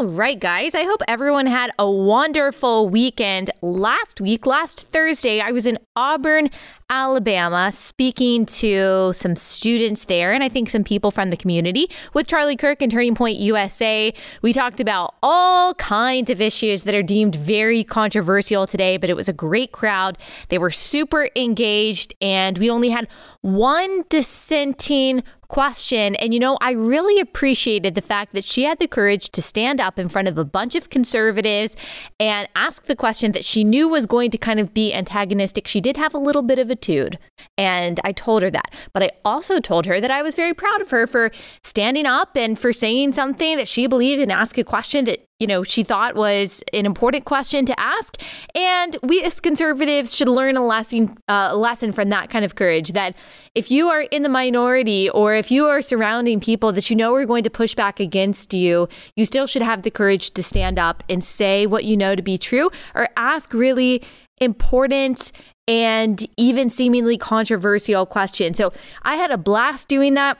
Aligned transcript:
All 0.00 0.06
right, 0.06 0.40
guys. 0.40 0.74
I 0.74 0.84
hope 0.84 1.02
everyone 1.06 1.44
had 1.44 1.72
a 1.78 1.90
wonderful 1.90 2.88
weekend. 2.88 3.50
Last 3.60 4.18
week, 4.18 4.46
last 4.46 4.86
Thursday, 4.86 5.40
I 5.40 5.50
was 5.50 5.66
in 5.66 5.76
Auburn, 5.94 6.48
Alabama, 6.88 7.70
speaking 7.70 8.46
to 8.46 9.12
some 9.12 9.36
students 9.36 10.06
there 10.06 10.32
and 10.32 10.42
I 10.42 10.48
think 10.48 10.70
some 10.70 10.84
people 10.84 11.10
from 11.10 11.28
the 11.28 11.36
community 11.36 11.90
with 12.14 12.26
Charlie 12.26 12.56
Kirk 12.56 12.80
and 12.80 12.90
Turning 12.90 13.14
Point 13.14 13.40
USA. 13.40 14.14
We 14.40 14.54
talked 14.54 14.80
about 14.80 15.16
all 15.22 15.74
kinds 15.74 16.30
of 16.30 16.40
issues 16.40 16.84
that 16.84 16.94
are 16.94 17.02
deemed 17.02 17.34
very 17.34 17.84
controversial 17.84 18.66
today, 18.66 18.96
but 18.96 19.10
it 19.10 19.16
was 19.16 19.28
a 19.28 19.34
great 19.34 19.70
crowd. 19.70 20.16
They 20.48 20.56
were 20.56 20.70
super 20.70 21.28
engaged, 21.36 22.14
and 22.22 22.56
we 22.56 22.70
only 22.70 22.88
had 22.88 23.06
one 23.42 24.04
dissenting 24.08 25.24
question. 25.50 26.16
And 26.16 26.32
you 26.32 26.40
know, 26.40 26.56
I 26.60 26.72
really 26.72 27.20
appreciated 27.20 27.94
the 27.94 28.00
fact 28.00 28.32
that 28.32 28.44
she 28.44 28.62
had 28.62 28.78
the 28.78 28.88
courage 28.88 29.30
to 29.30 29.42
stand 29.42 29.80
up 29.80 29.98
in 29.98 30.08
front 30.08 30.28
of 30.28 30.38
a 30.38 30.44
bunch 30.44 30.74
of 30.74 30.88
conservatives 30.88 31.76
and 32.18 32.48
ask 32.56 32.86
the 32.86 32.96
question 32.96 33.32
that 33.32 33.44
she 33.44 33.64
knew 33.64 33.88
was 33.88 34.06
going 34.06 34.30
to 34.30 34.38
kind 34.38 34.58
of 34.58 34.72
be 34.72 34.94
antagonistic. 34.94 35.66
She 35.66 35.80
did 35.80 35.96
have 35.96 36.14
a 36.14 36.18
little 36.18 36.42
bit 36.42 36.58
of 36.58 36.70
attitude, 36.70 37.18
and 37.58 38.00
I 38.04 38.12
told 38.12 38.42
her 38.42 38.50
that. 38.50 38.72
But 38.92 39.02
I 39.02 39.10
also 39.24 39.60
told 39.60 39.86
her 39.86 40.00
that 40.00 40.10
I 40.10 40.22
was 40.22 40.34
very 40.34 40.54
proud 40.54 40.80
of 40.80 40.90
her 40.90 41.06
for 41.06 41.30
standing 41.62 42.06
up 42.06 42.36
and 42.36 42.58
for 42.58 42.72
saying 42.72 43.12
something 43.12 43.56
that 43.56 43.68
she 43.68 43.86
believed 43.86 44.22
and 44.22 44.32
ask 44.32 44.56
a 44.56 44.64
question 44.64 45.04
that 45.06 45.26
you 45.40 45.46
know, 45.46 45.64
she 45.64 45.82
thought 45.82 46.14
was 46.14 46.62
an 46.72 46.86
important 46.86 47.24
question 47.24 47.66
to 47.66 47.80
ask. 47.80 48.20
And 48.54 48.96
we 49.02 49.22
as 49.24 49.40
conservatives 49.40 50.14
should 50.14 50.28
learn 50.28 50.56
a 50.56 50.64
lesson, 50.64 51.16
uh, 51.28 51.56
lesson 51.56 51.92
from 51.92 52.10
that 52.10 52.30
kind 52.30 52.44
of 52.44 52.54
courage 52.54 52.92
that 52.92 53.16
if 53.54 53.70
you 53.70 53.88
are 53.88 54.02
in 54.02 54.22
the 54.22 54.28
minority 54.28 55.08
or 55.10 55.34
if 55.34 55.50
you 55.50 55.66
are 55.66 55.82
surrounding 55.82 56.38
people 56.38 56.72
that 56.72 56.90
you 56.90 56.94
know 56.94 57.14
are 57.14 57.24
going 57.24 57.42
to 57.42 57.50
push 57.50 57.74
back 57.74 57.98
against 57.98 58.54
you, 58.54 58.88
you 59.16 59.24
still 59.24 59.46
should 59.46 59.62
have 59.62 59.82
the 59.82 59.90
courage 59.90 60.32
to 60.32 60.42
stand 60.42 60.78
up 60.78 61.02
and 61.08 61.24
say 61.24 61.66
what 61.66 61.84
you 61.84 61.96
know 61.96 62.14
to 62.14 62.22
be 62.22 62.38
true 62.38 62.70
or 62.94 63.08
ask 63.16 63.54
really 63.54 64.02
important 64.40 65.32
and 65.66 66.26
even 66.36 66.68
seemingly 66.68 67.16
controversial 67.16 68.04
questions. 68.04 68.58
So 68.58 68.72
I 69.02 69.16
had 69.16 69.30
a 69.30 69.38
blast 69.38 69.88
doing 69.88 70.14
that. 70.14 70.36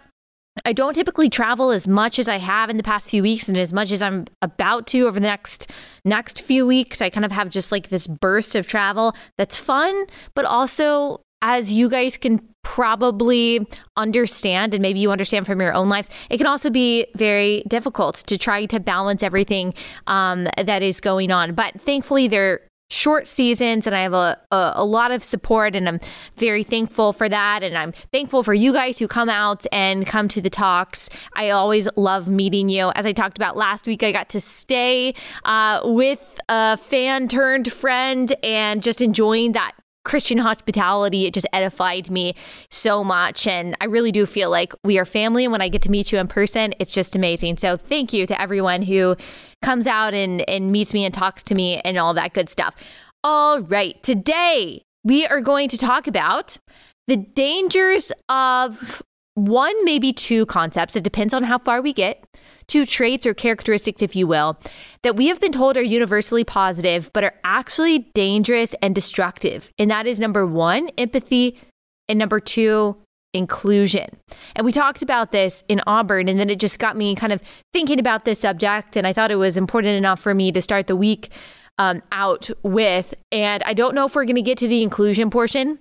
I 0.64 0.72
don't 0.72 0.94
typically 0.94 1.28
travel 1.28 1.70
as 1.70 1.88
much 1.88 2.18
as 2.18 2.28
I 2.28 2.38
have 2.38 2.70
in 2.70 2.76
the 2.76 2.82
past 2.82 3.08
few 3.08 3.22
weeks 3.22 3.48
and 3.48 3.56
as 3.56 3.72
much 3.72 3.92
as 3.92 4.02
I'm 4.02 4.26
about 4.42 4.86
to 4.88 5.06
over 5.06 5.18
the 5.18 5.26
next 5.26 5.70
next 6.04 6.42
few 6.42 6.66
weeks. 6.66 7.00
I 7.02 7.10
kind 7.10 7.24
of 7.24 7.32
have 7.32 7.50
just 7.50 7.72
like 7.72 7.88
this 7.88 8.06
burst 8.06 8.54
of 8.54 8.66
travel 8.66 9.14
that's 9.36 9.56
fun, 9.56 10.06
but 10.34 10.44
also 10.44 11.22
as 11.42 11.72
you 11.72 11.88
guys 11.88 12.16
can 12.16 12.40
probably 12.62 13.66
understand 13.96 14.74
and 14.74 14.82
maybe 14.82 15.00
you 15.00 15.10
understand 15.10 15.46
from 15.46 15.60
your 15.60 15.72
own 15.72 15.88
lives 15.88 16.10
it 16.28 16.36
can 16.36 16.46
also 16.46 16.68
be 16.68 17.06
very 17.16 17.62
difficult 17.66 18.16
to 18.16 18.36
try 18.36 18.66
to 18.66 18.78
balance 18.78 19.22
everything 19.22 19.72
um, 20.06 20.46
that 20.62 20.82
is 20.82 21.00
going 21.00 21.30
on 21.30 21.54
but 21.54 21.80
thankfully 21.80 22.28
there 22.28 22.60
short 22.90 23.26
seasons 23.26 23.86
and 23.86 23.96
I 23.96 24.02
have 24.02 24.12
a, 24.12 24.38
a, 24.50 24.72
a, 24.76 24.84
lot 24.84 25.12
of 25.12 25.22
support 25.22 25.76
and 25.76 25.88
I'm 25.88 26.00
very 26.36 26.64
thankful 26.64 27.12
for 27.12 27.28
that. 27.28 27.62
And 27.62 27.78
I'm 27.78 27.92
thankful 28.12 28.42
for 28.42 28.52
you 28.52 28.72
guys 28.72 28.98
who 28.98 29.06
come 29.06 29.28
out 29.28 29.64
and 29.72 30.04
come 30.04 30.28
to 30.28 30.40
the 30.40 30.50
talks. 30.50 31.08
I 31.34 31.50
always 31.50 31.88
love 31.96 32.28
meeting 32.28 32.68
you. 32.68 32.90
As 32.96 33.06
I 33.06 33.12
talked 33.12 33.38
about 33.38 33.56
last 33.56 33.86
week, 33.86 34.02
I 34.02 34.10
got 34.10 34.28
to 34.30 34.40
stay 34.40 35.14
uh, 35.44 35.80
with 35.84 36.40
a 36.48 36.76
fan 36.76 37.28
turned 37.28 37.72
friend 37.72 38.34
and 38.42 38.82
just 38.82 39.00
enjoying 39.00 39.52
that 39.52 39.72
Christian 40.10 40.38
hospitality, 40.38 41.26
it 41.26 41.34
just 41.34 41.46
edified 41.52 42.10
me 42.10 42.34
so 42.68 43.04
much. 43.04 43.46
And 43.46 43.76
I 43.80 43.84
really 43.84 44.10
do 44.10 44.26
feel 44.26 44.50
like 44.50 44.72
we 44.82 44.98
are 44.98 45.04
family. 45.04 45.44
And 45.44 45.52
when 45.52 45.62
I 45.62 45.68
get 45.68 45.82
to 45.82 45.90
meet 45.90 46.10
you 46.10 46.18
in 46.18 46.26
person, 46.26 46.74
it's 46.80 46.92
just 46.92 47.14
amazing. 47.14 47.58
So 47.58 47.76
thank 47.76 48.12
you 48.12 48.26
to 48.26 48.40
everyone 48.40 48.82
who 48.82 49.14
comes 49.62 49.86
out 49.86 50.12
and, 50.12 50.40
and 50.50 50.72
meets 50.72 50.92
me 50.92 51.04
and 51.04 51.14
talks 51.14 51.44
to 51.44 51.54
me 51.54 51.80
and 51.84 51.96
all 51.96 52.12
that 52.14 52.34
good 52.34 52.48
stuff. 52.48 52.74
All 53.22 53.60
right. 53.60 54.02
Today, 54.02 54.82
we 55.04 55.28
are 55.28 55.40
going 55.40 55.68
to 55.68 55.78
talk 55.78 56.08
about 56.08 56.58
the 57.06 57.16
dangers 57.16 58.10
of 58.28 59.04
one, 59.34 59.84
maybe 59.84 60.12
two 60.12 60.44
concepts. 60.46 60.96
It 60.96 61.04
depends 61.04 61.32
on 61.32 61.44
how 61.44 61.58
far 61.58 61.80
we 61.80 61.92
get 61.92 62.24
two 62.70 62.86
traits 62.86 63.26
or 63.26 63.34
characteristics, 63.34 64.00
if 64.00 64.14
you 64.14 64.26
will, 64.26 64.58
that 65.02 65.16
we 65.16 65.26
have 65.26 65.40
been 65.40 65.52
told 65.52 65.76
are 65.76 65.82
universally 65.82 66.44
positive, 66.44 67.10
but 67.12 67.24
are 67.24 67.34
actually 67.42 68.10
dangerous 68.14 68.74
and 68.80 68.94
destructive. 68.94 69.70
And 69.78 69.90
that 69.90 70.06
is 70.06 70.20
number 70.20 70.46
one, 70.46 70.88
empathy, 70.96 71.60
and 72.08 72.18
number 72.18 72.38
two, 72.38 72.96
inclusion. 73.34 74.08
And 74.54 74.64
we 74.64 74.72
talked 74.72 75.02
about 75.02 75.32
this 75.32 75.64
in 75.68 75.80
Auburn, 75.86 76.28
and 76.28 76.38
then 76.38 76.48
it 76.48 76.60
just 76.60 76.78
got 76.78 76.96
me 76.96 77.14
kind 77.16 77.32
of 77.32 77.42
thinking 77.72 77.98
about 77.98 78.24
this 78.24 78.38
subject. 78.38 78.96
And 78.96 79.06
I 79.06 79.12
thought 79.12 79.30
it 79.30 79.36
was 79.36 79.56
important 79.56 79.96
enough 79.96 80.20
for 80.20 80.32
me 80.32 80.52
to 80.52 80.62
start 80.62 80.86
the 80.86 80.96
week 80.96 81.30
um, 81.78 82.02
out 82.12 82.50
with. 82.62 83.14
And 83.32 83.62
I 83.64 83.74
don't 83.74 83.94
know 83.94 84.06
if 84.06 84.14
we're 84.14 84.24
going 84.24 84.36
to 84.36 84.42
get 84.42 84.58
to 84.58 84.68
the 84.68 84.82
inclusion 84.82 85.28
portion 85.30 85.80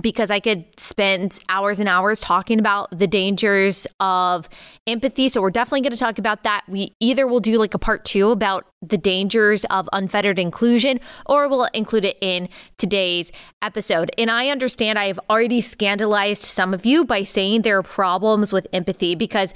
because 0.00 0.30
I 0.30 0.38
could 0.38 0.64
spend 0.78 1.40
hours 1.48 1.80
and 1.80 1.88
hours 1.88 2.20
talking 2.20 2.60
about 2.60 2.96
the 2.96 3.08
dangers 3.08 3.88
of 3.98 4.48
empathy. 4.86 5.28
So 5.28 5.42
we're 5.42 5.50
definitely 5.50 5.80
going 5.80 5.92
to 5.92 5.98
talk 5.98 6.18
about 6.18 6.44
that. 6.44 6.62
We 6.68 6.94
either 7.00 7.26
will 7.26 7.40
do 7.40 7.58
like 7.58 7.74
a 7.74 7.78
part 7.78 8.04
two 8.04 8.30
about 8.30 8.66
the 8.82 8.96
dangers 8.96 9.64
of 9.64 9.88
unfettered 9.92 10.38
inclusion, 10.38 11.00
or 11.26 11.48
we'll 11.48 11.64
include 11.74 12.04
it 12.04 12.18
in 12.20 12.48
today's 12.78 13.32
episode. 13.62 14.12
And 14.16 14.30
I 14.30 14.48
understand 14.48 14.96
I 14.98 15.06
have 15.06 15.18
already 15.28 15.60
scandalized 15.60 16.42
some 16.42 16.72
of 16.72 16.86
you 16.86 17.04
by 17.04 17.24
saying 17.24 17.62
there 17.62 17.78
are 17.78 17.82
problems 17.82 18.52
with 18.52 18.68
empathy 18.72 19.16
because 19.16 19.52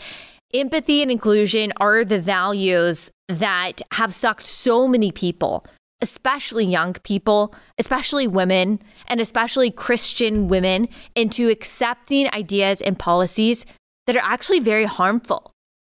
empathy 0.52 1.00
and 1.00 1.12
inclusion 1.12 1.72
are 1.76 2.04
the 2.04 2.20
values 2.20 3.10
that 3.28 3.82
have 3.92 4.12
sucked 4.12 4.46
so 4.46 4.88
many 4.88 5.12
people 5.12 5.64
especially 6.04 6.66
young 6.66 6.92
people, 7.02 7.54
especially 7.78 8.26
women, 8.28 8.78
and 9.08 9.22
especially 9.22 9.70
Christian 9.70 10.48
women, 10.48 10.86
into 11.14 11.48
accepting 11.48 12.28
ideas 12.34 12.82
and 12.82 12.98
policies 12.98 13.64
that 14.06 14.14
are 14.14 14.32
actually 14.34 14.60
very 14.60 14.84
harmful. 14.84 15.50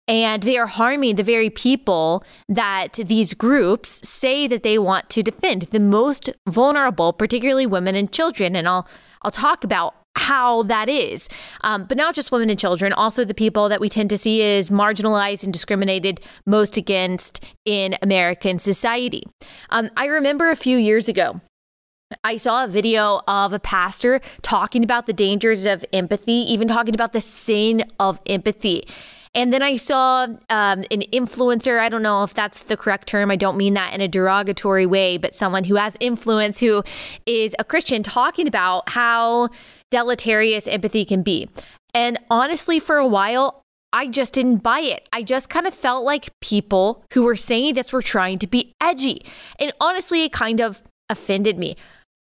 And 0.09 0.43
they 0.43 0.57
are 0.57 0.67
harming 0.67 1.17
the 1.17 1.23
very 1.23 1.51
people 1.51 2.25
that 2.49 2.95
these 2.95 3.35
groups 3.35 4.01
say 4.09 4.49
that 4.49 4.63
they 4.63 4.79
want 4.79 5.11
to 5.11 5.23
defend, 5.23 5.63
the 5.65 5.79
most 5.79 6.31
vulnerable, 6.49 7.13
particularly 7.13 7.67
women 7.67 7.95
and 7.95 8.11
children. 8.11 8.57
And 8.57 8.67
I'll 8.67 8.89
I'll 9.21 9.31
talk 9.31 9.63
about 9.63 9.95
how 10.17 10.63
that 10.65 10.89
is. 10.89 11.29
Um, 11.63 11.85
but 11.85 11.97
not 11.97 12.15
just 12.15 12.33
women 12.33 12.51
and 12.51 12.59
children, 12.59 12.93
also 12.93 13.25
the 13.25 13.35
people 13.35 13.69
that 13.69 13.81
we 13.81 13.89
tend 13.89 14.11
to 14.11 14.19
see 14.19 14.43
as 14.43 14.71
marginalized 14.71 15.45
and 15.45 15.53
discriminated 15.53 16.21
most 16.47 16.77
against 16.77 17.45
in 17.65 17.97
American 18.03 18.59
society. 18.59 19.25
Um, 19.71 19.91
I 19.97 20.07
remember 20.07 20.51
a 20.51 20.57
few 20.57 20.77
years 20.77 21.09
ago, 21.09 21.41
I 22.25 22.37
saw 22.37 22.65
a 22.65 22.69
video 22.69 23.21
of 23.29 23.53
a 23.53 23.59
pastor 23.59 24.21
talking 24.43 24.83
about 24.83 25.07
the 25.07 25.13
dangers 25.13 25.67
of 25.67 25.85
empathy, 25.93 26.33
even 26.33 26.67
talking 26.67 26.95
about 26.95 27.13
the 27.13 27.21
sin 27.21 27.85
of 28.01 28.21
empathy. 28.27 28.85
And 29.35 29.53
then 29.53 29.63
I 29.63 29.77
saw 29.77 30.25
um, 30.49 30.85
an 30.91 31.03
influencer. 31.13 31.79
I 31.79 31.89
don't 31.89 32.03
know 32.03 32.25
if 32.25 32.33
that's 32.33 32.63
the 32.63 32.77
correct 32.77 33.09
term. 33.09 33.31
I 33.31 33.37
don't 33.37 33.57
mean 33.57 33.75
that 33.75 33.93
in 33.93 34.01
a 34.01 34.09
derogatory 34.09 34.87
way, 34.87 35.19
but 35.19 35.35
someone 35.35 35.65
who 35.65 35.77
has 35.77 35.97
influence, 36.01 36.61
who 36.61 36.83
is 37.27 37.55
a 37.59 37.65
Christian, 37.65 38.03
talking 38.03 38.49
about 38.49 38.89
how 38.89 39.51
deleterious 39.91 40.69
empathy 40.69 41.05
can 41.05 41.23
be. 41.23 41.49
And 41.95 42.19
honestly, 42.31 42.79
for 42.79 42.97
a 42.97 43.07
while, 43.07 43.63
I 43.93 44.09
just 44.09 44.35
didn't 44.35 44.59
buy 44.59 44.81
it. 44.81 45.09
I 45.13 45.23
just 45.23 45.49
kind 45.49 45.67
of 45.67 45.73
felt 45.73 46.05
like 46.05 46.39
people 46.41 47.05
who 47.15 47.23
were 47.23 47.37
saying 47.37 47.75
this 47.75 47.93
were 47.93 48.03
trying 48.03 48.39
to 48.41 48.47
be 48.47 48.73
edgy. 48.81 49.25
And 49.59 49.73
honestly, 49.81 50.25
it 50.25 50.33
kind 50.33 50.61
of 50.61 50.83
offended 51.09 51.59
me. 51.59 51.77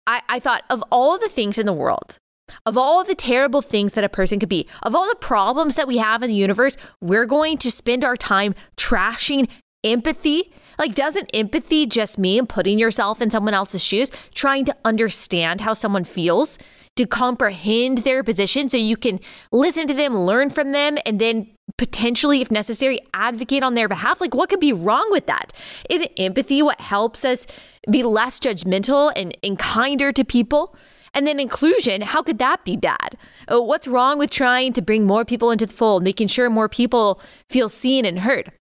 I, 0.07 0.23
I 0.29 0.39
thought 0.39 0.63
of 0.71 0.85
all 0.93 1.19
the 1.19 1.29
things 1.29 1.59
in 1.59 1.67
the 1.67 1.73
world 1.73 2.19
of 2.65 2.77
all 2.77 3.05
the 3.05 3.15
terrible 3.15 3.63
things 3.63 3.93
that 3.95 4.05
a 4.05 4.09
person 4.09 4.39
could 4.39 4.49
be, 4.49 4.67
of 4.83 4.95
all 4.95 5.09
the 5.09 5.17
problems 5.17 5.75
that 5.75 5.89
we 5.89 5.99
have 5.99 6.23
in 6.23 6.29
the 6.29 6.35
universe, 6.35 6.77
we're 7.01 7.27
going 7.27 7.59
to 7.59 7.71
spend 7.71 8.05
our 8.05 8.17
time 8.17 8.55
trashing 8.77 9.49
empathy. 9.85 10.53
Like, 10.79 10.95
doesn't 10.95 11.31
empathy 11.33 11.87
just 11.87 12.19
mean 12.19 12.47
putting 12.47 12.79
yourself 12.79 13.23
in 13.23 13.31
someone 13.31 13.55
else's 13.55 13.83
shoes, 13.83 14.11
trying 14.35 14.65
to 14.67 14.77
understand 14.85 15.63
how 15.63 15.73
someone 15.73 16.05
feels, 16.05 16.59
to 16.97 17.07
comprehend 17.07 17.99
their 17.99 18.25
position 18.25 18.69
so 18.69 18.77
you 18.77 18.97
can 18.97 19.21
listen 19.53 19.87
to 19.87 19.95
them, 19.95 20.17
learn 20.17 20.51
from 20.51 20.73
them, 20.73 20.99
and 21.07 21.21
then 21.21 21.49
potentially, 21.77 22.41
if 22.41 22.51
necessary, 22.51 23.01
advocate 23.15 23.63
on 23.63 23.75
their 23.75 23.89
behalf? 23.89 24.21
Like, 24.21 24.35
what 24.35 24.49
could 24.49 24.61
be 24.61 24.73
wrong 24.73 25.07
with 25.11 25.27
that? 25.27 25.53
Isn't 25.91 26.11
empathy 26.17 26.63
what 26.63 26.81
helps 26.81 27.25
us 27.25 27.47
be 27.91 28.03
less 28.03 28.41
judgmental 28.41 29.13
and, 29.15 29.37
and 29.43 29.59
kinder 29.59 30.13
to 30.13 30.25
people? 30.25 30.75
And 31.15 31.27
then 31.27 31.41
inclusion, 31.41 32.03
how 32.03 32.23
could 32.23 32.39
that 32.39 32.65
be 32.65 32.77
bad? 32.77 33.17
Uh, 33.51 33.63
what's 33.63 33.89
wrong 33.89 34.19
with 34.19 34.31
trying 34.31 34.73
to 34.75 34.83
bring 34.83 35.07
more 35.07 35.25
people 35.25 35.51
into 35.51 35.67
the 35.67 35.73
fold, 35.73 36.03
making 36.03 36.29
sure 36.29 36.51
more 36.51 36.69
people 36.69 37.21
feel 37.49 37.69
seen 37.69 38.05
and 38.05 38.21
heard? 38.21 38.53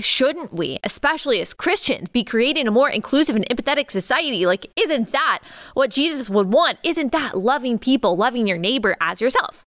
Shouldn't 0.00 0.52
we, 0.52 0.78
especially 0.82 1.40
as 1.40 1.54
Christians, 1.54 2.08
be 2.08 2.24
creating 2.24 2.66
a 2.66 2.72
more 2.72 2.90
inclusive 2.90 3.36
and 3.36 3.48
empathetic 3.48 3.90
society? 3.90 4.44
Like, 4.44 4.72
isn't 4.76 5.12
that 5.12 5.40
what 5.74 5.90
Jesus 5.90 6.28
would 6.28 6.52
want? 6.52 6.78
Isn't 6.82 7.12
that 7.12 7.38
loving 7.38 7.78
people, 7.78 8.16
loving 8.16 8.48
your 8.48 8.58
neighbor 8.58 8.96
as 9.00 9.20
yourself? 9.20 9.64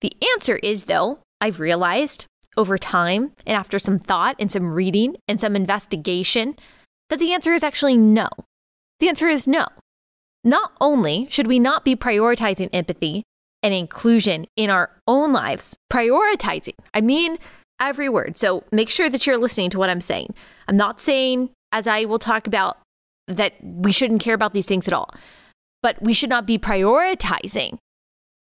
The 0.00 0.14
answer 0.32 0.56
is, 0.56 0.84
though, 0.84 1.18
I've 1.40 1.60
realized, 1.60 2.24
over 2.56 2.76
time 2.76 3.32
and 3.46 3.56
after 3.56 3.78
some 3.78 3.98
thought 3.98 4.34
and 4.38 4.50
some 4.50 4.74
reading 4.74 5.16
and 5.28 5.40
some 5.40 5.54
investigation 5.54 6.56
that 7.10 7.18
the 7.18 7.32
answer 7.32 7.52
is 7.52 7.62
actually 7.62 7.96
no. 7.96 8.28
The 9.00 9.08
answer 9.08 9.28
is 9.28 9.46
no. 9.46 9.66
Not 10.42 10.72
only 10.80 11.28
should 11.30 11.46
we 11.46 11.58
not 11.58 11.84
be 11.84 11.94
prioritizing 11.94 12.68
empathy 12.72 13.22
and 13.62 13.72
inclusion 13.72 14.46
in 14.56 14.70
our 14.70 14.90
own 15.06 15.32
lives, 15.32 15.76
prioritizing, 15.92 16.74
I 16.92 17.00
mean 17.00 17.38
every 17.80 18.08
word. 18.08 18.36
So 18.36 18.64
make 18.72 18.88
sure 18.88 19.08
that 19.08 19.26
you're 19.26 19.38
listening 19.38 19.70
to 19.70 19.78
what 19.78 19.90
I'm 19.90 20.00
saying. 20.00 20.34
I'm 20.66 20.76
not 20.76 21.00
saying, 21.00 21.50
as 21.72 21.86
I 21.86 22.04
will 22.04 22.18
talk 22.18 22.46
about, 22.46 22.78
that 23.26 23.54
we 23.62 23.92
shouldn't 23.92 24.22
care 24.22 24.34
about 24.34 24.54
these 24.54 24.66
things 24.66 24.88
at 24.88 24.94
all, 24.94 25.10
but 25.82 26.00
we 26.02 26.12
should 26.12 26.30
not 26.30 26.46
be 26.46 26.58
prioritizing 26.58 27.78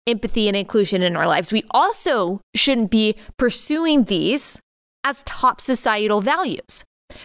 empathy 0.06 0.48
and 0.48 0.56
inclusion 0.56 1.02
in 1.02 1.16
our 1.16 1.26
lives. 1.26 1.52
We 1.52 1.64
also 1.70 2.40
shouldn't 2.54 2.90
be 2.90 3.16
pursuing 3.36 4.04
these 4.04 4.58
as 5.04 5.22
top 5.24 5.60
societal 5.60 6.20
values. 6.20 6.84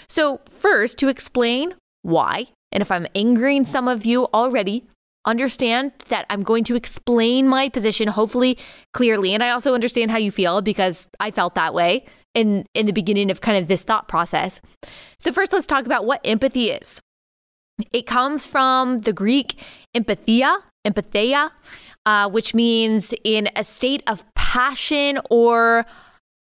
So, 0.09 0.41
first, 0.49 0.97
to 0.99 1.07
explain 1.07 1.75
why, 2.01 2.47
and 2.71 2.81
if 2.81 2.91
I'm 2.91 3.07
angering 3.15 3.65
some 3.65 3.87
of 3.87 4.05
you 4.05 4.25
already, 4.33 4.85
understand 5.25 5.91
that 6.09 6.25
I'm 6.29 6.43
going 6.43 6.63
to 6.65 6.75
explain 6.75 7.47
my 7.47 7.69
position 7.69 8.07
hopefully 8.07 8.57
clearly. 8.93 9.33
And 9.33 9.43
I 9.43 9.49
also 9.49 9.73
understand 9.73 10.11
how 10.11 10.17
you 10.17 10.31
feel 10.31 10.61
because 10.61 11.07
I 11.19 11.31
felt 11.31 11.55
that 11.55 11.73
way 11.73 12.05
in, 12.33 12.65
in 12.73 12.85
the 12.85 12.91
beginning 12.91 13.31
of 13.31 13.41
kind 13.41 13.57
of 13.57 13.67
this 13.67 13.83
thought 13.83 14.07
process. 14.07 14.61
So, 15.19 15.31
first, 15.31 15.53
let's 15.53 15.67
talk 15.67 15.85
about 15.85 16.05
what 16.05 16.21
empathy 16.23 16.69
is. 16.69 17.01
It 17.91 18.05
comes 18.05 18.45
from 18.45 18.99
the 18.99 19.13
Greek 19.13 19.59
empathia, 19.95 20.59
empatheia, 20.85 21.51
uh, 22.05 22.29
which 22.29 22.53
means 22.53 23.13
in 23.23 23.49
a 23.55 23.63
state 23.63 24.03
of 24.07 24.23
passion 24.35 25.19
or 25.29 25.85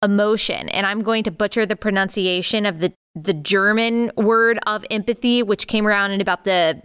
emotion. 0.03 0.69
And 0.69 0.87
I'm 0.87 1.03
going 1.03 1.25
to 1.25 1.31
butcher 1.31 1.67
the 1.67 1.77
pronunciation 1.77 2.67
of 2.67 2.79
the 2.79 2.93
the 3.15 3.33
German 3.33 4.11
word 4.17 4.59
of 4.67 4.85
empathy, 4.91 5.43
which 5.43 5.69
came 5.69 5.87
around 5.87 6.11
in 6.11 6.21
about 6.21 6.45
the 6.45 6.83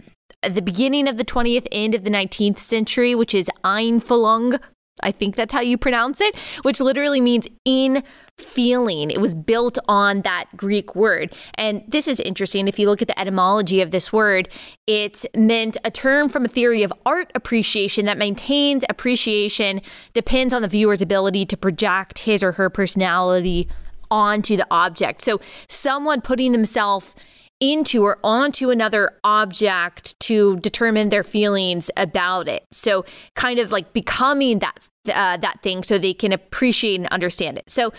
the 0.48 0.62
beginning 0.62 1.08
of 1.08 1.16
the 1.16 1.24
20th, 1.24 1.66
end 1.70 1.94
of 1.94 2.04
the 2.04 2.10
19th 2.10 2.58
century, 2.58 3.14
which 3.14 3.34
is 3.34 3.50
Einfühlung. 3.64 4.58
I 5.02 5.12
think 5.12 5.34
that's 5.34 5.52
how 5.52 5.60
you 5.60 5.78
pronounce 5.78 6.20
it, 6.20 6.36
which 6.62 6.80
literally 6.80 7.20
means 7.20 7.46
in 7.64 8.02
feeling. 8.36 9.10
It 9.10 9.20
was 9.20 9.34
built 9.34 9.78
on 9.88 10.22
that 10.22 10.46
Greek 10.56 10.94
word. 10.94 11.34
And 11.54 11.82
this 11.88 12.08
is 12.08 12.20
interesting. 12.20 12.68
If 12.68 12.78
you 12.78 12.86
look 12.86 13.00
at 13.00 13.08
the 13.08 13.18
etymology 13.18 13.80
of 13.80 13.90
this 13.90 14.12
word, 14.12 14.48
it 14.86 15.24
meant 15.34 15.76
a 15.84 15.90
term 15.90 16.28
from 16.28 16.44
a 16.44 16.48
theory 16.48 16.82
of 16.82 16.92
art 17.06 17.30
appreciation 17.34 18.06
that 18.06 18.18
maintains 18.18 18.84
appreciation 18.88 19.80
depends 20.12 20.52
on 20.52 20.62
the 20.62 20.68
viewer's 20.68 21.02
ability 21.02 21.46
to 21.46 21.56
project 21.56 22.20
his 22.20 22.42
or 22.42 22.52
her 22.52 22.68
personality 22.68 23.68
onto 24.10 24.56
the 24.56 24.66
object. 24.70 25.22
So 25.22 25.40
someone 25.68 26.20
putting 26.20 26.52
themselves 26.52 27.14
into 27.60 28.02
or 28.02 28.18
onto 28.24 28.70
another 28.70 29.18
object 29.22 30.18
to 30.20 30.56
determine 30.60 31.10
their 31.10 31.22
feelings 31.22 31.90
about 31.96 32.48
it. 32.48 32.64
So 32.72 33.04
kind 33.34 33.58
of 33.58 33.70
like 33.70 33.92
becoming 33.92 34.60
that 34.60 34.88
uh, 35.06 35.36
that 35.38 35.62
thing 35.62 35.82
so 35.82 35.98
they 35.98 36.14
can 36.14 36.32
appreciate 36.32 36.96
and 37.00 37.06
understand 37.08 37.58
it. 37.58 37.68
So 37.70 37.92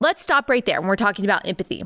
let's 0.00 0.22
stop 0.22 0.48
right 0.48 0.64
there 0.64 0.80
when 0.80 0.88
we're 0.88 0.96
talking 0.96 1.24
about 1.24 1.46
empathy. 1.46 1.84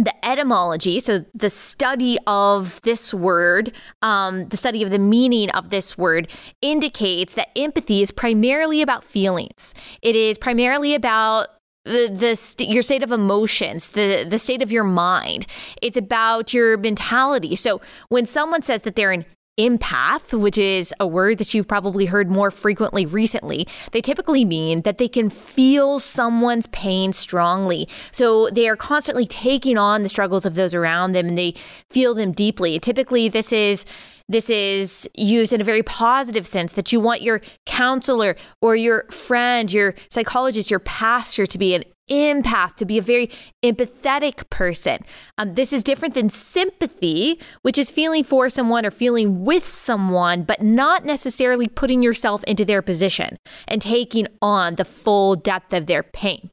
The 0.00 0.14
etymology, 0.24 1.00
so 1.00 1.24
the 1.34 1.50
study 1.50 2.18
of 2.24 2.80
this 2.82 3.12
word, 3.12 3.72
um, 4.00 4.48
the 4.48 4.56
study 4.56 4.84
of 4.84 4.90
the 4.90 4.98
meaning 5.00 5.50
of 5.50 5.70
this 5.70 5.98
word, 5.98 6.28
indicates 6.62 7.34
that 7.34 7.48
empathy 7.56 8.00
is 8.00 8.12
primarily 8.12 8.80
about 8.80 9.02
feelings. 9.02 9.74
It 10.00 10.14
is 10.14 10.38
primarily 10.38 10.94
about 10.94 11.48
the 11.88 12.36
st- 12.36 12.70
your 12.70 12.82
state 12.82 13.02
of 13.02 13.12
emotions, 13.12 13.90
the 13.90 14.24
the 14.28 14.38
state 14.38 14.62
of 14.62 14.70
your 14.70 14.84
mind. 14.84 15.46
It's 15.82 15.96
about 15.96 16.52
your 16.52 16.76
mentality. 16.76 17.56
So 17.56 17.80
when 18.08 18.26
someone 18.26 18.62
says 18.62 18.82
that 18.82 18.94
they're 18.96 19.12
an 19.12 19.24
empath, 19.58 20.38
which 20.38 20.56
is 20.56 20.94
a 21.00 21.06
word 21.06 21.38
that 21.38 21.52
you've 21.52 21.68
probably 21.68 22.06
heard 22.06 22.30
more 22.30 22.50
frequently 22.50 23.04
recently, 23.04 23.66
they 23.92 24.00
typically 24.00 24.44
mean 24.44 24.82
that 24.82 24.98
they 24.98 25.08
can 25.08 25.30
feel 25.30 25.98
someone's 25.98 26.66
pain 26.68 27.12
strongly. 27.12 27.88
So 28.12 28.48
they 28.50 28.68
are 28.68 28.76
constantly 28.76 29.26
taking 29.26 29.76
on 29.76 30.02
the 30.02 30.08
struggles 30.08 30.46
of 30.46 30.54
those 30.54 30.74
around 30.74 31.12
them 31.12 31.26
and 31.26 31.38
they 31.38 31.54
feel 31.90 32.14
them 32.14 32.32
deeply. 32.32 32.78
Typically, 32.78 33.28
this 33.28 33.52
is 33.52 33.84
this 34.30 34.50
is 34.50 35.08
used 35.14 35.54
in 35.54 35.60
a 35.62 35.64
very 35.64 35.82
positive 35.82 36.46
sense 36.46 36.74
that 36.74 36.92
you 36.92 37.00
want 37.00 37.22
your 37.22 37.40
counselor 37.64 38.36
or 38.60 38.76
your 38.76 39.04
friend, 39.10 39.72
your 39.72 39.94
psychologist, 40.10 40.70
your 40.70 40.80
pastor 40.80 41.46
to 41.46 41.56
be 41.56 41.74
an 41.74 41.84
empath, 42.10 42.76
to 42.76 42.84
be 42.84 42.98
a 42.98 43.02
very 43.02 43.30
empathetic 43.64 44.48
person. 44.50 44.98
Um, 45.36 45.54
this 45.54 45.72
is 45.72 45.84
different 45.84 46.14
than 46.14 46.30
sympathy, 46.30 47.40
which 47.62 47.78
is 47.78 47.90
feeling 47.90 48.24
for 48.24 48.48
someone 48.48 48.84
or 48.84 48.90
feeling 48.90 49.44
with 49.44 49.66
someone, 49.66 50.42
but 50.42 50.62
not 50.62 51.04
necessarily 51.04 51.68
putting 51.68 52.02
yourself 52.02 52.44
into 52.44 52.64
their 52.64 52.82
position 52.82 53.36
and 53.66 53.80
taking 53.80 54.26
on 54.42 54.76
the 54.76 54.84
full 54.84 55.36
depth 55.36 55.72
of 55.72 55.86
their 55.86 56.02
pain. 56.02 56.50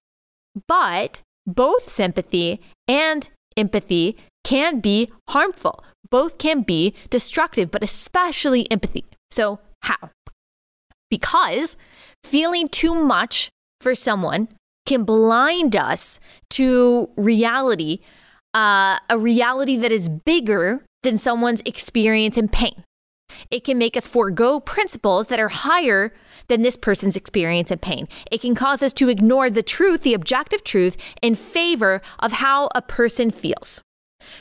But 0.68 1.22
both 1.46 1.90
sympathy 1.90 2.62
and 2.88 3.30
empathy 3.58 4.18
can 4.44 4.80
be 4.80 5.12
harmful. 5.30 5.84
Both 6.10 6.38
can 6.38 6.62
be 6.62 6.94
destructive, 7.10 7.72
but 7.72 7.84
especially 7.84 8.70
empathy. 8.72 9.06
So, 9.32 9.60
how? 9.82 10.12
Because 11.10 11.78
feeling 12.24 12.68
too 12.68 12.94
much 12.94 13.50
for 13.82 13.96
someone 13.96 14.48
can 14.86 15.04
blind 15.04 15.76
us 15.76 16.20
to 16.52 17.10
reality, 17.18 18.00
uh, 18.54 18.98
a 19.10 19.18
reality 19.18 19.78
that 19.78 19.92
is 19.92 20.10
bigger 20.10 20.86
than 21.04 21.18
someone's 21.18 21.62
experience 21.66 22.38
and 22.38 22.52
pain. 22.52 22.84
It 23.52 23.64
can 23.64 23.78
make 23.78 23.98
us 23.98 24.08
forego 24.08 24.60
principles 24.60 25.28
that 25.28 25.40
are 25.40 25.50
higher 25.50 26.14
than 26.48 26.62
this 26.62 26.76
person's 26.76 27.16
experience 27.16 27.72
and 27.72 27.82
pain. 27.82 28.08
It 28.32 28.42
can 28.42 28.56
cause 28.56 28.84
us 28.84 28.94
to 28.94 29.10
ignore 29.10 29.50
the 29.50 29.64
truth, 29.64 30.04
the 30.04 30.14
objective 30.14 30.64
truth, 30.64 30.96
in 31.22 31.36
favor 31.36 32.02
of 32.20 32.34
how 32.34 32.70
a 32.76 32.82
person 32.82 33.32
feels. 33.32 33.82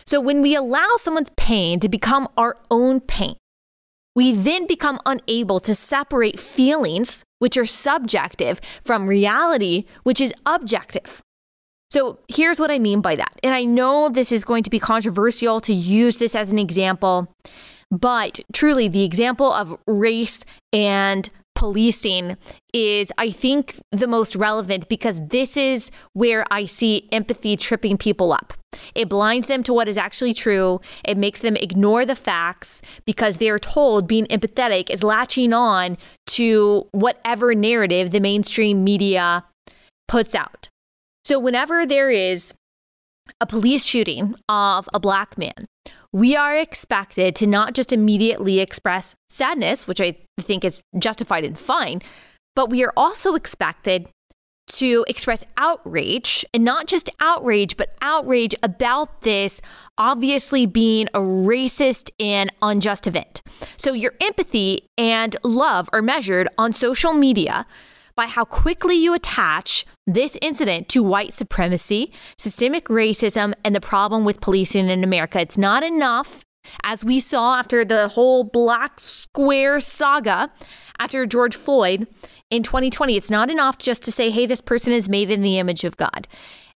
So 0.07 0.21
when 0.21 0.43
we 0.43 0.55
allow 0.55 0.89
someone's 0.97 1.31
pain 1.37 1.81
to 1.81 1.89
become 1.89 2.29
our 2.37 2.57
own 2.71 3.01
pain, 3.01 3.37
we 4.15 4.33
then 4.33 4.67
become 4.67 5.01
unable 5.07 5.61
to 5.61 5.75
separate 5.75 6.39
feelings, 6.39 7.25
which 7.39 7.57
are 7.57 7.67
subjective, 7.67 8.61
from 8.85 9.07
reality, 9.07 9.85
which 10.03 10.21
is 10.21 10.33
objective. 10.47 11.21
So 11.91 12.19
here's 12.29 12.59
what 12.59 12.71
I 12.71 12.79
mean 12.79 13.01
by 13.01 13.15
that. 13.17 13.39
And 13.43 13.55
I 13.55 13.65
know 13.65 14.09
this 14.09 14.33
is 14.33 14.45
going 14.45 14.65
to 14.65 14.71
be 14.71 14.79
controversial 14.79 15.61
to 15.61 15.73
use 15.73 16.19
this 16.19 16.35
as 16.35 16.51
an 16.51 16.59
example, 16.59 17.33
but 17.91 18.41
truly, 18.53 18.89
the 18.89 19.05
example 19.05 19.53
of 19.53 19.79
race 19.87 20.45
and 20.73 21.31
policing 21.55 22.37
is, 22.73 23.13
I 23.17 23.31
think, 23.31 23.81
the 23.93 24.09
most 24.09 24.35
relevant 24.35 24.89
because 24.89 25.27
this 25.29 25.57
is 25.57 25.91
where 26.13 26.45
I 26.51 26.65
see 26.65 27.09
empathy 27.13 27.57
tripping 27.57 27.97
people 27.97 28.33
up. 28.33 28.55
It 28.95 29.09
blinds 29.09 29.47
them 29.47 29.63
to 29.65 29.73
what 29.73 29.89
is 29.89 29.97
actually 29.97 30.35
true. 30.35 30.81
It 31.05 31.17
makes 31.17 31.41
them 31.41 31.57
ignore 31.57 32.05
the 32.07 32.17
facts 32.17 32.83
because 33.05 33.37
they're 33.37 33.59
told 33.59 34.07
being 34.07 34.27
empathetic 34.27 34.91
is 34.91 35.03
latching 35.03 35.53
on 35.53 35.97
to 36.29 36.89
whatever 36.93 37.55
narrative 37.55 38.11
the 38.11 38.21
mainstream 38.21 38.85
media 38.85 39.45
puts 40.09 40.35
out. 40.35 40.69
So, 41.25 41.39
whenever 41.39 41.87
there 41.87 42.11
is 42.11 42.53
a 43.41 43.47
police 43.47 43.87
shooting 43.87 44.35
of 44.49 44.89
a 44.93 45.01
black 45.01 45.39
man, 45.39 45.67
we 46.13 46.37
are 46.37 46.57
expected 46.57 47.35
to 47.37 47.47
not 47.47 47.75
just 47.75 47.93
immediately 47.93 48.61
express 48.61 49.15
sadness, 49.31 49.89
which 49.89 50.01
I 50.01 50.17
think 50.41 50.65
is 50.65 50.81
justified 50.99 51.45
and 51.45 51.59
fine, 51.59 52.03
but 52.55 52.71
we 52.71 52.85
are 52.85 52.93
also 52.97 53.35
expected 53.35 54.09
to 54.67 55.05
express 55.09 55.45
outrage 55.57 56.45
and 56.55 56.65
not 56.65 56.87
just 56.87 57.11
outrage, 57.21 57.77
but 57.77 57.95
outrage 58.03 58.55
about 58.63 59.23
this 59.23 59.61
obviously 59.99 60.67
being 60.67 61.07
a 61.15 61.21
racist 61.21 62.11
and 62.19 62.51
unjust 62.63 63.07
event. 63.07 63.43
So 63.77 63.93
your 63.93 64.15
empathy 64.21 64.89
and 64.97 65.37
love 65.45 65.89
are 65.93 66.03
measured 66.03 66.49
on 66.59 66.73
social 66.73 67.13
media 67.13 67.67
by 68.17 68.27
how 68.27 68.45
quickly 68.45 68.97
you 68.97 69.15
attach 69.15 69.85
this 70.07 70.37
incident 70.41 70.89
to 70.91 71.03
white 71.03 71.35
supremacy, 71.35 72.13
systemic 72.37 72.87
racism, 72.87 73.55
and 73.65 73.75
the 73.75 73.81
problem 73.81 74.25
with 74.25 74.41
policing 74.41 74.89
in 74.89 75.03
America. 75.03 75.41
It's 75.41 75.59
not 75.59 75.83
enough, 75.83 76.45
as 76.83 77.05
we 77.05 77.21
saw 77.21 77.57
after 77.57 77.85
the 77.85 78.09
whole 78.09 78.45
Black 78.45 79.01
Square 79.01 79.81
saga 79.81 80.53
after 80.99 81.27
George 81.27 81.57
Floyd 81.57 82.07
in 82.51 82.63
2020. 82.63 83.17
It's 83.17 83.31
not 83.31 83.51
enough 83.51 83.79
just 83.79 84.03
to 84.05 84.13
say, 84.13 84.31
hey, 84.31 84.47
this 84.47 84.61
person 84.61 84.93
is 84.93 85.09
made 85.09 85.31
in 85.31 85.43
the 85.43 85.59
image 85.59 85.85
of 85.85 85.97
God. 85.97 86.29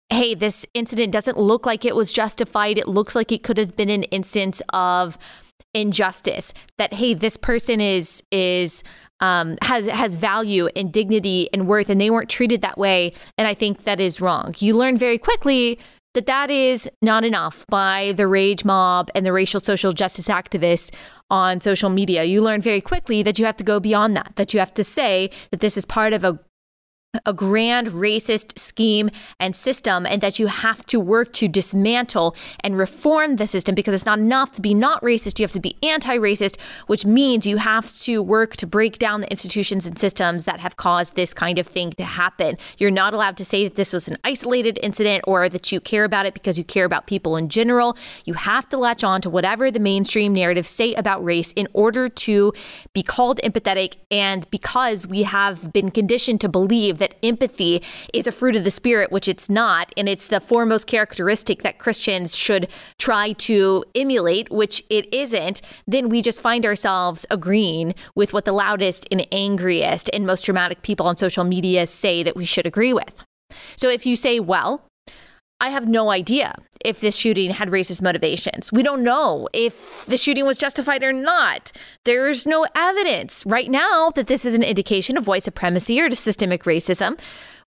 Hey, 0.10 0.36
this 0.36 0.66
incident 0.74 1.12
doesn't 1.12 1.38
look 1.38 1.66
like 1.66 1.84
it 1.84 1.96
was 1.96 2.12
justified. 2.12 2.78
It 2.78 2.88
looks 2.88 3.16
like 3.16 3.32
it 3.32 3.44
could 3.44 3.58
have 3.58 3.76
been 3.76 3.90
an 3.90 4.04
instance 4.04 4.62
of 4.72 5.18
injustice 5.74 6.54
that 6.78 6.94
hey 6.94 7.14
this 7.14 7.38
person 7.38 7.80
is 7.80 8.24
is 8.32 8.84
um, 9.20 9.58
has 9.64 9.88
has 9.88 10.16
value 10.16 10.68
and 10.76 10.92
dignity 10.92 11.50
and 11.54 11.68
worth 11.68 11.90
and 11.90 12.00
they 12.00 12.10
weren't 12.10 12.30
treated 12.30 12.62
that 12.62 12.78
way 12.78 13.14
and 13.38 13.48
i 13.48 13.54
think 13.54 13.84
that 13.84 14.00
is 14.00 14.22
wrong 14.22 14.56
you 14.60 14.76
learn 14.76 14.98
very 14.98 15.18
quickly 15.18 15.78
that 16.18 16.26
that 16.26 16.50
is 16.50 16.90
not 17.00 17.24
enough 17.24 17.64
by 17.68 18.12
the 18.18 18.26
rage 18.26 18.66
mob 18.66 19.12
and 19.14 19.24
the 19.24 19.32
racial 19.32 19.60
social 19.60 19.92
justice 19.92 20.28
activists 20.28 20.92
on 21.30 21.62
social 21.62 21.92
media. 21.92 22.24
You 22.24 22.42
learn 22.42 22.60
very 22.60 22.82
quickly 22.82 23.22
that 23.22 23.38
you 23.38 23.46
have 23.46 23.56
to 23.58 23.64
go 23.64 23.80
beyond 23.80 24.18
that, 24.18 24.34
that 24.36 24.52
you 24.52 24.60
have 24.60 24.74
to 24.74 24.84
say 24.84 25.30
that 25.52 25.60
this 25.60 25.78
is 25.78 25.86
part 25.86 26.14
of 26.14 26.24
a 26.24 26.40
a 27.26 27.34
grand 27.34 27.88
racist 27.90 28.58
scheme 28.58 29.10
and 29.40 29.56
system, 29.56 30.06
and 30.06 30.22
that 30.22 30.40
you 30.40 30.48
have 30.48 30.86
to 30.88 31.00
work 31.00 31.34
to 31.34 31.48
dismantle 31.48 32.36
and 32.62 32.78
reform 32.78 33.38
the 33.38 33.48
system 33.48 33.76
because 33.76 33.94
it's 33.94 34.06
not 34.06 34.20
enough 34.20 34.54
to 34.54 34.62
be 34.62 34.74
not 34.74 35.02
racist. 35.02 35.40
You 35.40 35.44
have 35.44 35.52
to 35.54 35.60
be 35.60 35.76
anti 35.84 36.18
racist, 36.18 36.60
which 36.88 37.06
means 37.06 37.46
you 37.46 37.58
have 37.58 37.92
to 38.00 38.22
work 38.22 38.56
to 38.58 38.68
break 38.68 39.00
down 39.00 39.22
the 39.22 39.30
institutions 39.30 39.86
and 39.86 39.98
systems 39.98 40.46
that 40.46 40.60
have 40.60 40.78
caused 40.78 41.16
this 41.16 41.34
kind 41.34 41.60
of 41.60 41.68
thing 41.68 41.92
to 41.94 42.04
happen. 42.04 42.58
You're 42.78 42.92
not 42.92 43.14
allowed 43.14 43.38
to 43.38 43.46
say 43.46 43.64
that 43.64 43.76
this 43.76 43.94
was 43.94 44.08
an 44.08 44.18
isolated 44.24 44.80
incident 44.82 45.24
or 45.28 45.50
that 45.50 45.72
you 45.72 45.80
care 45.80 46.04
about 46.04 46.26
it 46.26 46.34
because 46.34 46.58
you 46.58 46.64
care 46.64 46.86
about 46.86 47.08
people 47.08 47.38
in 47.38 47.50
general. 47.50 47.98
You 48.26 48.34
have 48.34 48.68
to 48.70 48.78
latch 48.78 49.04
on 49.04 49.22
to 49.22 49.30
whatever 49.30 49.72
the 49.72 49.80
mainstream 49.80 50.34
narratives 50.34 50.70
say 50.70 50.94
about 50.94 51.24
race 51.24 51.52
in 51.54 51.68
order 51.74 52.08
to 52.08 52.54
be 52.94 53.04
called 53.04 53.40
empathetic 53.44 53.96
and 54.12 54.50
because 54.52 55.08
we 55.08 55.24
have 55.24 55.72
been 55.74 55.92
conditioned 55.92 56.42
to 56.42 56.50
believe 56.50 56.98
that 56.98 57.07
empathy 57.24 57.82
is 58.14 58.28
a 58.28 58.32
fruit 58.32 58.56
of 58.56 58.64
the 58.64 58.72
spirit, 58.72 59.12
which 59.12 59.28
it's 59.28 59.50
not. 59.50 59.94
And 59.98 60.08
it's 60.08 60.28
the 60.28 60.40
foremost 60.40 60.88
characteristic 60.88 61.64
that 61.64 61.80
Christians 61.80 62.36
should 62.36 62.68
try 62.98 63.34
to 63.34 63.84
emulate, 63.96 64.50
which 64.50 64.84
it 64.90 65.14
isn't. 65.14 65.62
Then 65.88 66.10
we 66.10 66.22
just 66.22 66.42
find 66.42 66.66
ourselves 66.66 67.26
agreeing 67.30 67.96
with 68.16 68.34
what 68.34 68.46
the 68.46 68.52
loudest 68.52 69.08
and 69.12 69.28
angriest 69.32 70.10
and 70.14 70.26
most 70.26 70.44
dramatic 70.44 70.82
people 70.82 71.08
on 71.08 71.18
social 71.18 71.44
media 71.44 71.88
say 71.88 72.24
that 72.24 72.36
we 72.36 72.46
should 72.46 72.66
agree 72.66 72.94
with. 72.94 73.24
So 73.76 73.90
if 73.90 74.06
you 74.06 74.16
say, 74.16 74.40
well, 74.40 74.88
I 75.60 75.70
have 75.70 75.88
no 75.88 76.12
idea 76.12 76.56
if 76.86 77.00
this 77.02 77.16
shooting 77.16 77.52
had 77.52 77.70
racist 77.70 78.02
motivations. 78.02 78.72
We 78.72 78.84
don't 78.84 79.04
know 79.04 79.48
if 79.54 80.06
the 80.06 80.18
shooting 80.18 80.46
was 80.46 80.58
justified 80.58 81.04
or 81.04 81.12
not. 81.12 81.72
There's 82.06 82.46
no 82.46 82.68
evidence 82.76 83.44
right 83.46 83.70
now 83.70 84.12
that 84.12 84.28
this 84.28 84.46
is 84.46 84.54
an 84.54 84.64
indication 84.64 85.18
of 85.18 85.26
white 85.26 85.44
supremacy 85.44 86.00
or 86.00 86.12
systemic 86.12 86.64
racism. 86.66 87.20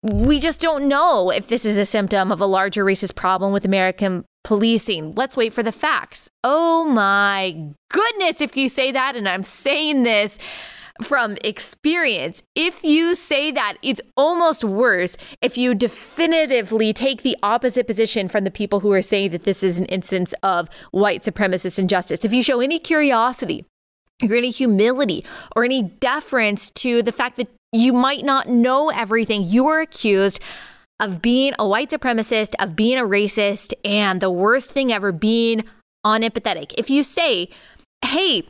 We 0.03 0.39
just 0.39 0.61
don't 0.61 0.87
know 0.87 1.31
if 1.31 1.47
this 1.47 1.65
is 1.65 1.77
a 1.77 1.85
symptom 1.85 2.31
of 2.31 2.39
a 2.39 2.45
larger 2.45 2.85
racist 2.85 3.15
problem 3.15 3.51
with 3.51 3.65
American 3.65 4.23
policing. 4.43 5.15
Let's 5.15 5.35
wait 5.35 5.51
for 5.51 5.63
the 5.63 5.71
facts. 5.71 6.29
Oh 6.43 6.85
my 6.85 7.73
goodness, 7.89 8.39
if 8.39 8.55
you 8.55 8.69
say 8.69 8.91
that, 8.91 9.15
and 9.15 9.27
I'm 9.27 9.43
saying 9.43 10.03
this 10.03 10.37
from 11.01 11.37
experience. 11.43 12.43
If 12.55 12.83
you 12.83 13.15
say 13.15 13.51
that, 13.51 13.77
it's 13.81 14.01
almost 14.17 14.63
worse 14.63 15.17
if 15.41 15.57
you 15.57 15.73
definitively 15.73 16.93
take 16.93 17.21
the 17.21 17.37
opposite 17.41 17.87
position 17.87 18.27
from 18.27 18.43
the 18.43 18.51
people 18.51 18.81
who 18.81 18.91
are 18.91 19.01
saying 19.01 19.31
that 19.31 19.43
this 19.43 19.63
is 19.63 19.79
an 19.79 19.85
instance 19.85 20.33
of 20.43 20.69
white 20.91 21.23
supremacist 21.23 21.79
injustice. 21.79 22.25
If 22.25 22.33
you 22.33 22.43
show 22.43 22.59
any 22.59 22.79
curiosity, 22.79 23.65
or 24.21 24.35
any 24.35 24.49
humility, 24.49 25.23
or 25.55 25.63
any 25.63 25.81
deference 25.81 26.71
to 26.71 27.01
the 27.01 27.11
fact 27.11 27.37
that 27.37 27.47
you 27.71 27.93
might 27.93 28.25
not 28.25 28.49
know 28.49 28.89
everything, 28.89 29.43
you 29.43 29.67
are 29.67 29.79
accused 29.79 30.41
of 30.99 31.21
being 31.21 31.53
a 31.57 31.65
white 31.65 31.89
supremacist, 31.89 32.53
of 32.59 32.75
being 32.75 32.97
a 32.97 33.03
racist, 33.03 33.73
and 33.85 34.19
the 34.19 34.29
worst 34.29 34.71
thing 34.71 34.91
ever, 34.91 35.13
being 35.13 35.63
unempathetic. 36.05 36.73
If 36.77 36.89
you 36.89 37.03
say, 37.03 37.49
hey, 38.03 38.43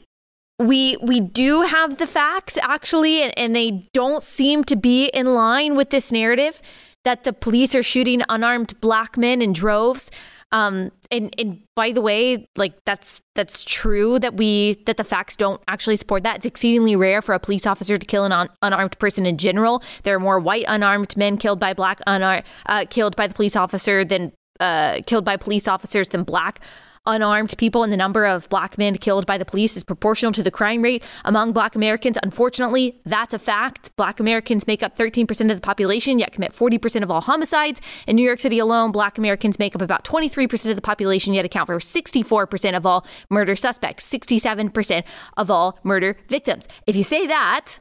we 0.60 0.98
we 0.98 1.20
do 1.20 1.62
have 1.62 1.98
the 1.98 2.08
facts 2.08 2.58
actually 2.62 3.24
and, 3.24 3.38
and 3.38 3.56
they 3.56 3.88
don't 3.94 4.24
seem 4.24 4.64
to 4.66 4.76
be 4.76 5.06
in 5.08 5.34
line 5.34 5.76
with 5.76 5.90
this 5.90 6.12
narrative 6.12 6.62
that 7.06 7.24
the 7.24 7.32
police 7.32 7.74
are 7.74 7.84
shooting 7.84 8.22
unarmed 8.30 8.80
black 8.82 9.18
men 9.18 9.42
in 9.42 9.54
droves 9.54 10.12
um, 10.52 10.92
and 11.12 11.34
and 11.38 11.62
by 11.76 11.92
the 11.92 12.02
way, 12.02 12.48
like 12.56 12.74
that's 12.86 13.22
that's 13.36 13.64
true 13.64 14.18
that 14.20 14.36
we 14.36 14.82
that 14.86 14.98
the 14.98 15.04
facts 15.04 15.36
don't 15.36 15.62
actually 15.68 15.96
support 15.96 16.24
that. 16.24 16.38
It's 16.38 16.46
exceedingly 16.46 16.96
rare 16.96 17.22
for 17.22 17.36
a 17.36 17.40
police 17.40 17.68
officer 17.68 17.98
to 17.98 18.06
kill 18.06 18.26
an 18.26 18.32
un- 18.32 18.50
unarmed 18.62 18.98
person 18.98 19.26
in 19.26 19.38
general. 19.38 19.84
There 20.04 20.16
are 20.16 20.20
more 20.20 20.40
white 20.40 20.66
unarmed 20.68 21.16
men 21.16 21.38
killed 21.38 21.60
by 21.60 21.74
black 21.74 22.00
unar- 22.08 22.44
uh, 22.66 22.86
killed 22.90 23.16
by 23.16 23.28
the 23.28 23.34
police 23.34 23.56
officer 23.56 24.04
than 24.04 24.32
uh, 24.60 25.02
killed 25.06 25.24
by 25.24 25.38
police 25.38 25.68
officers 25.68 26.10
than 26.10 26.24
black 26.24 26.62
unarmed 27.06 27.58
people 27.58 27.84
and 27.84 27.92
the 27.92 27.98
number 27.98 28.26
of 28.26 28.48
black 28.50 28.78
men 28.78 28.96
killed 28.96 29.26
by 29.26 29.38
the 29.38 29.46
police 29.46 29.76
is 29.76 29.84
proportional 29.84 30.32
to 30.32 30.44
the 30.44 30.52
crime 30.52 30.82
rate 30.82 31.04
among 31.26 31.54
black 31.54 31.76
Americans. 31.76 32.18
Unfortunately, 32.24 33.00
that's 33.06 33.34
a 33.34 33.40
fact. 33.40 33.96
Black 33.96 34.20
Americans 34.20 34.68
make 34.68 34.84
up 34.84 34.98
13% 34.98 35.30
of 35.50 35.58
the 35.58 35.62
population, 35.62 36.20
yet 36.20 36.32
commit 36.32 36.54
40% 36.54 37.04
of 37.04 37.12
all 37.12 37.22
homicides. 37.22 37.82
In 38.08 38.16
New 38.16 38.26
York 38.26 38.40
City 38.40 38.60
alone, 38.60 38.92
black 38.92 39.18
Americans 39.18 39.60
make 39.60 39.76
up 39.76 39.82
about 39.82 40.04
23% 40.04 40.70
of 40.70 40.76
the 40.76 40.82
population, 40.82 41.34
yet 41.34 41.46
account 41.46 41.68
for 41.68 41.80
64% 41.80 42.76
of 42.76 42.86
all 42.86 43.06
murder 43.30 43.56
suspects, 43.56 44.10
67% 44.12 45.04
of 45.38 45.52
all 45.52 45.80
murder 45.84 46.18
victims. 46.28 46.68
If 46.86 46.96
you 46.96 47.04
say 47.04 47.28
that, 47.28 47.80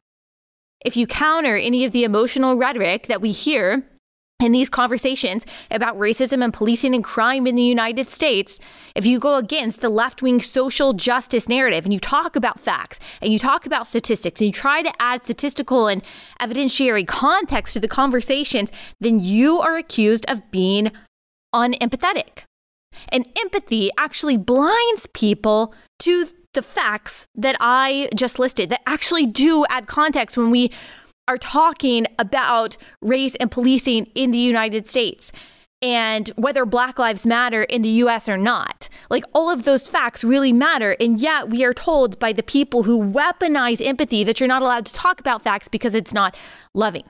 if 0.84 0.96
you 0.96 1.06
counter 1.06 1.56
any 1.56 1.84
of 1.84 1.92
the 1.92 2.04
emotional 2.04 2.54
rhetoric 2.54 3.08
that 3.08 3.20
we 3.20 3.32
hear 3.32 3.84
in 4.40 4.52
these 4.52 4.68
conversations 4.68 5.44
about 5.68 5.98
racism 5.98 6.44
and 6.44 6.54
policing 6.54 6.94
and 6.94 7.02
crime 7.02 7.44
in 7.44 7.56
the 7.56 7.62
United 7.62 8.08
States, 8.08 8.60
if 8.94 9.04
you 9.04 9.18
go 9.18 9.34
against 9.34 9.80
the 9.80 9.88
left 9.88 10.22
wing 10.22 10.40
social 10.40 10.92
justice 10.92 11.48
narrative 11.48 11.84
and 11.84 11.92
you 11.92 11.98
talk 11.98 12.36
about 12.36 12.60
facts 12.60 13.00
and 13.20 13.32
you 13.32 13.38
talk 13.38 13.66
about 13.66 13.88
statistics 13.88 14.40
and 14.40 14.46
you 14.46 14.52
try 14.52 14.80
to 14.80 14.92
add 15.00 15.24
statistical 15.24 15.88
and 15.88 16.04
evidentiary 16.40 17.04
context 17.04 17.74
to 17.74 17.80
the 17.80 17.88
conversations, 17.88 18.70
then 19.00 19.18
you 19.18 19.58
are 19.58 19.76
accused 19.76 20.24
of 20.28 20.48
being 20.52 20.92
unempathetic. 21.52 22.44
And 23.08 23.26
empathy 23.36 23.90
actually 23.98 24.36
blinds 24.36 25.06
people 25.14 25.74
to 26.00 26.28
the 26.54 26.62
facts 26.62 27.26
that 27.34 27.56
I 27.60 28.08
just 28.14 28.38
listed 28.38 28.70
that 28.70 28.82
actually 28.86 29.26
do 29.26 29.66
add 29.68 29.86
context 29.86 30.36
when 30.36 30.50
we 30.50 30.70
are 31.28 31.38
talking 31.38 32.06
about 32.18 32.76
race 33.00 33.34
and 33.36 33.50
policing 33.50 34.06
in 34.14 34.30
the 34.30 34.38
United 34.38 34.88
States 34.88 35.30
and 35.80 36.28
whether 36.36 36.64
Black 36.66 36.98
Lives 36.98 37.24
Matter 37.24 37.62
in 37.62 37.82
the 37.82 37.88
US 37.88 38.28
or 38.28 38.36
not. 38.36 38.88
Like 39.10 39.24
all 39.32 39.48
of 39.48 39.64
those 39.64 39.88
facts 39.88 40.24
really 40.24 40.52
matter. 40.52 40.96
And 40.98 41.20
yet 41.20 41.48
we 41.48 41.64
are 41.64 41.74
told 41.74 42.18
by 42.18 42.32
the 42.32 42.42
people 42.42 42.82
who 42.82 43.00
weaponize 43.00 43.84
empathy 43.84 44.24
that 44.24 44.40
you're 44.40 44.48
not 44.48 44.62
allowed 44.62 44.86
to 44.86 44.92
talk 44.92 45.20
about 45.20 45.42
facts 45.42 45.68
because 45.68 45.94
it's 45.94 46.12
not 46.12 46.36
loving. 46.74 47.04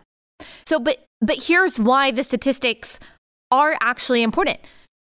So, 0.67 0.79
but, 0.79 1.05
but 1.21 1.45
here's 1.45 1.79
why 1.79 2.11
the 2.11 2.23
statistics 2.23 3.01
are 3.51 3.77
actually 3.81 4.23
important 4.23 4.59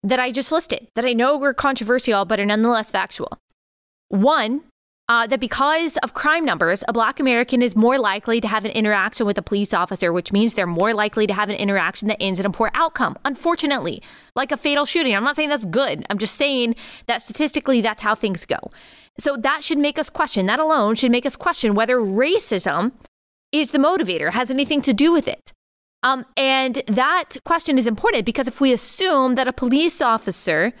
that 0.03 0.19
I 0.19 0.31
just 0.31 0.51
listed, 0.51 0.87
that 0.95 1.05
I 1.05 1.13
know 1.13 1.37
were 1.37 1.53
controversial, 1.53 2.25
but 2.25 2.39
are 2.39 2.45
nonetheless 2.45 2.91
factual. 2.91 3.37
One, 4.09 4.61
uh, 5.09 5.25
that 5.25 5.39
because 5.39 5.97
of 5.97 6.13
crime 6.13 6.45
numbers, 6.45 6.83
a 6.87 6.93
black 6.93 7.19
American 7.19 7.63
is 7.63 7.75
more 7.75 7.97
likely 7.97 8.39
to 8.39 8.47
have 8.47 8.63
an 8.63 8.71
interaction 8.71 9.25
with 9.25 9.39
a 9.39 9.41
police 9.41 9.73
officer, 9.73 10.13
which 10.13 10.31
means 10.31 10.53
they're 10.53 10.67
more 10.67 10.93
likely 10.93 11.25
to 11.25 11.33
have 11.33 11.49
an 11.49 11.55
interaction 11.55 12.07
that 12.07 12.21
ends 12.21 12.39
in 12.39 12.45
a 12.45 12.51
poor 12.51 12.69
outcome. 12.75 13.17
Unfortunately, 13.25 14.03
like 14.35 14.51
a 14.51 14.57
fatal 14.57 14.85
shooting. 14.85 15.15
I'm 15.15 15.23
not 15.23 15.35
saying 15.35 15.49
that's 15.49 15.65
good. 15.65 16.05
I'm 16.11 16.19
just 16.19 16.35
saying 16.35 16.75
that 17.07 17.23
statistically, 17.23 17.81
that's 17.81 18.03
how 18.03 18.13
things 18.13 18.45
go. 18.45 18.59
So 19.17 19.35
that 19.35 19.63
should 19.63 19.79
make 19.79 19.97
us 19.97 20.11
question, 20.11 20.45
that 20.45 20.59
alone 20.59 20.93
should 20.93 21.11
make 21.11 21.25
us 21.25 21.35
question 21.35 21.73
whether 21.73 21.97
racism 21.97 22.91
is 23.51 23.71
the 23.71 23.79
motivator, 23.79 24.31
has 24.31 24.51
anything 24.51 24.81
to 24.83 24.93
do 24.93 25.11
with 25.11 25.27
it. 25.27 25.51
Um, 26.03 26.25
and 26.37 26.83
that 26.85 27.37
question 27.43 27.79
is 27.79 27.87
important 27.87 28.25
because 28.25 28.47
if 28.47 28.61
we 28.61 28.71
assume 28.71 29.35
that 29.35 29.47
a 29.47 29.51
police 29.51 30.01
officer 30.01 30.71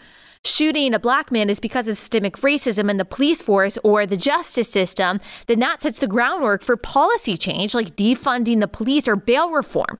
shooting 0.45 0.93
a 0.93 0.99
black 0.99 1.31
man 1.31 1.49
is 1.49 1.59
because 1.59 1.87
of 1.87 1.97
systemic 1.97 2.37
racism 2.37 2.89
in 2.89 2.97
the 2.97 3.05
police 3.05 3.41
force 3.41 3.77
or 3.83 4.05
the 4.05 4.17
justice 4.17 4.69
system, 4.69 5.19
then 5.47 5.59
that 5.59 5.81
sets 5.81 5.99
the 5.99 6.07
groundwork 6.07 6.63
for 6.63 6.77
policy 6.77 7.35
change 7.35 7.75
like 7.75 7.95
defunding 7.95 8.59
the 8.59 8.67
police 8.67 9.07
or 9.07 9.15
bail 9.15 9.51
reform, 9.51 9.97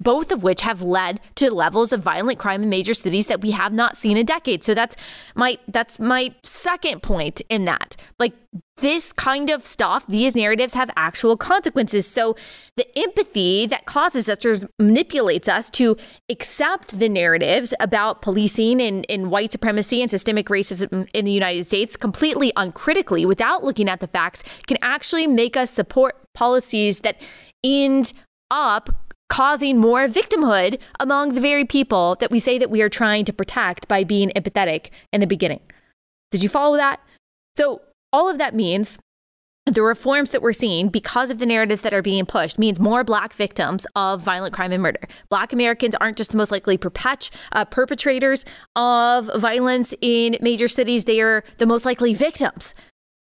both 0.00 0.30
of 0.30 0.42
which 0.42 0.62
have 0.62 0.80
led 0.82 1.20
to 1.34 1.52
levels 1.52 1.92
of 1.92 2.02
violent 2.02 2.38
crime 2.38 2.62
in 2.62 2.68
major 2.68 2.94
cities 2.94 3.26
that 3.26 3.40
we 3.40 3.50
have 3.50 3.72
not 3.72 3.96
seen 3.96 4.16
in 4.16 4.26
decades. 4.26 4.66
So 4.66 4.74
that's 4.74 4.96
my 5.34 5.58
that's 5.68 5.98
my 5.98 6.34
second 6.42 7.02
point 7.02 7.42
in 7.48 7.64
that. 7.64 7.96
Like 8.18 8.34
this 8.78 9.12
kind 9.12 9.50
of 9.50 9.66
stuff, 9.66 10.06
these 10.06 10.34
narratives 10.34 10.74
have 10.74 10.90
actual 10.96 11.36
consequences. 11.36 12.06
So 12.06 12.34
the 12.76 12.86
empathy 12.98 13.66
that 13.66 13.84
causes 13.84 14.28
us 14.28 14.44
or 14.44 14.56
manipulates 14.78 15.48
us 15.48 15.70
to 15.70 15.96
accept 16.28 16.98
the 16.98 17.08
narratives 17.08 17.74
about 17.78 18.22
policing 18.22 18.80
and, 18.80 19.06
and 19.08 19.30
white 19.30 19.52
supremacy 19.52 20.00
and 20.00 20.10
systemic 20.10 20.46
racism 20.46 21.08
in 21.14 21.24
the 21.24 21.30
United 21.30 21.66
States 21.66 21.96
completely 21.96 22.52
uncritically 22.56 23.24
without 23.24 23.62
looking 23.62 23.88
at 23.88 24.00
the 24.00 24.06
facts 24.06 24.42
can 24.66 24.78
actually 24.82 25.26
make 25.26 25.56
us 25.56 25.70
support 25.70 26.16
policies 26.34 27.00
that 27.00 27.20
end 27.62 28.12
up 28.50 29.14
causing 29.28 29.78
more 29.78 30.08
victimhood 30.08 30.80
among 30.98 31.34
the 31.34 31.40
very 31.40 31.64
people 31.64 32.16
that 32.18 32.32
we 32.32 32.40
say 32.40 32.58
that 32.58 32.70
we 32.70 32.82
are 32.82 32.88
trying 32.88 33.24
to 33.24 33.32
protect 33.32 33.86
by 33.86 34.02
being 34.02 34.30
empathetic 34.34 34.90
in 35.12 35.20
the 35.20 35.26
beginning. 35.26 35.60
Did 36.32 36.42
you 36.42 36.48
follow 36.48 36.76
that? 36.76 37.00
So 37.54 37.82
all 38.12 38.28
of 38.28 38.38
that 38.38 38.54
means 38.54 38.98
the 39.66 39.82
reforms 39.82 40.30
that 40.30 40.42
we're 40.42 40.52
seeing 40.52 40.88
because 40.88 41.30
of 41.30 41.38
the 41.38 41.46
narratives 41.46 41.82
that 41.82 41.94
are 41.94 42.02
being 42.02 42.26
pushed 42.26 42.58
means 42.58 42.80
more 42.80 43.04
black 43.04 43.32
victims 43.34 43.86
of 43.94 44.20
violent 44.20 44.54
crime 44.54 44.72
and 44.72 44.82
murder. 44.82 45.06
Black 45.28 45.52
Americans 45.52 45.94
aren't 45.96 46.16
just 46.16 46.30
the 46.30 46.36
most 46.36 46.50
likely 46.50 46.78
uh, 47.52 47.64
perpetrators 47.66 48.44
of 48.74 49.30
violence 49.36 49.94
in 50.00 50.36
major 50.40 50.68
cities, 50.68 51.04
they 51.04 51.20
are 51.20 51.44
the 51.58 51.66
most 51.66 51.84
likely 51.84 52.14
victims. 52.14 52.74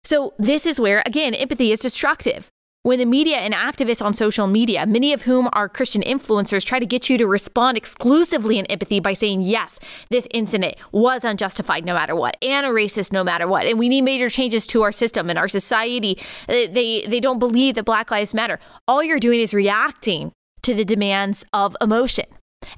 So, 0.04 0.34
this 0.38 0.66
is 0.66 0.80
where, 0.82 1.02
again, 1.06 1.34
empathy 1.34 1.72
is 1.72 1.80
destructive. 1.80 2.52
When 2.86 3.00
the 3.00 3.06
media 3.06 3.38
and 3.38 3.54
activists 3.54 4.04
on 4.04 4.14
social 4.14 4.46
media, 4.46 4.86
many 4.86 5.14
of 5.14 5.22
whom 5.22 5.48
are 5.54 5.70
Christian 5.70 6.02
influencers, 6.02 6.66
try 6.66 6.80
to 6.80 6.86
get 6.86 7.10
you 7.10 7.18
to 7.18 7.26
respond 7.26 7.78
exclusively 7.78 8.60
in 8.60 8.66
empathy 8.66 9.00
by 9.00 9.14
saying, 9.14 9.44
yes, 9.44 9.80
this 10.10 10.28
incident 10.32 10.76
was 10.92 11.24
unjustified 11.24 11.86
no 11.86 11.94
matter 11.94 12.14
what, 12.14 12.36
and 12.44 12.66
a 12.66 12.70
racist 12.70 13.14
no 13.14 13.24
matter 13.24 13.48
what, 13.48 13.66
and 13.68 13.80
we 13.80 13.88
need 13.88 14.02
major 14.02 14.30
changes 14.30 14.68
to 14.68 14.82
our 14.82 14.92
system 14.92 15.30
and 15.30 15.40
our 15.40 15.48
society. 15.48 16.18
Uh, 16.50 16.68
they, 16.74 17.06
they 17.08 17.22
don't 17.22 17.40
believe 17.40 17.76
that 17.76 17.86
Black 17.86 18.12
Lives 18.12 18.34
Matter. 18.34 18.60
All 18.86 19.02
you're 19.02 19.18
doing 19.18 19.40
is 19.40 19.54
reacting 19.54 20.34
to 20.64 20.74
the 20.74 20.84
demands 20.84 21.46
of 21.54 21.78
emotion. 21.80 22.26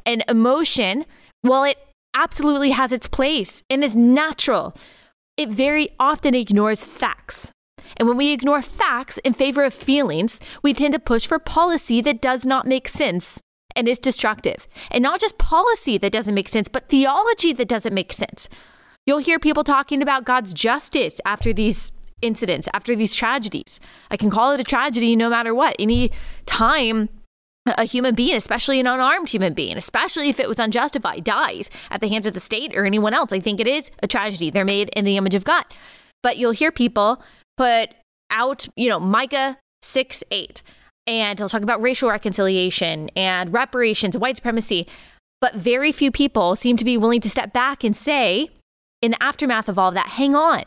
And 0.05 0.23
emotion, 0.29 1.05
while 1.41 1.63
it 1.63 1.79
absolutely 2.13 2.69
has 2.69 2.91
its 2.91 3.07
place 3.07 3.63
and 3.71 3.83
is 3.83 3.95
natural, 3.95 4.77
it 5.35 5.49
very 5.49 5.89
often 5.99 6.35
ignores 6.35 6.83
facts. 6.83 7.51
And 7.97 8.07
when 8.07 8.17
we 8.17 8.31
ignore 8.31 8.61
facts 8.61 9.17
in 9.19 9.33
favor 9.33 9.63
of 9.63 9.73
feelings, 9.73 10.39
we 10.61 10.73
tend 10.73 10.93
to 10.93 10.99
push 10.99 11.25
for 11.25 11.39
policy 11.39 12.01
that 12.01 12.21
does 12.21 12.45
not 12.45 12.67
make 12.67 12.87
sense 12.87 13.41
and 13.75 13.87
is 13.87 13.99
destructive. 13.99 14.67
And 14.91 15.01
not 15.01 15.19
just 15.19 15.37
policy 15.37 15.97
that 15.97 16.11
doesn't 16.11 16.35
make 16.35 16.47
sense, 16.47 16.67
but 16.67 16.89
theology 16.89 17.53
that 17.53 17.67
doesn't 17.67 17.93
make 17.93 18.13
sense. 18.13 18.47
You'll 19.05 19.19
hear 19.19 19.37
people 19.37 19.63
talking 19.63 20.01
about 20.01 20.25
God's 20.25 20.53
justice 20.53 21.19
after 21.25 21.53
these 21.53 21.91
incidents, 22.21 22.67
after 22.73 22.95
these 22.95 23.15
tragedies. 23.15 23.79
I 24.09 24.17
can 24.17 24.29
call 24.29 24.51
it 24.53 24.59
a 24.59 24.63
tragedy 24.63 25.15
no 25.15 25.29
matter 25.29 25.53
what. 25.53 25.75
Any 25.77 26.11
time 26.45 27.09
a 27.65 27.83
human 27.83 28.13
being, 28.13 28.35
especially 28.35 28.79
an 28.79 28.87
unarmed 28.87 29.29
human 29.29 29.53
being, 29.53 29.77
especially 29.77 30.29
if 30.29 30.39
it 30.39 30.47
was 30.47 30.59
unjustified, 30.59 31.23
dies 31.23 31.69
at 31.89 31.99
the 31.99 32.07
hands 32.07 32.27
of 32.27 32.33
the 32.33 32.39
state 32.39 32.75
or 32.75 32.85
anyone 32.85 33.13
else, 33.13 33.33
I 33.33 33.39
think 33.39 33.59
it 33.59 33.67
is 33.67 33.89
a 34.03 34.07
tragedy. 34.07 34.49
They're 34.49 34.65
made 34.65 34.89
in 34.89 35.03
the 35.05 35.17
image 35.17 35.35
of 35.35 35.43
God. 35.43 35.65
But 36.21 36.37
you'll 36.37 36.51
hear 36.51 36.71
people 36.71 37.21
put 37.57 37.93
out, 38.29 38.67
you 38.75 38.89
know, 38.89 38.99
Micah 38.99 39.57
6 39.81 40.23
8, 40.31 40.61
and 41.07 41.39
he'll 41.39 41.49
talk 41.49 41.61
about 41.61 41.81
racial 41.81 42.09
reconciliation 42.09 43.09
and 43.15 43.53
reparations, 43.53 44.17
white 44.17 44.37
supremacy. 44.37 44.87
But 45.41 45.55
very 45.55 45.91
few 45.91 46.11
people 46.11 46.55
seem 46.55 46.77
to 46.77 46.85
be 46.85 46.97
willing 46.97 47.21
to 47.21 47.29
step 47.29 47.53
back 47.53 47.83
and 47.83 47.95
say, 47.95 48.49
in 49.01 49.11
the 49.11 49.23
aftermath 49.23 49.69
of 49.69 49.77
all 49.77 49.89
of 49.89 49.93
that, 49.93 50.09
hang 50.09 50.35
on, 50.35 50.63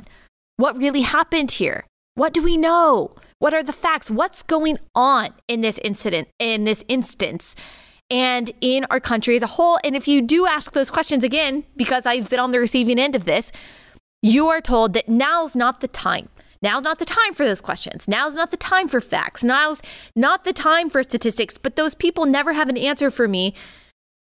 what 0.57 0.77
really 0.77 1.03
happened 1.03 1.53
here? 1.53 1.85
What 2.15 2.33
do 2.33 2.43
we 2.43 2.57
know? 2.57 3.15
What 3.39 3.55
are 3.55 3.63
the 3.63 3.73
facts? 3.73 4.11
What's 4.11 4.43
going 4.43 4.79
on 4.95 5.35
in 5.47 5.61
this 5.61 5.79
incident, 5.79 6.29
in 6.39 6.65
this 6.65 6.85
instance? 6.89 7.55
and 8.11 8.51
in 8.61 8.87
our 8.91 9.01
country 9.01 9.37
as 9.37 9.43
a 9.43 9.47
whole. 9.47 9.79
And 9.85 9.95
if 9.95 10.09
you 10.09 10.23
do 10.23 10.47
ask 10.47 10.73
those 10.73 10.91
questions 10.91 11.23
again, 11.25 11.65
because 11.77 12.07
I've 12.07 12.29
been 12.29 12.39
on 12.39 12.51
the 12.51 12.59
receiving 12.59 12.99
end 12.99 13.15
of 13.15 13.25
this, 13.25 13.53
you 14.23 14.49
are 14.49 14.61
told 14.61 14.95
that 14.95 15.09
now's 15.09 15.55
not 15.55 15.81
the 15.81 15.89
time. 15.89 16.29
Now's 16.63 16.83
not 16.83 16.99
the 16.99 17.05
time 17.05 17.35
for 17.35 17.45
those 17.45 17.61
questions. 17.61 18.09
Now's 18.09 18.35
not 18.35 18.51
the 18.51 18.57
time 18.57 18.89
for 18.89 19.01
facts. 19.01 19.45
Now's 19.45 19.83
not 20.15 20.45
the 20.45 20.53
time 20.53 20.91
for 20.91 21.03
statistics. 21.03 21.59
But 21.59 21.77
those 21.77 21.95
people 21.95 22.27
never 22.27 22.53
have 22.53 22.69
an 22.69 22.77
answer 22.77 23.11
for 23.11 23.29
me 23.29 23.55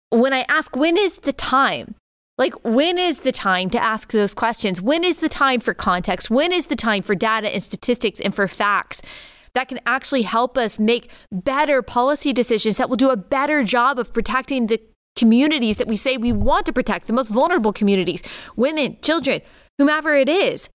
when 0.10 0.34
I 0.34 0.46
ask, 0.48 0.76
when 0.76 0.98
is 0.98 1.20
the 1.20 1.34
time? 1.34 1.96
Like, 2.38 2.54
when 2.64 3.00
is 3.00 3.20
the 3.20 3.32
time 3.32 3.70
to 3.72 3.84
ask 3.84 4.12
those 4.12 4.34
questions? 4.34 4.80
When 4.82 5.04
is 5.04 5.18
the 5.18 5.30
time 5.30 5.60
for 5.60 5.74
context? 5.74 6.30
When 6.30 6.52
is 6.52 6.68
the 6.68 6.76
time 6.76 7.02
for 7.02 7.16
data 7.16 7.50
and 7.50 7.64
statistics 7.64 8.20
and 8.20 8.34
for 8.34 8.48
facts 8.48 9.02
that 9.56 9.68
can 9.68 9.80
actually 9.88 10.22
help 10.22 10.56
us 10.56 10.78
make 10.78 11.10
better 11.32 11.82
policy 11.82 12.32
decisions 12.32 12.78
that 12.78 12.90
will 12.90 12.96
do 12.96 13.10
a 13.10 13.18
better 13.18 13.64
job 13.64 13.98
of 13.98 14.14
protecting 14.14 14.68
the 14.68 14.80
communities 15.16 15.78
that 15.78 15.88
we 15.88 15.98
say 15.98 16.16
we 16.16 16.32
want 16.32 16.68
to 16.68 16.74
protect, 16.74 17.08
the 17.08 17.14
most 17.14 17.30
vulnerable 17.30 17.74
communities, 17.74 18.22
women, 18.56 18.98
children, 19.02 19.42
whomever 19.80 20.14
it 20.14 20.30
is? 20.30 20.70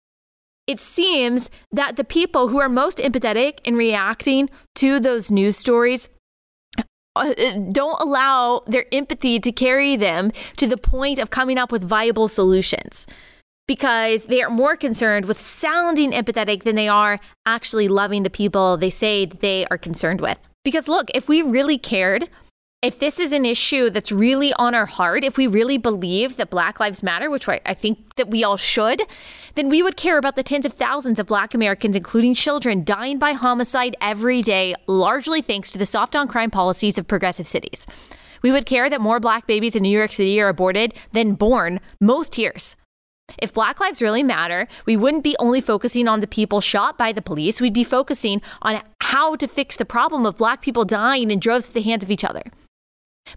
It 0.67 0.81
seems 0.81 1.51
that 1.71 1.97
the 1.97 2.05
people 2.05 2.49
who 2.49 2.61
are 2.61 2.69
most 2.69 2.99
empathetic 2.99 3.59
in 3.65 3.75
reacting 3.75 4.49
to 4.77 5.01
those 5.01 5.31
news 5.31 5.57
stories 5.57 6.09
uh, 7.15 7.35
don't 7.73 8.01
allow 8.01 8.63
their 8.67 8.87
empathy 8.93 9.39
to 9.39 9.53
carry 9.53 9.97
them 9.97 10.31
to 10.57 10.67
the 10.67 10.77
point 10.79 11.19
of 11.19 11.31
coming 11.31 11.59
up 11.59 11.71
with 11.71 11.85
viable 11.85 12.29
solutions 12.29 13.07
because 13.69 14.25
they 14.25 14.43
are 14.43 14.51
more 14.51 14.77
concerned 14.77 15.27
with 15.27 15.41
sounding 15.41 16.13
empathetic 16.13 16.63
than 16.63 16.75
they 16.75 16.89
are 16.89 17.21
actually 17.47 17.89
loving 17.89 18.23
the 18.23 18.31
people 18.31 18.77
they 18.77 18.91
say 18.91 19.27
they 19.27 19.67
are 19.67 19.79
concerned 19.79 20.21
with. 20.21 20.39
Because 20.65 20.89
look, 20.89 21.11
if 21.15 21.29
we 21.29 21.43
really 21.43 21.79
cared 21.79 22.29
if 22.83 22.99
this 22.99 23.21
is 23.21 23.33
an 23.33 23.47
issue 23.47 23.91
that's 23.91 24.11
really 24.11 24.53
on 24.55 24.75
our 24.75 24.87
heart, 24.87 25.23
if 25.23 25.37
we 25.37 25.47
really 25.47 25.79
believe 25.79 26.37
that 26.37 26.51
Black 26.51 26.81
Lives 26.81 27.01
Matter, 27.01 27.31
which 27.31 27.49
I 27.49 27.75
think 27.75 28.17
that 28.17 28.29
we 28.29 28.43
all 28.43 28.57
should, 28.57 29.03
then 29.55 29.69
we 29.69 29.85
would 29.85 29.97
care 29.97 30.19
about 30.19 30.35
the 30.35 30.43
tens 30.43 30.67
of 30.67 30.73
thousands 30.73 31.21
of 31.21 31.27
Black 31.27 31.55
Americans, 31.55 31.95
including 31.95 32.35
children, 32.35 32.83
dying 32.83 33.21
by 33.21 33.35
homicide 33.35 33.97
every 34.01 34.43
day, 34.43 34.75
largely 34.89 35.41
thanks 35.41 35.71
to 35.71 35.79
the 35.79 35.87
soft 35.87 36.17
on 36.17 36.27
crime 36.27 36.51
policies 36.51 36.99
of 36.99 37.07
progressive 37.07 37.47
cities. 37.47 37.87
We 38.43 38.51
would 38.51 38.67
care 38.67 38.91
that 38.91 39.01
more 39.01 39.21
Black 39.21 39.47
babies 39.47 39.77
in 39.77 39.85
New 39.85 39.97
York 39.97 40.13
City 40.13 40.41
are 40.41 40.49
aborted 40.49 40.93
than 41.13 41.35
born 41.35 41.79
most 42.01 42.37
years. 42.37 42.75
If 43.41 43.53
Black 43.53 43.79
Lives 43.79 44.03
really 44.03 44.25
matter, 44.25 44.67
we 44.87 44.97
wouldn't 44.97 45.23
be 45.23 45.37
only 45.39 45.61
focusing 45.61 46.09
on 46.09 46.19
the 46.19 46.27
people 46.27 46.61
shot 46.61 46.99
by 46.99 47.13
the 47.13 47.23
police, 47.23 47.61
we'd 47.61 47.73
be 47.73 47.85
focusing 47.85 48.43
on 48.61 48.83
how 49.01 49.37
to 49.37 49.47
fix 49.47 49.77
the 49.77 49.85
problem 49.85 50.27
of 50.27 50.37
Black 50.37 50.61
people 50.61 50.85
dying 50.85 51.31
in 51.31 51.39
droves 51.39 51.69
at 51.69 51.75
the 51.75 51.83
hands 51.83 52.03
of 52.03 52.11
each 52.11 52.25
other. 52.25 52.43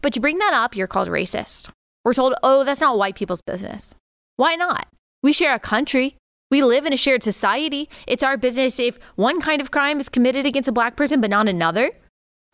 But 0.01 0.15
you 0.15 0.21
bring 0.21 0.37
that 0.39 0.53
up, 0.53 0.75
you're 0.75 0.87
called 0.87 1.07
racist. 1.07 1.69
We're 2.03 2.13
told, 2.13 2.35
oh, 2.43 2.63
that's 2.63 2.81
not 2.81 2.97
white 2.97 3.15
people's 3.15 3.41
business. 3.41 3.95
Why 4.35 4.55
not? 4.55 4.87
We 5.23 5.33
share 5.33 5.53
a 5.53 5.59
country. 5.59 6.17
We 6.51 6.61
live 6.61 6.85
in 6.85 6.93
a 6.93 6.97
shared 6.97 7.23
society. 7.23 7.89
It's 8.07 8.23
our 8.23 8.37
business 8.37 8.79
if 8.79 8.99
one 9.15 9.41
kind 9.41 9.61
of 9.61 9.71
crime 9.71 9.99
is 9.99 10.09
committed 10.09 10.45
against 10.45 10.69
a 10.69 10.71
black 10.71 10.95
person, 10.95 11.19
but 11.21 11.31
not 11.31 11.47
another. 11.47 11.91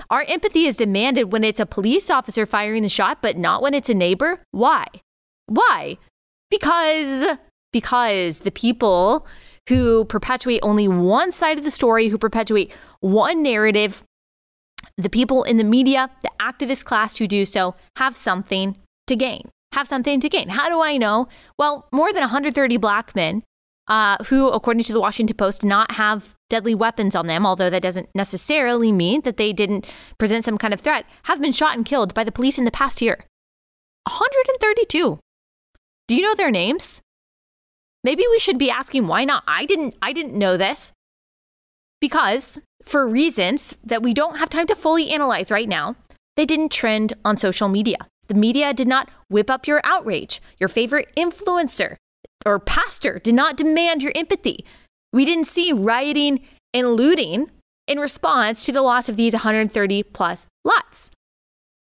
Our 0.09 0.23
empathy 0.27 0.65
is 0.65 0.77
demanded 0.77 1.31
when 1.31 1.43
it's 1.43 1.59
a 1.59 1.65
police 1.65 2.09
officer 2.09 2.45
firing 2.45 2.81
the 2.83 2.89
shot, 2.89 3.21
but 3.21 3.37
not 3.37 3.61
when 3.61 3.73
it's 3.73 3.89
a 3.89 3.93
neighbor. 3.93 4.41
Why? 4.51 4.85
Why? 5.47 5.97
Because 6.49 7.25
because 7.71 8.39
the 8.39 8.51
people 8.51 9.25
who 9.69 10.05
perpetuate 10.05 10.59
only 10.63 10.87
one 10.87 11.31
side 11.31 11.57
of 11.57 11.63
the 11.63 11.71
story, 11.71 12.09
who 12.09 12.17
perpetuate 12.17 12.71
one 12.99 13.41
narrative, 13.43 14.03
the 15.01 15.09
people 15.09 15.43
in 15.43 15.57
the 15.57 15.63
media, 15.63 16.09
the 16.21 16.31
activist 16.39 16.85
class 16.85 17.17
who 17.17 17.27
do 17.27 17.45
so, 17.45 17.75
have 17.97 18.15
something 18.15 18.77
to 19.07 19.15
gain. 19.15 19.49
Have 19.73 19.87
something 19.87 20.19
to 20.19 20.29
gain. 20.29 20.49
How 20.49 20.69
do 20.69 20.81
I 20.81 20.97
know? 20.97 21.27
Well, 21.57 21.87
more 21.91 22.11
than 22.11 22.21
130 22.21 22.77
black 22.77 23.15
men 23.15 23.43
uh, 23.87 24.17
who, 24.25 24.49
according 24.49 24.83
to 24.83 24.93
the 24.93 24.99
Washington 24.99 25.35
Post, 25.35 25.63
not 25.63 25.91
have 25.91 26.35
deadly 26.49 26.75
weapons 26.75 27.15
on 27.15 27.27
them, 27.27 27.45
although 27.45 27.69
that 27.69 27.81
doesn't 27.81 28.09
necessarily 28.15 28.91
mean 28.91 29.21
that 29.21 29.37
they 29.37 29.53
didn't 29.53 29.85
present 30.17 30.43
some 30.43 30.57
kind 30.57 30.73
of 30.73 30.81
threat, 30.81 31.05
have 31.23 31.41
been 31.41 31.51
shot 31.51 31.75
and 31.75 31.85
killed 31.85 32.13
by 32.13 32.23
the 32.23 32.31
police 32.31 32.57
in 32.57 32.65
the 32.65 32.71
past 32.71 33.01
year. 33.01 33.25
132. 34.07 35.19
Do 36.07 36.15
you 36.15 36.21
know 36.21 36.35
their 36.35 36.51
names? 36.51 37.01
Maybe 38.03 38.23
we 38.29 38.39
should 38.39 38.57
be 38.57 38.71
asking 38.71 39.07
why 39.07 39.25
not. 39.25 39.43
I 39.47 39.65
didn't 39.65 39.95
I 40.01 40.11
didn't 40.13 40.37
know 40.37 40.57
this. 40.57 40.91
Because 42.01 42.59
for 42.83 43.07
reasons 43.07 43.77
that 43.83 44.01
we 44.01 44.13
don't 44.13 44.37
have 44.37 44.49
time 44.49 44.67
to 44.67 44.75
fully 44.75 45.11
analyze 45.11 45.51
right 45.51 45.69
now, 45.69 45.95
they 46.35 46.45
didn't 46.45 46.69
trend 46.69 47.13
on 47.23 47.37
social 47.37 47.69
media. 47.69 47.97
The 48.27 48.33
media 48.33 48.73
did 48.73 48.87
not 48.87 49.09
whip 49.29 49.49
up 49.49 49.67
your 49.67 49.81
outrage. 49.83 50.41
Your 50.57 50.69
favorite 50.69 51.09
influencer 51.15 51.97
or 52.45 52.59
pastor 52.59 53.19
did 53.19 53.35
not 53.35 53.55
demand 53.55 54.01
your 54.01 54.13
empathy. 54.15 54.65
We 55.13 55.25
didn't 55.25 55.45
see 55.45 55.71
rioting 55.71 56.41
and 56.73 56.95
looting 56.95 57.51
in 57.87 57.99
response 57.99 58.65
to 58.65 58.71
the 58.71 58.81
loss 58.81 59.09
of 59.09 59.17
these 59.17 59.33
130 59.33 60.03
plus 60.03 60.45
lots. 60.65 61.11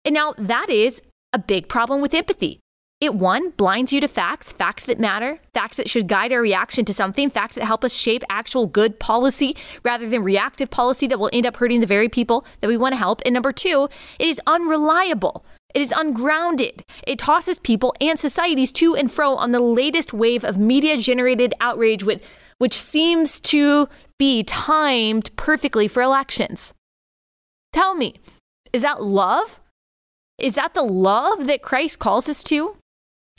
And 0.06 0.13
now 0.15 0.34
that 0.38 0.69
is 0.69 1.01
a 1.34 1.39
big 1.39 1.67
problem 1.67 2.01
with 2.01 2.13
empathy. 2.13 2.60
It 2.99 3.13
one 3.13 3.51
blinds 3.51 3.93
you 3.93 4.01
to 4.01 4.07
facts, 4.07 4.51
facts 4.51 4.86
that 4.86 4.99
matter, 4.99 5.39
facts 5.53 5.77
that 5.77 5.88
should 5.88 6.07
guide 6.07 6.31
our 6.31 6.41
reaction 6.41 6.83
to 6.86 6.93
something, 6.95 7.29
facts 7.29 7.53
that 7.53 7.63
help 7.63 7.83
us 7.83 7.93
shape 7.93 8.23
actual 8.27 8.65
good 8.65 8.99
policy 8.99 9.55
rather 9.83 10.10
than 10.10 10.23
reactive 10.23 10.71
policy 10.71 11.05
that 11.05 11.19
will 11.19 11.29
end 11.31 11.45
up 11.45 11.57
hurting 11.57 11.79
the 11.79 11.86
very 11.86 12.10
people 12.10 12.43
that 12.60 12.67
we 12.67 12.75
want 12.75 12.93
to 12.93 12.97
help. 12.97 13.21
And 13.23 13.36
number 13.36 13.51
two, 13.51 13.88
it 14.17 14.27
is 14.27 14.41
unreliable. 14.47 15.45
It 15.75 15.81
is 15.81 15.93
ungrounded. 15.95 16.83
It 17.05 17.19
tosses 17.19 17.60
people 17.60 17.93
and 18.01 18.17
societies 18.17 18.71
to 18.73 18.95
and 18.95 19.12
fro 19.12 19.36
on 19.36 19.51
the 19.51 19.60
latest 19.60 20.12
wave 20.12 20.43
of 20.43 20.57
media 20.57 20.97
generated 20.97 21.53
outrage, 21.60 22.03
which, 22.03 22.23
which 22.57 22.73
seems 22.73 23.39
to 23.41 23.89
be 24.17 24.41
timed 24.43 25.29
perfectly 25.36 25.88
for 25.88 26.01
elections. 26.01 26.73
Tell 27.71 27.93
me, 27.93 28.15
is 28.73 28.81
that 28.81 29.03
love? 29.03 29.60
Is 30.39 30.55
that 30.55 30.73
the 30.73 30.81
love 30.81 31.45
that 31.45 31.62
Christ 31.62 31.99
calls 31.99 32.27
us 32.27 32.43
to? 32.45 32.75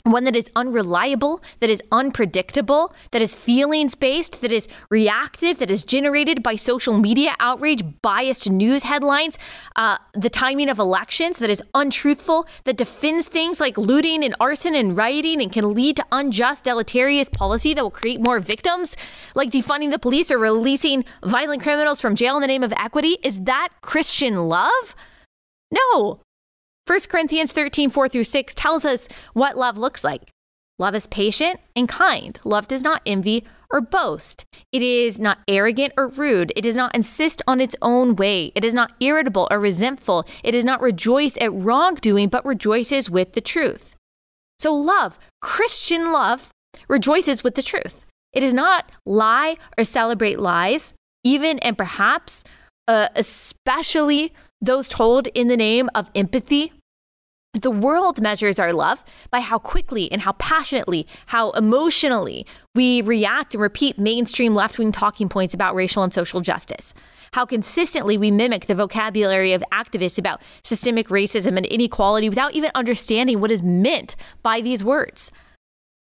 One 0.03 0.23
that 0.23 0.35
is 0.35 0.49
unreliable, 0.55 1.41
that 1.59 1.69
is 1.69 1.81
unpredictable, 1.91 2.93
that 3.11 3.21
is 3.21 3.35
feelings 3.35 3.95
based, 3.95 4.41
that 4.41 4.51
is 4.51 4.67
reactive, 4.89 5.59
that 5.59 5.69
is 5.69 5.83
generated 5.83 6.41
by 6.41 6.55
social 6.55 6.97
media 6.97 7.35
outrage, 7.39 7.83
biased 8.01 8.49
news 8.49 8.83
headlines, 8.83 9.37
uh, 9.75 9.97
the 10.13 10.29
timing 10.29 10.69
of 10.69 10.79
elections, 10.79 11.37
that 11.39 11.49
is 11.49 11.61
untruthful, 11.73 12.47
that 12.63 12.77
defends 12.77 13.27
things 13.27 13.59
like 13.59 13.77
looting 13.77 14.23
and 14.23 14.35
arson 14.39 14.73
and 14.73 14.95
rioting 14.95 15.41
and 15.41 15.51
can 15.51 15.73
lead 15.73 15.97
to 15.97 16.05
unjust, 16.11 16.63
deleterious 16.63 17.29
policy 17.29 17.73
that 17.73 17.83
will 17.83 17.91
create 17.91 18.21
more 18.21 18.39
victims, 18.39 18.95
like 19.35 19.49
defunding 19.49 19.91
the 19.91 19.99
police 19.99 20.31
or 20.31 20.37
releasing 20.37 21.03
violent 21.23 21.61
criminals 21.61 21.99
from 21.99 22.15
jail 22.15 22.35
in 22.35 22.41
the 22.41 22.47
name 22.47 22.63
of 22.63 22.73
equity. 22.77 23.17
Is 23.23 23.39
that 23.41 23.69
Christian 23.81 24.47
love? 24.47 24.95
No, 25.71 26.21
1 26.89 27.01
Corinthians 27.07 27.51
13, 27.51 27.91
4 27.91 28.09
through 28.09 28.23
6 28.23 28.55
tells 28.55 28.83
us 28.83 29.07
what 29.33 29.55
love 29.55 29.77
looks 29.77 30.03
like. 30.03 30.31
Love 30.79 30.95
is 30.95 31.05
patient 31.05 31.59
and 31.75 31.87
kind. 31.87 32.39
Love 32.43 32.67
does 32.67 32.81
not 32.81 33.03
envy 33.05 33.45
or 33.69 33.79
boast. 33.79 34.43
It 34.71 34.81
is 34.81 35.19
not 35.19 35.37
arrogant 35.47 35.93
or 35.95 36.07
rude. 36.07 36.51
It 36.55 36.63
does 36.63 36.75
not 36.75 36.95
insist 36.95 37.43
on 37.45 37.61
its 37.61 37.75
own 37.83 38.15
way. 38.15 38.51
It 38.55 38.65
is 38.65 38.73
not 38.73 38.93
irritable 38.99 39.47
or 39.51 39.59
resentful. 39.59 40.25
It 40.43 40.53
does 40.53 40.65
not 40.65 40.81
rejoice 40.81 41.37
at 41.39 41.53
wrongdoing, 41.53 42.29
but 42.29 42.43
rejoices 42.43 43.07
with 43.07 43.33
the 43.33 43.41
truth. 43.41 43.93
So, 44.57 44.73
love, 44.73 45.19
Christian 45.43 46.11
love, 46.11 46.49
rejoices 46.87 47.43
with 47.43 47.53
the 47.53 47.61
truth. 47.61 48.03
It 48.33 48.39
does 48.39 48.53
not 48.53 48.91
lie 49.05 49.57
or 49.77 49.83
celebrate 49.83 50.39
lies, 50.39 50.95
even 51.23 51.59
and 51.59 51.77
perhaps, 51.77 52.43
uh, 52.87 53.09
especially 53.15 54.33
those 54.59 54.89
told 54.89 55.27
in 55.27 55.49
the 55.49 55.57
name 55.57 55.87
of 55.93 56.09
empathy 56.15 56.73
the 57.53 57.71
world 57.71 58.21
measures 58.21 58.59
our 58.59 58.73
love 58.73 59.03
by 59.31 59.39
how 59.39 59.57
quickly 59.57 60.11
and 60.11 60.21
how 60.21 60.33
passionately, 60.33 61.07
how 61.27 61.51
emotionally 61.51 62.45
we 62.75 63.01
react 63.01 63.55
and 63.55 63.61
repeat 63.61 63.97
mainstream 63.97 64.53
left 64.53 64.77
wing 64.77 64.91
talking 64.91 65.27
points 65.27 65.53
about 65.53 65.73
racial 65.73 66.03
and 66.03 66.13
social 66.13 66.41
justice. 66.41 66.93
How 67.33 67.45
consistently 67.45 68.17
we 68.17 68.31
mimic 68.31 68.67
the 68.67 68.75
vocabulary 68.75 69.53
of 69.53 69.63
activists 69.71 70.19
about 70.19 70.41
systemic 70.63 71.09
racism 71.09 71.57
and 71.57 71.65
inequality 71.65 72.29
without 72.29 72.53
even 72.53 72.71
understanding 72.75 73.39
what 73.39 73.51
is 73.51 73.63
meant 73.63 74.15
by 74.43 74.61
these 74.61 74.83
words. 74.83 75.31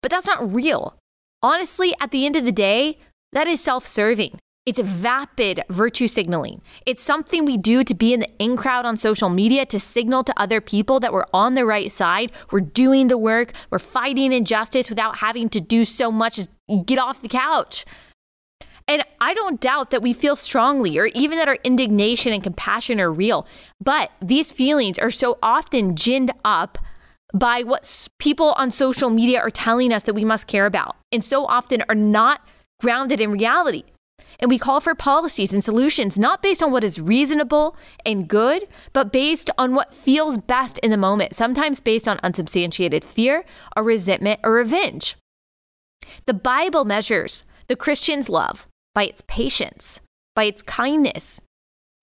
But 0.02 0.12
that's 0.12 0.28
not 0.28 0.54
real. 0.54 0.98
Honestly, 1.42 1.94
at 2.02 2.12
the 2.12 2.26
end 2.26 2.36
of 2.36 2.46
the 2.46 2.52
day, 2.52 3.00
that 3.32 3.48
is 3.48 3.62
self 3.62 3.86
serving. 3.86 4.40
It's 4.68 4.80
vapid 4.80 5.64
virtue 5.70 6.10
signaling. 6.10 6.62
It's 6.86 7.02
something 7.02 7.46
we 7.46 7.56
do 7.56 7.86
to 7.86 7.94
be 7.94 8.14
in 8.14 8.20
the 8.20 8.28
in 8.38 8.58
crowd 8.58 8.86
on 8.86 8.98
social 8.98 9.30
media 9.30 9.66
to 9.66 9.80
signal 9.80 10.26
to 10.26 10.34
other 10.38 10.60
people 10.60 11.00
that 11.00 11.14
we're 11.14 11.26
on 11.34 11.54
the 11.54 11.66
right 11.66 11.90
side, 11.90 12.34
we're 12.52 12.60
doing 12.60 13.08
the 13.08 13.18
work, 13.18 13.54
we're 13.70 13.80
fighting 13.80 14.34
injustice 14.34 14.90
without 14.90 15.20
having 15.20 15.48
to 15.50 15.62
do 15.62 15.86
so 15.86 16.12
much 16.12 16.38
as 16.38 16.50
get 16.86 17.00
off 17.00 17.22
the 17.22 17.30
couch. 17.30 17.86
And 18.90 19.06
I 19.22 19.34
don't 19.34 19.62
doubt 19.62 19.90
that 19.92 20.02
we 20.02 20.12
feel 20.12 20.36
strongly 20.36 21.00
or 21.00 21.06
even 21.08 21.38
that 21.38 21.48
our 21.48 21.60
indignation 21.64 22.34
and 22.34 22.44
compassion 22.44 23.00
are 23.00 23.12
real, 23.12 23.48
but 23.80 24.12
these 24.22 24.52
feelings 24.52 25.00
are 25.00 25.12
so 25.12 25.38
often 25.42 25.96
ginned 25.96 26.32
up 26.44 26.78
by 27.34 27.64
what 27.64 28.10
people 28.20 28.54
on 28.58 28.72
social 28.72 29.10
media 29.10 29.40
are 29.40 29.50
telling 29.50 29.94
us 29.94 30.04
that 30.04 30.14
we 30.14 30.26
must 30.26 30.46
care 30.46 30.66
about, 30.66 30.98
and 31.14 31.24
so 31.24 31.46
often 31.46 31.84
are 31.88 31.96
not 31.96 32.46
grounded 32.82 33.22
in 33.22 33.32
reality. 33.32 33.84
And 34.40 34.50
we 34.50 34.60
call 34.60 34.80
for 34.80 34.94
policies 34.94 35.54
and 35.54 35.64
solutions 35.64 36.20
not 36.20 36.42
based 36.42 36.62
on 36.62 36.72
what 36.72 36.84
is 36.84 37.00
reasonable 37.00 37.76
and 38.06 38.28
good, 38.28 38.68
but 38.94 39.12
based 39.12 39.50
on 39.58 39.74
what 39.74 39.94
feels 39.94 40.38
best 40.38 40.78
in 40.80 40.92
the 40.92 40.98
moment, 40.98 41.36
sometimes 41.36 41.80
based 41.80 42.08
on 42.08 42.20
unsubstantiated 42.24 43.04
fear 43.04 43.46
or 43.76 43.84
resentment 43.84 44.40
or 44.44 44.52
revenge. 44.52 45.16
The 46.26 46.34
Bible 46.34 46.86
measures 46.86 47.44
the 47.68 47.76
Christian's 47.76 48.30
love 48.30 48.68
by 48.94 49.06
its 49.06 49.24
patience, 49.28 50.00
by 50.36 50.46
its 50.46 50.62
kindness, 50.62 51.42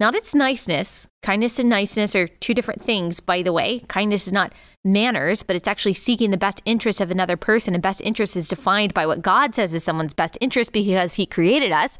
not 0.00 0.14
its 0.14 0.34
niceness. 0.34 1.06
Kindness 1.22 1.58
and 1.58 1.68
niceness 1.68 2.16
are 2.16 2.26
two 2.26 2.54
different 2.54 2.82
things, 2.82 3.20
by 3.20 3.42
the 3.42 3.52
way. 3.52 3.80
Kindness 3.88 4.26
is 4.26 4.32
not 4.32 4.52
manners, 4.84 5.42
but 5.42 5.56
it's 5.56 5.68
actually 5.68 5.94
seeking 5.94 6.30
the 6.30 6.36
best 6.36 6.60
interest 6.64 7.00
of 7.00 7.10
another 7.10 7.36
person. 7.36 7.74
And 7.74 7.82
best 7.82 8.00
interest 8.00 8.36
is 8.36 8.48
defined 8.48 8.92
by 8.92 9.06
what 9.06 9.22
God 9.22 9.54
says 9.54 9.72
is 9.72 9.84
someone's 9.84 10.14
best 10.14 10.36
interest 10.40 10.72
because 10.72 11.14
He 11.14 11.26
created 11.26 11.70
us. 11.70 11.96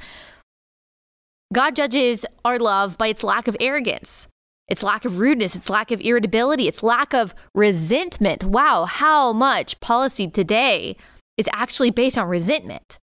God 1.52 1.76
judges 1.76 2.26
our 2.44 2.58
love 2.58 2.98
by 2.98 3.06
its 3.06 3.22
lack 3.22 3.46
of 3.46 3.56
arrogance, 3.60 4.26
its 4.66 4.82
lack 4.82 5.04
of 5.04 5.20
rudeness, 5.20 5.54
its 5.54 5.70
lack 5.70 5.92
of 5.92 6.00
irritability, 6.00 6.66
its 6.66 6.82
lack 6.82 7.14
of 7.14 7.32
resentment. 7.54 8.42
Wow, 8.42 8.86
how 8.86 9.32
much 9.32 9.78
policy 9.78 10.26
today 10.26 10.96
is 11.36 11.48
actually 11.52 11.90
based 11.90 12.18
on 12.18 12.28
resentment. 12.28 12.98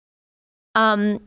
Um, 0.75 1.21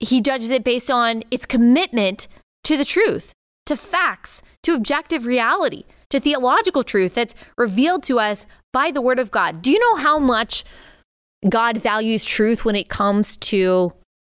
he 0.00 0.20
judges 0.20 0.50
it 0.50 0.64
based 0.64 0.90
on 0.90 1.22
its 1.30 1.46
commitment 1.46 2.26
to 2.64 2.76
the 2.76 2.84
truth, 2.84 3.32
to 3.66 3.76
facts, 3.76 4.42
to 4.62 4.74
objective 4.74 5.26
reality, 5.26 5.84
to 6.10 6.20
theological 6.20 6.82
truth 6.82 7.14
that's 7.14 7.34
revealed 7.56 8.02
to 8.04 8.18
us 8.18 8.46
by 8.72 8.90
the 8.90 9.00
Word 9.00 9.18
of 9.18 9.30
God. 9.30 9.62
Do 9.62 9.70
you 9.70 9.78
know 9.78 9.96
how 9.96 10.18
much 10.18 10.64
God 11.48 11.78
values 11.78 12.24
truth 12.24 12.64
when 12.64 12.76
it 12.76 12.88
comes 12.88 13.36
to 13.38 13.92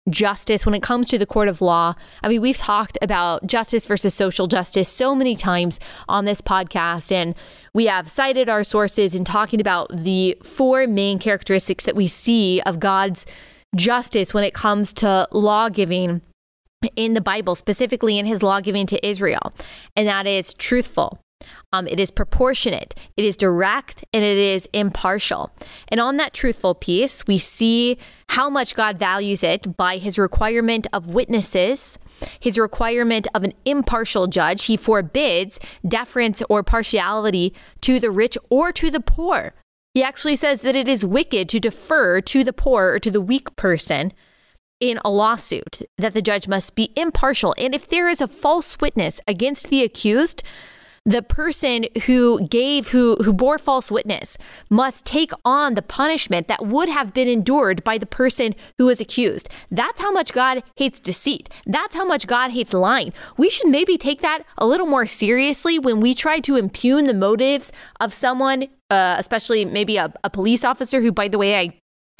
justice, 0.08 0.66
when 0.66 0.74
it 0.74 0.82
comes 0.82 1.06
to 1.08 1.18
the 1.18 1.26
court 1.26 1.48
of 1.48 1.60
law? 1.60 1.94
I 2.22 2.28
mean, 2.28 2.40
we've 2.40 2.56
talked 2.56 2.98
about 3.00 3.46
justice 3.46 3.86
versus 3.86 4.14
social 4.14 4.46
justice 4.46 4.88
so 4.88 5.14
many 5.14 5.36
times 5.36 5.78
on 6.08 6.24
this 6.24 6.40
podcast, 6.40 7.12
and 7.12 7.34
we 7.72 7.86
have 7.86 8.10
cited 8.10 8.48
our 8.48 8.64
sources 8.64 9.14
in 9.14 9.24
talking 9.24 9.60
about 9.60 9.90
the 9.94 10.36
four 10.42 10.86
main 10.86 11.18
characteristics 11.18 11.84
that 11.84 11.96
we 11.96 12.08
see 12.08 12.60
of 12.66 12.80
God's 12.80 13.24
justice 13.76 14.34
when 14.34 14.44
it 14.44 14.54
comes 14.54 14.92
to 14.94 15.28
law 15.30 15.68
giving 15.68 16.20
in 16.96 17.14
the 17.14 17.20
Bible, 17.20 17.54
specifically 17.54 18.18
in 18.18 18.26
his 18.26 18.42
law 18.42 18.60
giving 18.60 18.86
to 18.86 19.06
Israel, 19.06 19.52
and 19.96 20.08
that 20.08 20.26
is 20.26 20.54
truthful. 20.54 21.20
Um, 21.72 21.86
it 21.86 21.98
is 21.98 22.10
proportionate, 22.10 22.94
it 23.16 23.24
is 23.24 23.36
direct, 23.36 24.04
and 24.12 24.22
it 24.22 24.36
is 24.36 24.68
impartial. 24.74 25.50
And 25.88 25.98
on 25.98 26.18
that 26.18 26.34
truthful 26.34 26.74
piece, 26.74 27.26
we 27.26 27.38
see 27.38 27.96
how 28.28 28.50
much 28.50 28.74
God 28.74 28.98
values 28.98 29.42
it 29.42 29.76
by 29.76 29.96
his 29.96 30.18
requirement 30.18 30.86
of 30.92 31.14
witnesses, 31.14 31.98
his 32.38 32.58
requirement 32.58 33.26
of 33.34 33.42
an 33.42 33.54
impartial 33.64 34.26
judge. 34.26 34.64
He 34.64 34.76
forbids 34.76 35.58
deference 35.86 36.42
or 36.50 36.62
partiality 36.62 37.54
to 37.80 37.98
the 37.98 38.10
rich 38.10 38.36
or 38.50 38.70
to 38.72 38.90
the 38.90 39.00
poor. 39.00 39.54
He 39.94 40.02
actually 40.02 40.36
says 40.36 40.60
that 40.60 40.76
it 40.76 40.88
is 40.88 41.04
wicked 41.04 41.48
to 41.48 41.58
defer 41.58 42.20
to 42.20 42.44
the 42.44 42.52
poor 42.52 42.92
or 42.92 42.98
to 42.98 43.10
the 43.10 43.20
weak 43.20 43.56
person 43.56 44.12
in 44.80 44.98
a 45.04 45.10
lawsuit 45.10 45.82
that 45.98 46.14
the 46.14 46.22
judge 46.22 46.48
must 46.48 46.74
be 46.74 46.92
impartial. 46.96 47.54
And 47.58 47.74
if 47.74 47.88
there 47.88 48.08
is 48.08 48.20
a 48.20 48.26
false 48.26 48.78
witness 48.80 49.20
against 49.28 49.68
the 49.68 49.84
accused, 49.84 50.42
the 51.06 51.22
person 51.22 51.86
who 52.04 52.46
gave 52.46 52.88
who 52.88 53.16
who 53.16 53.32
bore 53.32 53.58
false 53.58 53.90
witness 53.90 54.36
must 54.68 55.06
take 55.06 55.32
on 55.44 55.74
the 55.74 55.82
punishment 55.82 56.46
that 56.48 56.66
would 56.66 56.88
have 56.88 57.14
been 57.14 57.26
endured 57.26 57.82
by 57.82 57.96
the 57.96 58.06
person 58.06 58.54
who 58.76 58.86
was 58.86 59.00
accused. 59.00 59.48
That's 59.70 60.00
how 60.00 60.12
much 60.12 60.32
god 60.32 60.62
hates 60.76 61.00
deceit. 61.00 61.48
That's 61.64 61.94
how 61.94 62.04
much 62.04 62.26
god 62.26 62.50
hates 62.50 62.74
lying. 62.74 63.12
We 63.38 63.48
should 63.48 63.68
maybe 63.68 63.96
take 63.96 64.20
that 64.20 64.44
a 64.58 64.66
little 64.66 64.86
more 64.86 65.06
seriously 65.06 65.78
when 65.78 66.00
we 66.00 66.14
try 66.14 66.38
to 66.40 66.56
impugn 66.56 67.04
the 67.04 67.14
motives 67.14 67.72
of 67.98 68.12
someone 68.12 68.68
uh, 68.90 69.16
especially 69.18 69.64
maybe 69.64 69.96
a, 69.96 70.12
a 70.24 70.30
police 70.30 70.64
officer 70.64 71.00
who 71.00 71.12
by 71.12 71.28
the 71.28 71.38
way 71.38 71.56
i 71.56 71.70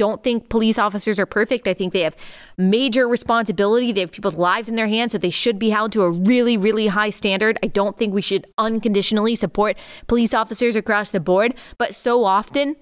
don't 0.01 0.25
think 0.25 0.49
police 0.49 0.79
officers 0.79 1.21
are 1.21 1.27
perfect. 1.27 1.69
I 1.69 1.75
think 1.75 1.93
they 1.93 2.01
have 2.01 2.17
major 2.57 3.07
responsibility. 3.07 3.93
They 3.93 4.01
have 4.01 4.13
people's 4.13 4.35
lives 4.35 4.67
in 4.67 4.75
their 4.75 4.87
hands, 4.87 5.13
so 5.13 5.19
they 5.19 5.29
should 5.29 5.59
be 5.59 5.69
held 5.69 5.93
to 5.93 6.01
a 6.01 6.11
really, 6.11 6.57
really 6.57 6.87
high 6.87 7.11
standard. 7.11 7.59
I 7.63 7.67
don't 7.67 7.99
think 7.99 8.15
we 8.15 8.23
should 8.23 8.47
unconditionally 8.57 9.37
support 9.37 9.77
police 10.07 10.33
officers 10.33 10.75
across 10.75 11.11
the 11.11 11.21
board, 11.21 11.55
but 11.77 11.95
so 11.95 12.25
often, 12.25 12.77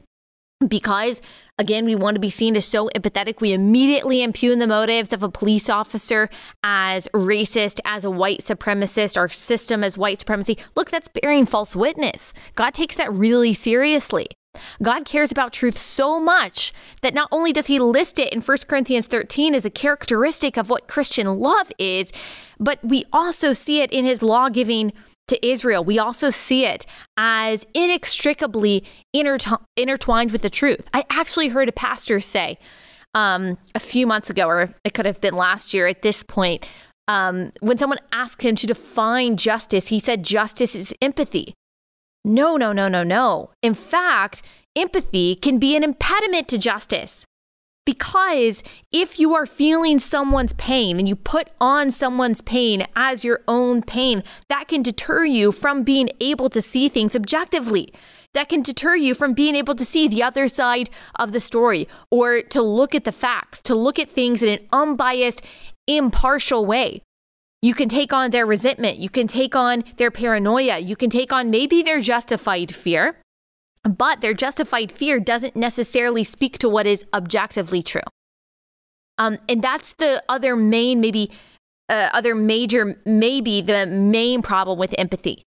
because 0.69 1.21
again 1.59 1.85
we 1.85 1.97
want 1.97 2.15
to 2.15 2.21
be 2.21 2.31
seen 2.31 2.57
as 2.57 2.67
so 2.67 2.89
empathetic 2.97 3.41
we 3.41 3.53
immediately 3.53 4.25
impugn 4.25 4.59
the 4.59 4.67
motives 4.67 5.13
of 5.13 5.23
a 5.23 5.29
police 5.29 5.69
officer 5.69 6.29
as 6.65 7.07
racist 7.15 7.79
as 7.85 8.03
a 8.03 8.11
white 8.11 8.41
supremacist 8.41 9.17
our 9.17 9.29
system 9.29 9.85
as 9.85 9.97
white 9.97 10.19
supremacy 10.19 10.59
look 10.75 10.91
that's 10.91 11.07
bearing 11.07 11.47
false 11.47 11.77
witness 11.77 12.35
god 12.57 12.75
takes 12.75 12.97
that 12.97 13.13
really 13.13 13.55
seriously 13.55 14.27
God 14.83 15.05
cares 15.05 15.31
about 15.31 15.53
truth 15.53 15.79
so 15.79 16.21
much 16.21 16.73
that 17.03 17.15
not 17.15 17.29
only 17.31 17.53
does 17.53 17.67
he 17.67 17.79
list 17.79 18.19
it 18.19 18.33
in 18.33 18.41
1 18.41 18.59
Corinthians 18.69 19.07
13 19.07 19.55
as 19.55 19.65
a 19.65 19.71
characteristic 19.71 20.57
of 20.57 20.71
what 20.71 20.89
Christian 20.89 21.39
love 21.39 21.73
is, 21.79 22.13
but 22.59 22.79
we 22.83 23.05
also 23.13 23.53
see 23.53 23.81
it 23.81 23.91
in 23.93 24.05
his 24.05 24.23
law 24.23 24.49
giving 24.49 24.93
to 25.29 25.47
Israel. 25.47 25.85
We 25.85 25.99
also 25.99 26.31
see 26.31 26.65
it 26.65 26.87
as 27.17 27.67
inextricably 27.75 28.85
intertwined 29.13 30.33
with 30.33 30.43
the 30.43 30.51
truth. 30.51 30.89
I 30.93 31.05
actually 31.11 31.49
heard 31.49 31.69
a 31.69 31.73
pastor 31.73 32.19
say 32.19 32.59
um, 33.15 33.59
a 33.75 33.81
few 33.81 34.07
months 34.07 34.31
ago, 34.31 34.49
or 34.49 34.75
it 34.85 34.95
could 34.95 35.07
have 35.07 35.21
been 35.21 35.35
last 35.35 35.73
year 35.73 35.87
at 35.87 36.03
this 36.03 36.23
point, 36.23 36.67
um, 37.07 37.53
when 37.61 37.79
someone 37.79 37.99
asked 38.13 38.43
him 38.43 38.55
to 38.57 38.67
define 38.67 39.37
justice, 39.37 39.89
he 39.89 39.99
said 39.99 40.23
justice 40.23 40.75
is 40.75 40.95
empathy. 41.01 41.55
No, 42.25 42.57
no, 42.57 42.73
no, 42.73 42.89
no, 42.89 43.03
no. 43.03 43.51
In 43.63 43.75
fact, 43.75 44.43
empathy 44.77 45.35
can 45.35 45.59
be 45.59 45.77
an 45.77 45.85
impediment 45.85 46.49
to 46.49 46.59
justice. 46.59 47.25
Because 47.87 48.63
if 48.93 49.19
you 49.19 49.35
are 49.35 49.47
feeling 49.47 49.99
someone's 49.99 50.53
pain 50.53 50.99
and 50.99 51.09
you 51.09 51.17
put 51.17 51.49
on 51.59 51.91
someone's 51.91 52.43
pain 52.43 52.87
as 52.95 53.25
your 53.25 53.41
own 53.49 53.81
pain, 53.81 54.23
that 54.51 54.69
can 54.69 54.83
deter 54.83 55.25
you 55.25 55.53
from 55.53 55.85
being 55.85 56.11
able 56.21 56.51
to 56.51 56.61
see 56.61 56.91
things 56.91 57.17
objectively. 57.17 57.91
That 58.35 58.51
can 58.51 58.61
deter 58.61 58.95
you 58.95 59.15
from 59.15 59.33
being 59.33 59.57
able 59.57 59.75
to 59.75 59.87
see 59.87 60.07
the 60.07 60.23
other 60.23 60.49
side 60.49 60.91
of 61.19 61.33
the 61.33 61.41
story 61.41 61.89
or 62.11 62.43
to 62.43 62.61
look 62.61 62.95
at 62.95 63.05
the 63.05 63.13
facts, 63.13 63.63
to 63.63 63.75
look 63.75 63.99
at 63.99 64.11
things 64.11 64.43
in 64.43 64.51
an 64.51 64.67
unbiased, 64.71 65.41
impartial 65.87 66.67
way. 66.67 67.01
You 67.61 67.75
can 67.75 67.89
take 67.89 68.13
on 68.13 68.31
their 68.31 68.47
resentment. 68.47 68.99
You 68.99 69.11
can 69.11 69.27
take 69.27 69.57
on 69.57 69.83
their 69.97 70.11
paranoia. 70.11 70.79
You 70.79 70.95
can 70.97 71.11
take 71.11 71.33
on 71.33 71.51
maybe 71.51 71.83
their 71.83 72.01
justified 72.01 72.75
fear. 72.75 73.21
But 73.83 74.21
their 74.21 74.35
justified 74.35 74.93
fear 74.93 75.19
doesn't 75.19 75.57
necessarily 75.57 76.25
speak 76.25 76.59
to 76.59 76.69
what 76.69 76.87
is 76.87 77.05
objectively 77.13 77.83
true. 77.83 78.03
Um, 79.17 79.39
and 79.49 79.63
that's 79.63 79.95
the 79.95 80.23
other 80.29 80.55
main, 80.55 81.01
maybe, 81.01 81.31
uh, 81.89 82.11
other 82.13 82.35
major, 82.35 83.01
maybe 83.05 83.61
the 83.61 83.87
main 83.87 84.43
problem 84.43 84.79
with 84.79 84.95
empathy. 84.97 85.43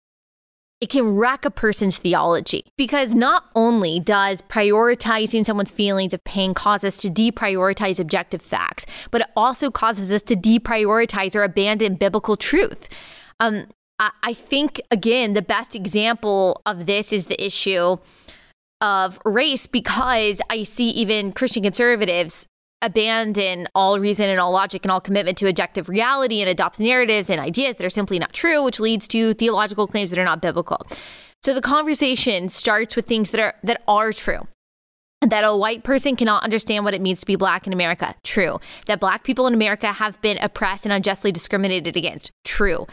It 0.80 0.90
can 0.90 1.16
wreck 1.16 1.46
a 1.46 1.50
person's 1.50 1.98
theology 1.98 2.64
because 2.76 3.14
not 3.14 3.44
only 3.54 3.98
does 3.98 4.42
prioritizing 4.42 5.46
someone's 5.46 5.70
feelings 5.70 6.12
of 6.12 6.22
pain 6.24 6.52
cause 6.52 6.84
us 6.84 6.98
to 6.98 7.08
deprioritize 7.08 7.98
objective 7.98 8.42
facts, 8.42 8.84
but 9.10 9.22
it 9.22 9.28
also 9.34 9.70
causes 9.70 10.12
us 10.12 10.22
to 10.24 10.36
deprioritize 10.36 11.34
or 11.34 11.44
abandon 11.44 11.94
biblical 11.94 12.36
truth. 12.36 12.88
Um, 13.40 13.68
I 13.98 14.34
think, 14.34 14.78
again, 14.90 15.32
the 15.32 15.40
best 15.40 15.74
example 15.74 16.60
of 16.66 16.84
this 16.84 17.14
is 17.14 17.26
the 17.26 17.42
issue 17.42 17.96
of 18.82 19.18
race 19.24 19.66
because 19.66 20.42
I 20.50 20.64
see 20.64 20.90
even 20.90 21.32
Christian 21.32 21.62
conservatives 21.62 22.46
abandon 22.82 23.66
all 23.74 23.98
reason 23.98 24.28
and 24.28 24.38
all 24.38 24.52
logic 24.52 24.84
and 24.84 24.92
all 24.92 25.00
commitment 25.00 25.38
to 25.38 25.48
objective 25.48 25.88
reality 25.88 26.40
and 26.40 26.48
adopt 26.48 26.78
narratives 26.78 27.30
and 27.30 27.40
ideas 27.40 27.76
that 27.76 27.86
are 27.86 27.90
simply 27.90 28.18
not 28.18 28.32
true, 28.32 28.62
which 28.62 28.80
leads 28.80 29.08
to 29.08 29.34
theological 29.34 29.86
claims 29.86 30.10
that 30.10 30.18
are 30.18 30.24
not 30.24 30.42
biblical. 30.42 30.86
So 31.42 31.54
the 31.54 31.60
conversation 31.60 32.48
starts 32.48 32.96
with 32.96 33.06
things 33.06 33.30
that 33.30 33.40
are 33.40 33.54
that 33.62 33.82
are 33.86 34.12
true. 34.12 34.46
That 35.22 35.44
a 35.44 35.56
white 35.56 35.82
person 35.82 36.14
cannot 36.14 36.42
understand 36.42 36.84
what 36.84 36.92
it 36.92 37.00
means 37.00 37.20
to 37.20 37.26
be 37.26 37.36
black 37.36 37.66
in 37.66 37.72
America. 37.72 38.14
True. 38.22 38.60
That 38.86 39.00
black 39.00 39.24
people 39.24 39.46
in 39.46 39.54
America 39.54 39.92
have 39.92 40.20
been 40.20 40.38
oppressed 40.42 40.84
and 40.84 40.92
unjustly 40.92 41.32
discriminated 41.32 41.96
against. 41.96 42.30
True. 42.44 42.86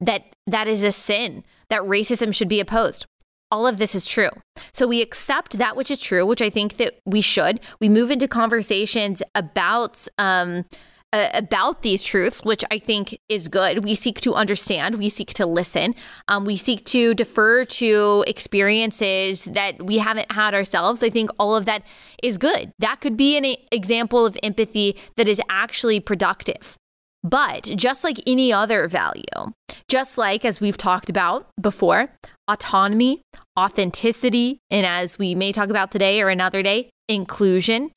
That 0.00 0.24
that 0.46 0.68
is 0.68 0.84
a 0.84 0.92
sin. 0.92 1.44
That 1.70 1.82
racism 1.82 2.34
should 2.34 2.48
be 2.48 2.60
opposed 2.60 3.06
all 3.50 3.66
of 3.66 3.78
this 3.78 3.94
is 3.94 4.06
true. 4.06 4.30
So 4.72 4.86
we 4.86 5.02
accept 5.02 5.58
that 5.58 5.76
which 5.76 5.90
is 5.90 6.00
true, 6.00 6.24
which 6.26 6.42
I 6.42 6.50
think 6.50 6.76
that 6.76 7.00
we 7.04 7.20
should. 7.20 7.60
We 7.80 7.88
move 7.88 8.10
into 8.10 8.28
conversations 8.28 9.22
about 9.34 10.06
um, 10.18 10.64
uh, 11.12 11.28
about 11.34 11.82
these 11.82 12.02
truths, 12.02 12.44
which 12.44 12.64
I 12.70 12.78
think 12.78 13.18
is 13.28 13.48
good. 13.48 13.82
We 13.82 13.94
seek 13.96 14.20
to 14.20 14.34
understand, 14.34 14.94
we 14.94 15.08
seek 15.08 15.34
to 15.34 15.46
listen, 15.46 15.94
um, 16.28 16.44
we 16.44 16.56
seek 16.56 16.84
to 16.86 17.14
defer 17.14 17.64
to 17.64 18.24
experiences 18.28 19.46
that 19.46 19.82
we 19.84 19.98
haven't 19.98 20.30
had 20.30 20.54
ourselves. 20.54 21.02
I 21.02 21.10
think 21.10 21.30
all 21.38 21.56
of 21.56 21.64
that 21.64 21.82
is 22.22 22.38
good. 22.38 22.72
That 22.78 23.00
could 23.00 23.16
be 23.16 23.36
an 23.36 23.56
example 23.72 24.24
of 24.24 24.38
empathy 24.42 24.96
that 25.16 25.26
is 25.26 25.40
actually 25.48 25.98
productive. 25.98 26.76
But 27.22 27.64
just 27.76 28.02
like 28.02 28.18
any 28.26 28.52
other 28.52 28.88
value, 28.88 29.52
just 29.88 30.16
like 30.16 30.44
as 30.44 30.60
we've 30.60 30.78
talked 30.78 31.10
about 31.10 31.48
before, 31.60 32.12
autonomy, 32.48 33.22
authenticity, 33.58 34.58
and 34.70 34.86
as 34.86 35.18
we 35.18 35.34
may 35.34 35.52
talk 35.52 35.68
about 35.68 35.90
today 35.90 36.22
or 36.22 36.28
another 36.28 36.62
day, 36.62 36.90
inclusion. 37.08 37.90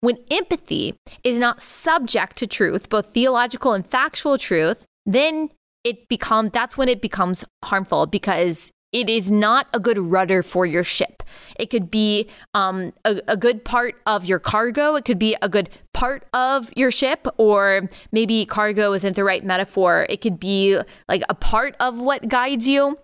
When 0.00 0.18
empathy 0.30 0.96
is 1.22 1.38
not 1.38 1.62
subject 1.62 2.36
to 2.38 2.46
truth, 2.46 2.88
both 2.88 3.14
theological 3.14 3.72
and 3.72 3.86
factual 3.86 4.38
truth, 4.38 4.84
then 5.06 5.50
it 5.84 6.08
becomes 6.08 6.50
that's 6.52 6.76
when 6.76 6.88
it 6.88 7.00
becomes 7.00 7.44
harmful 7.62 8.06
because 8.06 8.70
it 8.94 9.10
is 9.10 9.30
not 9.30 9.66
a 9.74 9.80
good 9.80 9.98
rudder 9.98 10.42
for 10.42 10.64
your 10.64 10.84
ship. 10.84 11.24
It 11.58 11.68
could 11.68 11.90
be 11.90 12.28
um, 12.54 12.92
a, 13.04 13.20
a, 13.26 13.36
good 13.36 13.64
part 13.64 13.96
of 14.06 14.24
your 14.24 14.38
cargo. 14.38 14.94
It 14.94 15.04
could 15.04 15.18
be 15.18 15.36
a 15.42 15.48
good 15.48 15.68
part 15.92 16.26
of 16.32 16.70
your 16.76 16.92
ship, 16.92 17.26
or 17.36 17.90
maybe 18.12 18.46
cargo 18.46 18.92
isn't 18.92 19.16
the 19.16 19.24
right 19.24 19.44
metaphor. 19.44 20.06
It 20.08 20.20
could 20.20 20.38
be 20.38 20.80
like 21.08 21.22
a 21.28 21.34
part 21.34 21.74
of 21.80 22.00
what 22.00 22.28
guides 22.28 22.68
you. 22.68 22.98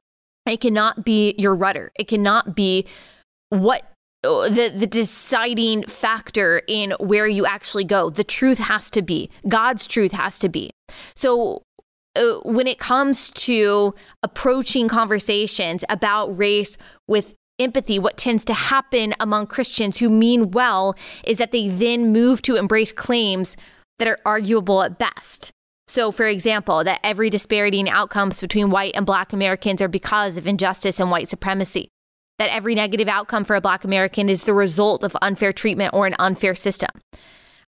It 0.47 0.61
cannot 0.61 1.05
be 1.05 1.35
your 1.37 1.57
rudder. 1.57 1.91
It 1.99 2.07
cannot 2.07 2.55
be 2.55 2.87
what 3.49 3.83
the 4.23 4.73
the 4.75 4.87
deciding 4.87 5.85
factor 5.85 6.61
in 6.69 6.93
where 7.01 7.27
you 7.27 7.47
actually 7.47 7.85
go. 7.85 8.11
The 8.11 8.25
truth 8.25 8.59
has 8.59 8.91
to 8.91 9.03
be 9.03 9.31
God's 9.49 9.87
truth 9.87 10.13
has 10.13 10.39
to 10.41 10.49
be. 10.49 10.71
So 11.15 11.63
Uh, 12.17 12.39
when 12.45 12.67
it 12.67 12.79
comes 12.79 13.31
to 13.31 13.95
approaching 14.23 14.89
conversations 14.89 15.85
about 15.89 16.37
race 16.37 16.77
with 17.07 17.35
empathy, 17.61 17.99
what 17.99 18.17
tends 18.17 18.45
to 18.45 18.55
happen 18.55 19.15
among 19.21 19.47
Christians 19.47 19.99
who 19.99 20.11
mean 20.11 20.51
well 20.51 20.97
is 21.25 21.39
that 21.39 21.53
they 21.53 21.69
then 21.69 22.13
move 22.13 22.43
to 22.43 22.57
embrace 22.57 22.91
claims 22.91 23.57
that 23.99 24.09
are 24.09 24.19
arguable 24.25 24.83
at 24.83 24.99
best. 24.99 25.53
So, 25.87 26.11
for 26.11 26.27
example, 26.27 26.85
that 26.85 27.01
every 27.05 27.31
disparity 27.31 27.81
in 27.81 27.89
outcomes 27.89 28.41
between 28.41 28.71
white 28.71 28.93
and 28.95 29.05
black 29.05 29.33
Americans 29.33 29.83
are 29.83 29.89
because 29.89 30.37
of 30.37 30.47
injustice 30.47 30.99
and 30.99 31.11
white 31.11 31.29
supremacy. 31.29 31.89
That 32.39 32.55
every 32.55 32.75
negative 32.75 33.09
outcome 33.09 33.45
for 33.45 33.55
a 33.55 33.61
black 33.61 33.85
American 33.85 34.29
is 34.29 34.45
the 34.45 34.55
result 34.55 35.05
of 35.05 35.17
unfair 35.21 35.53
treatment 35.53 35.93
or 35.93 36.07
an 36.07 36.15
unfair 36.19 36.55
system. 36.55 36.91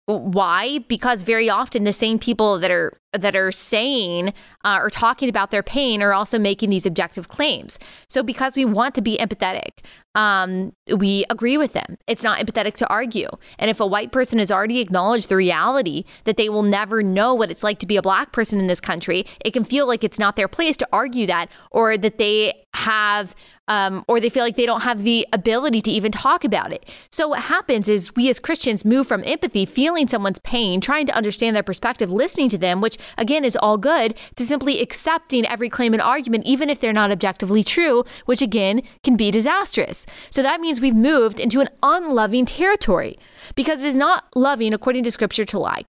Why? 0.08 0.80
Because 0.88 1.24
very 1.24 1.50
often 1.50 1.84
the 1.84 1.94
same 1.94 2.18
people 2.18 2.58
that 2.60 2.72
are 2.72 2.98
that 3.18 3.36
are 3.36 3.52
saying 3.52 4.34
uh, 4.64 4.80
or 4.82 4.90
talking 4.90 5.30
about 5.30 5.52
their 5.52 5.64
pain 5.64 6.02
are 6.02 6.14
also 6.14 6.40
making 6.40 6.70
these 6.70 6.86
objective 6.86 7.28
claims. 7.28 7.80
So 8.08 8.24
because 8.24 8.56
we 8.56 8.66
want 8.66 8.96
to 8.96 9.02
be 9.02 9.18
empathetic, 9.18 9.84
um, 10.16 10.74
we 10.96 11.26
agree 11.30 11.58
with 11.58 11.74
them. 11.74 11.98
It's 12.08 12.24
not 12.24 12.40
empathetic 12.40 12.76
to 12.76 12.88
argue. 12.88 13.28
And 13.60 13.70
if 13.70 13.80
a 13.80 13.86
white 13.86 14.12
person 14.12 14.40
has 14.40 14.50
already 14.50 14.80
acknowledged 14.80 15.30
the 15.30 15.36
reality 15.36 16.06
that 16.24 16.38
they 16.38 16.50
will 16.50 16.64
never 16.64 17.04
know 17.04 17.34
what 17.34 17.52
it's 17.52 17.64
like 17.64 17.80
to 17.80 17.86
be 17.86 17.98
a 17.98 18.02
black 18.02 18.32
person 18.32 18.60
in 18.60 18.68
this 18.68 18.80
country, 18.80 19.26
it 19.44 19.52
can 19.52 19.66
feel 19.66 19.86
like 19.88 20.04
it's 20.04 20.20
not 20.20 20.38
their 20.38 20.48
place 20.48 20.78
to 20.78 20.88
argue 20.94 21.28
that 21.28 21.50
or 21.70 21.98
that 21.98 22.18
they 22.18 22.54
have 22.74 23.36
um, 23.68 24.06
or 24.08 24.20
they 24.20 24.30
feel 24.30 24.44
like 24.44 24.56
they 24.56 24.66
don't 24.66 24.84
have 24.84 25.02
the 25.02 25.28
ability 25.34 25.82
to 25.82 25.92
even 25.92 26.12
talk 26.12 26.44
about 26.44 26.72
it. 26.72 26.88
So, 27.10 27.30
what 27.30 27.42
happens 27.42 27.90
is 27.90 28.16
we 28.16 28.30
as 28.30 28.40
Christians 28.40 28.86
move 28.86 29.08
from 29.08 29.24
empathy, 29.26 29.66
feeling 29.66 30.08
someone's 30.08 30.40
pain, 30.40 30.82
trying 30.82 31.08
to 31.08 31.16
understand 31.16 31.56
their 31.56 31.64
perspective, 31.64 32.12
listening 32.12 32.50
to 32.50 32.58
them, 32.58 32.82
which 32.82 32.98
again 33.18 33.44
is 33.44 33.56
all 33.56 33.78
good, 33.78 34.18
to 34.36 34.44
simply 34.44 34.82
accepting 34.82 35.46
every 35.46 35.70
claim 35.70 35.94
and 35.94 36.02
argument, 36.02 36.46
even 36.46 36.70
if 36.70 36.80
they're 36.80 36.94
not 36.94 37.12
objectively 37.12 37.64
true, 37.64 38.04
which 38.26 38.42
again 38.42 38.82
can 39.04 39.16
be 39.16 39.32
disastrous. 39.32 40.06
So 40.30 40.42
that 40.42 40.62
means 40.62 40.82
we've 40.82 40.96
moved 40.96 41.40
into 41.40 41.60
an 41.60 41.70
unloving 41.84 42.46
territory 42.46 43.18
because 43.56 43.84
it 43.84 43.88
is 43.88 43.96
not 43.96 44.26
loving, 44.36 44.74
according 44.74 45.04
to 45.04 45.12
scripture, 45.12 45.46
to 45.46 45.60
lie. 45.60 45.84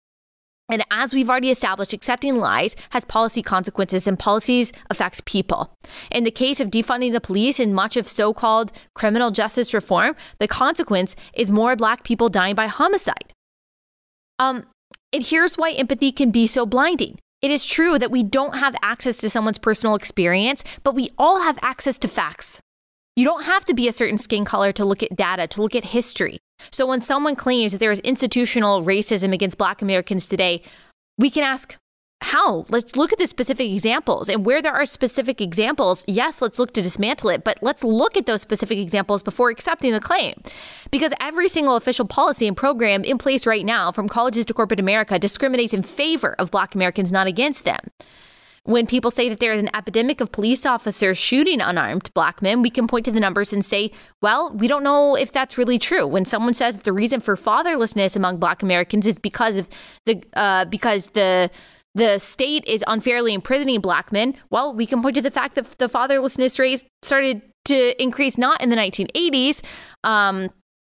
And 0.69 0.85
as 0.91 1.15
we've 1.15 1.31
already 1.31 1.51
established, 1.51 1.93
accepting 1.93 2.39
lies 2.39 2.75
has 2.91 3.05
policy 3.05 3.43
consequences, 3.43 4.07
and 4.09 4.19
policies 4.19 4.73
affect 4.91 5.25
people. 5.25 5.73
In 6.11 6.25
the 6.25 6.31
case 6.31 6.61
of 6.61 6.71
defunding 6.71 7.13
the 7.13 7.21
police 7.21 7.61
and 7.61 7.75
much 7.75 7.97
of 7.97 8.09
so 8.09 8.35
called 8.35 8.73
criminal 8.95 9.31
justice 9.31 9.73
reform, 9.73 10.17
the 10.41 10.49
consequence 10.49 11.15
is 11.35 11.53
more 11.53 11.77
black 11.77 12.03
people 12.03 12.29
dying 12.29 12.57
by 12.57 12.67
homicide. 12.67 13.33
Um, 14.39 14.67
and 15.13 15.25
here's 15.25 15.57
why 15.57 15.71
empathy 15.71 16.13
can 16.13 16.31
be 16.31 16.47
so 16.47 16.67
blinding. 16.67 17.19
It 17.43 17.51
is 17.51 17.65
true 17.65 17.99
that 17.99 18.11
we 18.11 18.23
don't 18.23 18.59
have 18.59 18.75
access 18.83 19.19
to 19.19 19.31
someone's 19.31 19.59
personal 19.59 19.95
experience, 19.95 20.65
but 20.83 20.95
we 20.95 21.11
all 21.17 21.43
have 21.43 21.59
access 21.63 21.99
to 21.99 22.09
facts. 22.09 22.61
You 23.15 23.25
don't 23.25 23.45
have 23.45 23.65
to 23.67 23.75
be 23.75 23.89
a 23.89 23.93
certain 23.93 24.19
skin 24.19 24.45
color 24.45 24.73
to 24.73 24.85
look 24.85 25.03
at 25.03 25.17
data, 25.17 25.47
to 25.49 25.63
look 25.63 25.75
at 25.75 25.85
history. 25.85 26.39
So 26.71 26.87
when 26.87 27.01
someone 27.01 27.37
claims 27.37 27.73
that 27.73 27.79
there 27.79 27.93
is 27.93 28.01
institutional 28.01 28.83
racism 28.83 29.33
against 29.33 29.59
Black 29.59 29.81
Americans 29.81 30.27
today, 30.27 30.63
we 31.19 31.31
can 31.31 31.43
ask, 31.43 31.77
how? 32.23 32.65
Let's 32.71 32.97
look 32.97 33.13
at 33.13 33.19
the 33.19 33.27
specific 33.27 33.71
examples. 33.71 34.29
And 34.29 34.45
where 34.47 34.63
there 34.63 34.73
are 34.73 34.87
specific 34.87 35.41
examples, 35.41 36.05
yes, 36.09 36.41
let's 36.41 36.59
look 36.59 36.73
to 36.75 36.83
dismantle 36.83 37.31
it, 37.31 37.45
but 37.45 37.59
let's 37.61 37.85
look 37.85 38.17
at 38.17 38.27
those 38.27 38.41
specific 38.41 38.79
examples 38.79 39.23
before 39.23 39.51
accepting 39.51 39.93
the 39.93 40.01
claim. 40.01 40.35
Because 40.91 41.13
every 41.21 41.49
single 41.49 41.77
official 41.77 42.07
policy 42.07 42.49
and 42.49 42.57
program 42.57 43.05
in 43.05 43.19
place 43.19 43.47
right 43.47 43.67
now, 43.67 43.93
from 43.93 44.09
colleges 44.09 44.47
to 44.47 44.55
corporate 44.55 44.81
America, 44.81 45.19
discriminates 45.19 45.75
in 45.75 45.83
favor 45.83 46.35
of 46.39 46.51
Black 46.51 46.75
Americans, 46.75 47.13
not 47.13 47.27
against 47.27 47.65
them. 47.65 47.81
When 48.65 48.89
people 48.89 49.13
say 49.13 49.29
that 49.29 49.39
there 49.39 49.53
is 49.53 49.63
an 49.63 49.71
epidemic 49.77 50.21
of 50.21 50.33
police 50.33 50.67
officers 50.67 51.17
shooting 51.17 51.61
unarmed 51.61 52.13
black 52.15 52.43
men, 52.43 52.63
we 52.63 52.71
can 52.71 52.89
point 52.89 53.05
to 53.05 53.13
the 53.13 53.21
numbers 53.21 53.53
and 53.53 53.65
say, 53.65 53.93
well, 54.21 54.51
we 54.53 54.67
don't 54.67 54.83
know 54.83 55.15
if 55.15 55.31
that's 55.31 55.57
really 55.57 55.79
true. 55.79 56.05
When 56.05 56.25
someone 56.25 56.53
says 56.53 56.75
that 56.75 56.83
the 56.83 56.93
reason 56.93 57.21
for 57.21 57.37
fatherlessness 57.37 58.17
among 58.17 58.39
black 58.39 58.65
Americans 58.65 59.07
is 59.07 59.21
because 59.21 59.57
of 59.57 59.69
the 60.05 60.21
uh, 60.35 60.65
because 60.65 61.09
the 61.09 61.49
the 61.97 62.19
state 62.19 62.63
is 62.67 62.85
unfairly 62.87 63.33
imprisoning 63.33 63.81
black 63.81 64.13
men, 64.13 64.35
well, 64.51 64.75
we 64.75 64.85
can 64.85 65.01
point 65.01 65.15
to 65.15 65.23
the 65.23 65.31
fact 65.31 65.55
that 65.55 65.79
the 65.79 65.89
fatherlessness 65.89 66.59
rate 66.59 66.87
started 67.03 67.41
to 67.65 68.01
increase 68.01 68.37
not 68.37 68.63
in 68.63 68.69
the 68.69 68.77
1980s. 68.77 69.63
Um, 70.05 70.51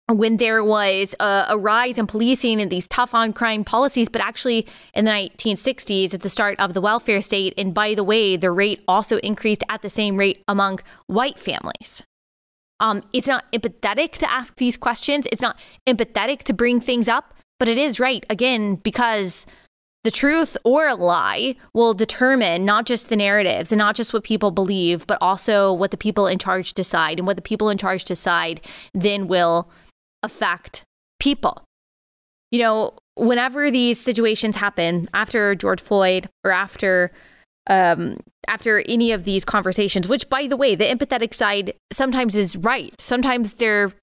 when 0.08 0.38
there 0.38 0.64
was 0.64 1.16
a, 1.20 1.46
a, 1.50 1.58
rise 1.58 1.98
in 1.98 2.08
policing 2.08 2.60
and 2.60 2.70
these 2.70 2.88
tough 2.88 3.14
on 3.14 3.32
crime 3.32 3.64
policies, 3.64 4.10
but 4.10 4.22
actually 4.22 4.68
in 4.94 5.06
the 5.06 5.12
1960s 5.12 6.14
at 6.14 6.22
the 6.22 6.30
start 6.30 6.60
of 6.60 6.74
the 6.74 6.82
welfare 6.82 7.22
state. 7.22 7.54
And 7.58 7.74
by 7.74 7.96
the 7.96 8.04
way, 8.04 8.36
the 8.36 8.52
rate 8.52 8.84
also 8.86 9.18
increased 9.20 9.64
at 9.70 9.82
the 9.82 9.90
same 9.90 10.18
rate 10.18 10.44
among 10.48 10.80
white 11.08 11.40
families. 11.40 12.04
Um, 12.82 13.04
it's 13.14 13.28
not 13.28 13.50
empathetic 13.54 14.14
to 14.18 14.30
ask 14.30 14.58
these 14.58 14.76
questions. 14.76 15.26
It's 15.32 15.42
not 15.42 15.58
empathetic 15.88 16.44
to 16.44 16.54
bring 16.54 16.82
things 16.82 17.08
up, 17.08 17.34
but 17.58 17.70
it 17.70 17.78
is 17.78 17.98
right, 17.98 18.26
again, 18.30 18.76
because 18.76 19.46
the 20.04 20.12
truth 20.12 20.58
or 20.64 20.88
a 20.88 20.96
lie 20.96 21.56
will 21.74 21.94
determine 21.94 22.66
not 22.66 22.86
just 22.86 23.10
the 23.10 23.16
narratives 23.16 23.72
and 23.72 23.80
not 23.80 23.96
just 23.96 24.14
what 24.14 24.24
people 24.24 24.52
believe, 24.52 25.08
but 25.08 25.18
also 25.22 25.72
what 25.72 25.92
the 25.92 25.98
people 25.98 26.28
in 26.28 26.38
charge 26.38 26.74
decide. 26.74 27.20
And 27.20 27.28
what 27.28 27.38
the 27.38 27.42
people 27.42 27.70
in 27.70 27.78
charge 27.78 28.04
decide 28.04 28.60
then 28.94 29.28
will 29.28 29.70
affect 30.22 30.84
people. 31.20 31.64
You 32.52 32.60
know, 32.60 32.94
whenever 33.16 33.72
these 33.72 34.00
situations 34.00 34.58
happen 34.58 35.08
after 35.14 35.56
George 35.56 35.82
Floyd 35.82 36.30
or 36.44 36.52
after 36.52 37.12
um, 37.68 38.18
after 38.50 38.84
any 38.90 39.14
of 39.14 39.24
these 39.24 39.46
conversations, 39.46 40.08
which 40.08 40.30
by 40.30 40.48
the 40.48 40.58
way, 40.58 40.76
the 40.76 40.84
empathetic 40.84 41.34
side 41.34 41.74
sometimes 41.94 42.36
is 42.36 42.58
right. 42.58 42.94
Sometimes 43.00 43.54
they're 43.54 43.94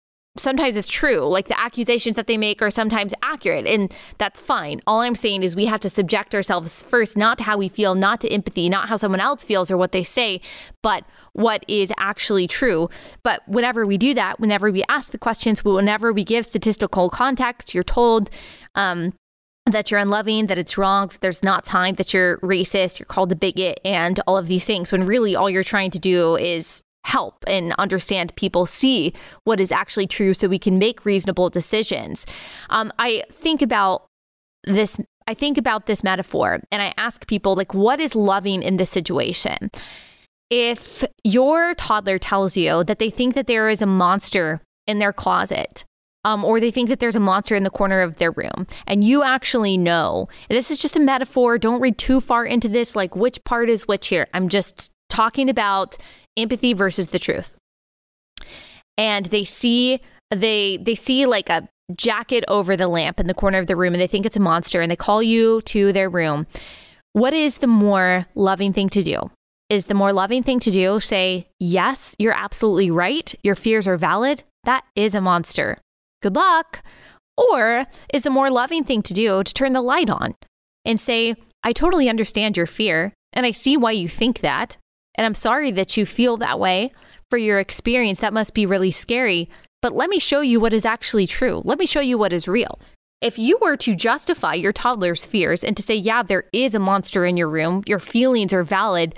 sometimes 0.40 0.76
it's 0.76 0.88
true. 0.88 1.20
Like 1.20 1.48
the 1.48 1.60
accusations 1.60 2.16
that 2.16 2.26
they 2.26 2.36
make 2.36 2.62
are 2.62 2.70
sometimes 2.70 3.12
accurate, 3.22 3.66
and 3.66 3.92
that's 4.18 4.40
fine. 4.40 4.80
All 4.86 5.00
I'm 5.00 5.14
saying 5.14 5.42
is 5.42 5.54
we 5.54 5.66
have 5.66 5.80
to 5.80 5.90
subject 5.90 6.34
ourselves 6.34 6.82
first, 6.82 7.16
not 7.16 7.38
to 7.38 7.44
how 7.44 7.58
we 7.58 7.68
feel, 7.68 7.94
not 7.94 8.20
to 8.22 8.28
empathy, 8.28 8.68
not 8.68 8.88
how 8.88 8.96
someone 8.96 9.20
else 9.20 9.44
feels 9.44 9.70
or 9.70 9.76
what 9.76 9.92
they 9.92 10.04
say, 10.04 10.40
but 10.82 11.04
what 11.32 11.64
is 11.68 11.92
actually 11.98 12.46
true. 12.46 12.88
But 13.22 13.46
whenever 13.48 13.86
we 13.86 13.98
do 13.98 14.14
that, 14.14 14.40
whenever 14.40 14.70
we 14.70 14.82
ask 14.88 15.12
the 15.12 15.18
questions, 15.18 15.64
whenever 15.64 16.12
we 16.12 16.24
give 16.24 16.46
statistical 16.46 17.10
context, 17.10 17.74
you're 17.74 17.82
told, 17.82 18.30
um, 18.74 19.12
that 19.66 19.90
you're 19.90 20.00
unloving, 20.00 20.46
that 20.46 20.58
it's 20.58 20.76
wrong, 20.76 21.08
that 21.08 21.20
there's 21.20 21.42
not 21.42 21.64
time, 21.64 21.94
that 21.96 22.12
you're 22.12 22.38
racist, 22.38 22.98
you're 22.98 23.06
called 23.06 23.30
a 23.30 23.36
bigot, 23.36 23.78
and 23.84 24.20
all 24.26 24.36
of 24.36 24.48
these 24.48 24.64
things, 24.64 24.90
when 24.90 25.04
really 25.04 25.36
all 25.36 25.48
you're 25.48 25.62
trying 25.62 25.90
to 25.90 25.98
do 25.98 26.36
is 26.36 26.82
help 27.04 27.44
and 27.46 27.74
understand 27.78 28.34
people 28.36 28.66
see 28.66 29.12
what 29.44 29.60
is 29.60 29.72
actually 29.72 30.06
true 30.06 30.34
so 30.34 30.48
we 30.48 30.58
can 30.58 30.78
make 30.78 31.04
reasonable 31.04 31.50
decisions. 31.50 32.26
Um, 32.68 32.92
I 32.98 33.24
think 33.30 33.62
about 33.62 34.06
this. 34.64 35.00
I 35.26 35.34
think 35.34 35.58
about 35.58 35.86
this 35.86 36.02
metaphor 36.02 36.60
and 36.72 36.82
I 36.82 36.92
ask 36.96 37.26
people, 37.26 37.54
like, 37.54 37.72
what 37.72 38.00
is 38.00 38.14
loving 38.14 38.62
in 38.62 38.78
this 38.78 38.90
situation? 38.90 39.70
If 40.50 41.04
your 41.22 41.74
toddler 41.74 42.18
tells 42.18 42.56
you 42.56 42.82
that 42.84 42.98
they 42.98 43.10
think 43.10 43.34
that 43.34 43.46
there 43.46 43.68
is 43.68 43.80
a 43.80 43.86
monster 43.86 44.60
in 44.88 44.98
their 44.98 45.12
closet, 45.12 45.84
um, 46.24 46.44
or 46.44 46.58
they 46.58 46.72
think 46.72 46.88
that 46.88 46.98
there's 46.98 47.14
a 47.14 47.20
monster 47.20 47.54
in 47.54 47.62
the 47.62 47.70
corner 47.70 48.00
of 48.00 48.16
their 48.18 48.32
room, 48.32 48.66
and 48.86 49.04
you 49.04 49.22
actually 49.22 49.78
know, 49.78 50.28
this 50.48 50.70
is 50.70 50.78
just 50.78 50.96
a 50.96 51.00
metaphor. 51.00 51.58
Don't 51.58 51.80
read 51.80 51.96
too 51.96 52.20
far 52.20 52.44
into 52.44 52.68
this, 52.68 52.96
like 52.96 53.14
which 53.14 53.42
part 53.44 53.70
is 53.70 53.86
which 53.86 54.08
here. 54.08 54.26
I'm 54.34 54.48
just 54.48 54.90
talking 55.08 55.48
about 55.48 55.96
empathy 56.40 56.72
versus 56.72 57.08
the 57.08 57.18
truth. 57.18 57.54
And 58.96 59.26
they 59.26 59.44
see 59.44 60.00
they 60.30 60.76
they 60.76 60.94
see 60.94 61.26
like 61.26 61.48
a 61.48 61.68
jacket 61.96 62.44
over 62.48 62.76
the 62.76 62.88
lamp 62.88 63.18
in 63.18 63.26
the 63.26 63.34
corner 63.34 63.58
of 63.58 63.66
the 63.66 63.76
room 63.76 63.94
and 63.94 64.00
they 64.00 64.06
think 64.06 64.24
it's 64.24 64.36
a 64.36 64.40
monster 64.40 64.80
and 64.80 64.90
they 64.90 64.96
call 64.96 65.22
you 65.22 65.60
to 65.62 65.92
their 65.92 66.08
room. 66.08 66.46
What 67.12 67.34
is 67.34 67.58
the 67.58 67.66
more 67.66 68.26
loving 68.34 68.72
thing 68.72 68.88
to 68.90 69.02
do? 69.02 69.30
Is 69.68 69.86
the 69.86 69.94
more 69.94 70.12
loving 70.12 70.42
thing 70.42 70.60
to 70.60 70.70
do 70.70 71.00
say, 71.00 71.48
"Yes, 71.58 72.14
you're 72.18 72.36
absolutely 72.36 72.90
right. 72.90 73.34
Your 73.42 73.54
fears 73.54 73.86
are 73.88 73.96
valid. 73.96 74.42
That 74.64 74.84
is 74.94 75.14
a 75.14 75.20
monster. 75.20 75.78
Good 76.22 76.36
luck." 76.36 76.82
Or 77.36 77.86
is 78.12 78.24
the 78.24 78.30
more 78.30 78.50
loving 78.50 78.84
thing 78.84 79.02
to 79.02 79.14
do 79.14 79.42
to 79.42 79.54
turn 79.54 79.72
the 79.72 79.80
light 79.80 80.10
on 80.10 80.34
and 80.84 81.00
say, 81.00 81.34
"I 81.64 81.72
totally 81.72 82.08
understand 82.08 82.56
your 82.56 82.66
fear 82.66 83.14
and 83.32 83.46
I 83.46 83.52
see 83.52 83.76
why 83.76 83.92
you 83.92 84.08
think 84.08 84.40
that. 84.40 84.76
And 85.20 85.26
I'm 85.26 85.34
sorry 85.34 85.70
that 85.72 85.98
you 85.98 86.06
feel 86.06 86.38
that 86.38 86.58
way 86.58 86.90
for 87.30 87.36
your 87.36 87.58
experience. 87.58 88.20
That 88.20 88.32
must 88.32 88.54
be 88.54 88.64
really 88.64 88.90
scary. 88.90 89.50
But 89.82 89.94
let 89.94 90.08
me 90.08 90.18
show 90.18 90.40
you 90.40 90.60
what 90.60 90.72
is 90.72 90.86
actually 90.86 91.26
true. 91.26 91.60
Let 91.62 91.78
me 91.78 91.84
show 91.84 92.00
you 92.00 92.16
what 92.16 92.32
is 92.32 92.48
real. 92.48 92.80
If 93.20 93.38
you 93.38 93.58
were 93.60 93.76
to 93.76 93.94
justify 93.94 94.54
your 94.54 94.72
toddler's 94.72 95.26
fears 95.26 95.62
and 95.62 95.76
to 95.76 95.82
say, 95.82 95.94
yeah, 95.94 96.22
there 96.22 96.44
is 96.54 96.74
a 96.74 96.78
monster 96.78 97.26
in 97.26 97.36
your 97.36 97.50
room, 97.50 97.82
your 97.86 97.98
feelings 97.98 98.54
are 98.54 98.64
valid, 98.64 99.14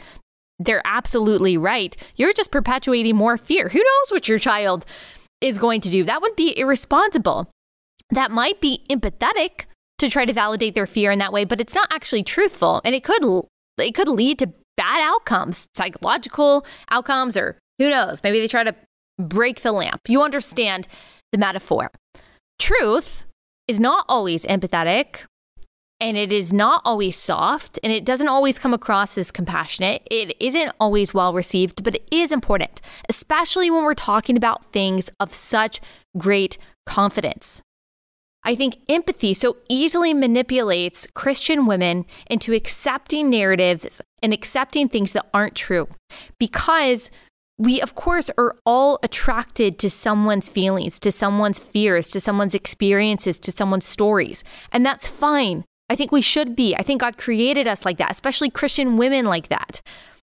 they're 0.59 0.83
absolutely 0.85 1.57
right, 1.57 1.97
you're 2.17 2.33
just 2.33 2.51
perpetuating 2.51 3.15
more 3.15 3.39
fear. 3.39 3.69
Who 3.69 3.79
knows 3.79 4.11
what 4.11 4.27
your 4.27 4.41
child 4.41 4.85
is 5.41 5.57
going 5.57 5.83
to 5.83 5.89
do? 5.89 6.03
That 6.03 6.21
would 6.21 6.35
be 6.35 6.59
irresponsible. 6.59 7.49
That 8.11 8.33
might 8.33 8.61
be 8.61 8.85
empathetic 8.91 9.67
to 9.99 10.11
try 10.11 10.25
to 10.25 10.33
validate 10.33 10.75
their 10.75 10.87
fear 10.87 11.13
in 11.13 11.21
that 11.21 11.33
way, 11.33 11.45
but 11.45 11.61
it's 11.61 11.77
not 11.77 11.93
actually 11.93 12.25
truthful. 12.25 12.81
And 12.85 12.93
it 12.93 13.05
could 13.05 13.23
it 13.79 13.95
could 13.95 14.09
lead 14.09 14.41
to 14.41 14.53
bad 14.83 15.01
outcomes, 15.01 15.69
psychological 15.77 16.67
outcomes, 16.91 17.37
or 17.37 17.57
who 17.79 17.89
knows, 17.89 18.21
maybe 18.25 18.41
they 18.41 18.49
try 18.49 18.65
to 18.65 18.75
break 19.17 19.63
the 19.63 19.71
lamp. 19.71 20.01
You 20.09 20.23
understand 20.23 20.89
the 21.31 21.39
metaphor. 21.39 21.93
Truth 22.59 23.25
is 23.69 23.79
not 23.79 24.05
always 24.09 24.45
empathetic 24.45 25.27
and 26.01 26.17
it 26.17 26.33
is 26.33 26.53
not 26.53 26.83
always 26.85 27.17
soft 27.17 27.79
and 27.85 27.93
it 27.93 28.05
doesn't 28.05 28.27
always 28.27 28.59
come 28.59 28.75
across 28.75 29.17
as 29.17 29.31
compassionate. 29.31 30.03
It 30.11 30.35
isn't 30.41 30.73
always 30.81 31.15
well 31.15 31.33
received, 31.33 31.85
but 31.85 31.95
it 31.95 32.09
is 32.11 32.33
important, 32.33 32.81
especially 33.09 33.71
when 33.71 33.85
we're 33.85 33.95
talking 33.95 34.37
about 34.37 34.73
things 34.73 35.09
of 35.21 35.33
such 35.33 35.81
great 36.19 36.59
confidence. 36.87 37.63
I 38.45 38.55
think 38.55 38.79
empathy 38.89 39.35
so 39.35 39.59
easily 39.69 40.15
manipulates 40.15 41.07
Christian 41.15 41.67
women 41.67 42.07
into 42.29 42.53
accepting 42.53 43.31
narratives 43.31 44.01
and 44.23 44.33
accepting 44.33 44.89
things 44.89 45.13
that 45.13 45.27
aren't 45.33 45.55
true 45.55 45.89
because 46.39 47.11
we, 47.59 47.81
of 47.81 47.95
course, 47.95 48.31
are 48.37 48.57
all 48.67 48.99
attracted 49.03 49.79
to 49.79 49.89
someone's 49.89 50.49
feelings, 50.49 50.99
to 50.99 51.13
someone's 51.13 51.61
fears, 51.61 52.09
to 52.09 52.21
someone's 52.21 52.55
experiences, 52.55 53.39
to 53.39 53.53
someone's 53.53 53.87
stories. 53.87 54.43
And 54.73 54.85
that's 54.85 55.07
fine. 55.07 55.65
I 55.89 55.95
think 55.95 56.11
we 56.11 56.23
should 56.23 56.57
be. 56.57 56.75
I 56.75 56.83
think 56.83 57.03
God 57.03 57.19
created 57.19 57.69
us 57.69 57.85
like 57.85 57.99
that, 57.99 58.11
especially 58.11 58.51
Christian 58.51 58.97
women 58.97 59.27
like 59.27 59.49
that. 59.49 59.81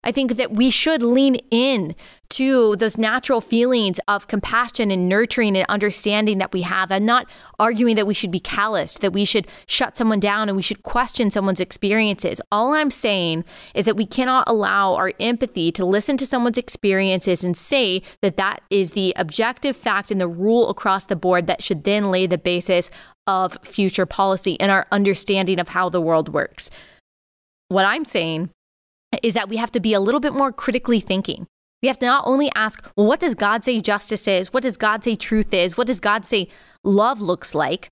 I 0.08 0.10
think 0.10 0.38
that 0.38 0.52
we 0.52 0.70
should 0.70 1.02
lean 1.02 1.34
in 1.50 1.94
to 2.30 2.76
those 2.76 2.96
natural 2.96 3.42
feelings 3.42 4.00
of 4.08 4.26
compassion 4.26 4.90
and 4.90 5.06
nurturing 5.06 5.54
and 5.54 5.66
understanding 5.68 6.38
that 6.38 6.50
we 6.50 6.62
have. 6.62 6.90
I'm 6.90 7.04
not 7.04 7.28
arguing 7.58 7.94
that 7.96 8.06
we 8.06 8.14
should 8.14 8.30
be 8.30 8.40
calloused, 8.40 9.02
that 9.02 9.12
we 9.12 9.26
should 9.26 9.46
shut 9.66 9.98
someone 9.98 10.18
down 10.18 10.48
and 10.48 10.56
we 10.56 10.62
should 10.62 10.82
question 10.82 11.30
someone's 11.30 11.60
experiences. 11.60 12.40
All 12.50 12.72
I'm 12.72 12.90
saying 12.90 13.44
is 13.74 13.84
that 13.84 13.98
we 13.98 14.06
cannot 14.06 14.48
allow 14.48 14.94
our 14.94 15.12
empathy 15.20 15.70
to 15.72 15.84
listen 15.84 16.16
to 16.16 16.24
someone's 16.24 16.56
experiences 16.56 17.44
and 17.44 17.54
say 17.54 18.00
that 18.22 18.38
that 18.38 18.62
is 18.70 18.92
the 18.92 19.12
objective 19.14 19.76
fact 19.76 20.10
and 20.10 20.18
the 20.18 20.26
rule 20.26 20.70
across 20.70 21.04
the 21.04 21.16
board 21.16 21.46
that 21.48 21.62
should 21.62 21.84
then 21.84 22.10
lay 22.10 22.26
the 22.26 22.38
basis 22.38 22.90
of 23.26 23.58
future 23.62 24.06
policy 24.06 24.58
and 24.58 24.72
our 24.72 24.86
understanding 24.90 25.60
of 25.60 25.68
how 25.68 25.90
the 25.90 26.00
world 26.00 26.30
works. 26.30 26.70
What 27.68 27.84
I'm 27.84 28.06
saying 28.06 28.48
is 29.22 29.34
that 29.34 29.48
we 29.48 29.56
have 29.56 29.72
to 29.72 29.80
be 29.80 29.94
a 29.94 30.00
little 30.00 30.20
bit 30.20 30.34
more 30.34 30.52
critically 30.52 31.00
thinking. 31.00 31.46
We 31.82 31.88
have 31.88 31.98
to 32.00 32.06
not 32.06 32.26
only 32.26 32.50
ask, 32.54 32.84
well, 32.96 33.06
what 33.06 33.20
does 33.20 33.34
God 33.34 33.64
say 33.64 33.80
justice 33.80 34.26
is? 34.26 34.52
What 34.52 34.64
does 34.64 34.76
God 34.76 35.04
say 35.04 35.14
truth 35.16 35.54
is? 35.54 35.76
What 35.76 35.86
does 35.86 36.00
God 36.00 36.26
say 36.26 36.48
love 36.84 37.20
looks 37.20 37.54
like? 37.54 37.88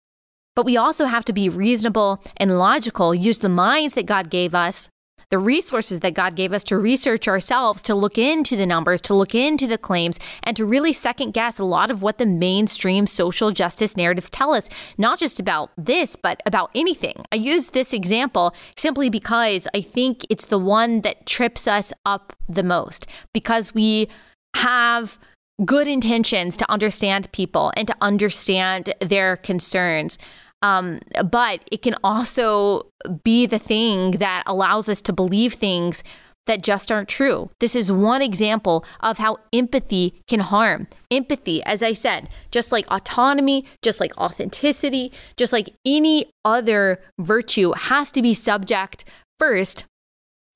But 0.55 0.65
we 0.65 0.77
also 0.77 1.05
have 1.05 1.25
to 1.27 1.33
be 1.33 1.49
reasonable 1.49 2.23
and 2.37 2.59
logical, 2.59 3.15
use 3.15 3.39
the 3.39 3.49
minds 3.49 3.95
that 3.95 4.07
God 4.07 4.31
gave 4.31 4.55
us 4.55 4.89
the 5.31 5.39
resources 5.39 6.01
that 6.01 6.15
God 6.15 6.37
gave 6.37 6.53
us 6.53 6.63
to 6.65 6.79
research 6.79 7.27
ourselves, 7.27 7.83
to 7.83 7.95
look 7.95 8.17
into 8.17 8.57
the 8.57 8.67
numbers, 8.67 9.01
to 9.03 9.15
look 9.15 9.35
into 9.35 9.67
the 9.67 9.79
claims, 9.79 10.19
and 10.43 10.57
to 10.57 10.65
really 10.65 10.93
second 10.93 11.33
guess 11.33 11.59
a 11.59 11.65
lot 11.65 11.91
of 11.91 12.01
what 12.03 12.19
the 12.19 12.27
mainstream 12.27 13.07
social 13.07 13.51
justice 13.51 13.97
narratives 13.97 14.31
tell 14.31 14.55
us, 14.55 14.69
not 14.97 15.19
just 15.19 15.41
about 15.41 15.71
this, 15.77 16.15
but 16.15 16.43
about 16.47 16.71
anything. 16.75 17.25
I 17.33 17.37
use 17.37 17.71
this 17.71 17.93
example 17.93 18.55
simply 18.77 19.11
because 19.11 19.67
I 19.75 19.81
think 19.81 20.25
it's 20.31 20.47
the 20.47 20.59
one 20.59 21.01
that 21.01 21.27
trips 21.27 21.67
us 21.67 21.93
up 22.05 22.37
the 22.49 22.63
most 22.63 23.07
because 23.33 23.75
we 23.75 24.09
have 24.55 25.19
good 25.65 25.89
intentions 25.89 26.57
to 26.59 26.71
understand 26.71 27.33
people 27.33 27.73
and 27.77 27.89
to 27.89 27.97
understand 28.01 28.95
their 29.01 29.37
concerns. 29.37 30.19
Um, 30.63 31.01
but 31.31 31.61
it 31.71 31.83
can 31.83 31.95
also 32.03 32.87
be 33.23 33.47
the 33.47 33.59
thing 33.59 34.13
that 34.13 34.43
allows 34.47 34.89
us 34.89 35.01
to 35.03 35.13
believe 35.13 35.55
things 35.55 36.03
that 36.47 36.63
just 36.63 36.91
aren't 36.91 37.09
true. 37.09 37.51
This 37.61 37.75
is 37.75 37.91
one 37.91 38.23
example 38.23 38.85
of 39.01 39.19
how 39.19 39.37
empathy 39.53 40.23
can 40.29 40.41
harm. 40.41 40.87
Empathy, 41.11 41.63
as 41.65 41.83
I 41.83 41.93
said, 41.93 42.29
just 42.51 42.73
like 42.73 42.87
autonomy, 42.89 43.65
just 43.83 44.01
like 44.01 44.17
authenticity, 44.17 45.13
just 45.37 45.53
like 45.53 45.75
any 45.85 46.31
other 46.45 47.01
virtue, 47.19 47.73
has 47.73 48.11
to 48.13 48.23
be 48.23 48.33
subject 48.33 49.05
first 49.39 49.85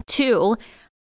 to 0.06 0.56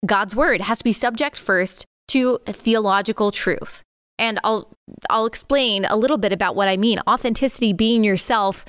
God's 0.05 0.35
word, 0.35 0.61
it 0.61 0.63
has 0.63 0.79
to 0.79 0.83
be 0.83 0.93
subject 0.93 1.37
first 1.37 1.85
to 2.07 2.39
theological 2.47 3.31
truth. 3.31 3.83
And 4.21 4.39
I'll 4.43 4.71
I'll 5.09 5.25
explain 5.25 5.83
a 5.85 5.97
little 5.97 6.17
bit 6.17 6.31
about 6.31 6.55
what 6.55 6.69
I 6.69 6.77
mean. 6.77 6.99
Authenticity 7.09 7.73
being 7.73 8.03
yourself 8.03 8.63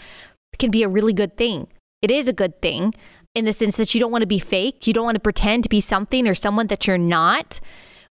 can 0.59 0.71
be 0.71 0.83
a 0.83 0.89
really 0.89 1.13
good 1.13 1.37
thing. 1.37 1.69
It 2.01 2.11
is 2.11 2.27
a 2.27 2.33
good 2.33 2.61
thing 2.61 2.95
in 3.35 3.45
the 3.45 3.53
sense 3.53 3.77
that 3.77 3.95
you 3.95 4.01
don't 4.01 4.11
want 4.11 4.23
to 4.23 4.27
be 4.27 4.39
fake, 4.39 4.87
you 4.87 4.93
don't 4.93 5.05
want 5.05 5.15
to 5.15 5.21
pretend 5.21 5.63
to 5.65 5.69
be 5.69 5.81
something 5.81 6.27
or 6.27 6.35
someone 6.35 6.67
that 6.67 6.87
you're 6.87 6.99
not. 6.99 7.61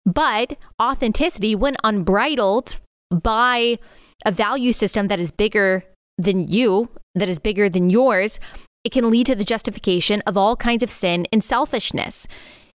But 0.06 0.56
authenticity, 0.80 1.54
when 1.54 1.76
unbridled 1.84 2.80
by 3.10 3.78
a 4.24 4.32
value 4.32 4.72
system 4.72 5.08
that 5.08 5.20
is 5.20 5.30
bigger 5.30 5.84
than 6.18 6.48
you, 6.48 6.90
that 7.14 7.28
is 7.28 7.38
bigger 7.38 7.68
than 7.68 7.90
yours, 7.90 8.40
it 8.84 8.90
can 8.90 9.10
lead 9.10 9.26
to 9.26 9.34
the 9.34 9.44
justification 9.44 10.22
of 10.26 10.36
all 10.36 10.56
kinds 10.56 10.82
of 10.82 10.90
sin 10.90 11.26
and 11.32 11.42
selfishness. 11.42 12.26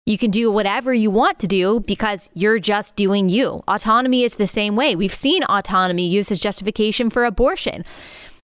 You 0.05 0.17
can 0.17 0.31
do 0.31 0.51
whatever 0.51 0.93
you 0.93 1.09
want 1.09 1.39
to 1.39 1.47
do 1.47 1.79
because 1.79 2.29
you're 2.33 2.59
just 2.59 2.95
doing 2.95 3.29
you. 3.29 3.63
Autonomy 3.67 4.23
is 4.23 4.35
the 4.35 4.47
same 4.47 4.75
way. 4.75 4.95
We've 4.95 5.13
seen 5.13 5.43
autonomy 5.43 6.07
used 6.07 6.31
as 6.31 6.39
justification 6.39 7.09
for 7.09 7.23
abortion 7.23 7.85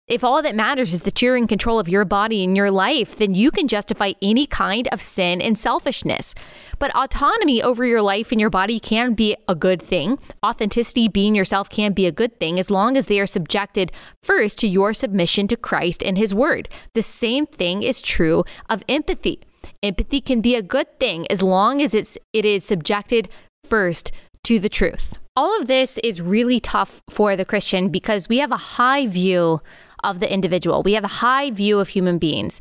if 0.10 0.24
all 0.24 0.41
that 0.41 0.55
matters 0.55 0.91
is 0.91 1.01
that 1.01 1.22
you're 1.22 1.38
in 1.38 1.47
control 1.47 1.80
of 1.80 1.88
your 1.88 2.03
body 2.03 2.43
and 2.43 2.57
your 2.57 2.72
life, 2.72 3.16
then 3.16 3.36
you 3.36 3.51
can 3.51 3.68
justify 3.68 4.14
any 4.22 4.47
kind 4.47 4.88
of 4.91 5.01
sin 5.01 5.39
and 5.39 5.57
selfishness. 5.57 6.34
But 6.80 6.93
autonomy 6.95 7.62
over 7.62 7.86
your 7.86 8.01
life 8.01 8.32
and 8.32 8.41
your 8.41 8.49
body 8.49 8.80
can 8.80 9.14
be 9.14 9.38
a 9.47 9.53
good 9.53 9.82
thing. 9.82 10.18
Authenticity, 10.43 11.07
being 11.07 11.36
yourself, 11.36 11.70
can 11.70 11.93
be 11.93 12.07
a 12.07 12.12
good 12.12 12.39
thing 12.39 12.57
as 12.57 12.72
long 12.72 12.97
as 12.97 13.05
they 13.05 13.20
are 13.20 13.28
subjected 13.28 13.91
first 14.24 14.57
to 14.60 14.68
your 14.68 14.93
submission 14.93 15.47
to 15.47 15.55
Christ 15.55 16.03
and 16.03 16.18
His 16.18 16.34
Word. 16.34 16.70
The 16.95 17.03
same 17.03 17.45
thing 17.45 17.84
is 17.84 18.01
true 18.01 18.43
of 18.68 18.84
empathy. 18.89 19.39
Empathy 19.82 20.19
can 20.19 20.41
be 20.41 20.55
a 20.55 20.61
good 20.61 20.99
thing 20.99 21.25
as 21.32 21.41
long 21.41 21.82
as 21.82 21.93
it's 21.93 22.17
it 22.34 22.45
is 22.45 22.65
subjected 22.65 23.30
first 23.63 24.11
to 24.43 24.59
the 24.59 24.67
truth. 24.67 25.13
All 25.38 25.57
of 25.57 25.67
this 25.67 25.97
is 25.99 26.21
really 26.21 26.59
tough 26.59 27.01
for 27.09 27.38
the 27.38 27.45
Christian 27.45 27.88
because 27.88 28.27
we 28.27 28.39
have 28.39 28.51
a 28.51 28.57
high 28.57 29.07
view 29.07 29.61
of 30.03 30.19
the 30.19 30.32
individual. 30.32 30.84
We 30.84 30.93
have 30.93 31.05
a 31.05 31.19
high 31.23 31.51
view 31.51 31.80
of 31.80 31.89
human 31.89 32.17
beings 32.17 32.59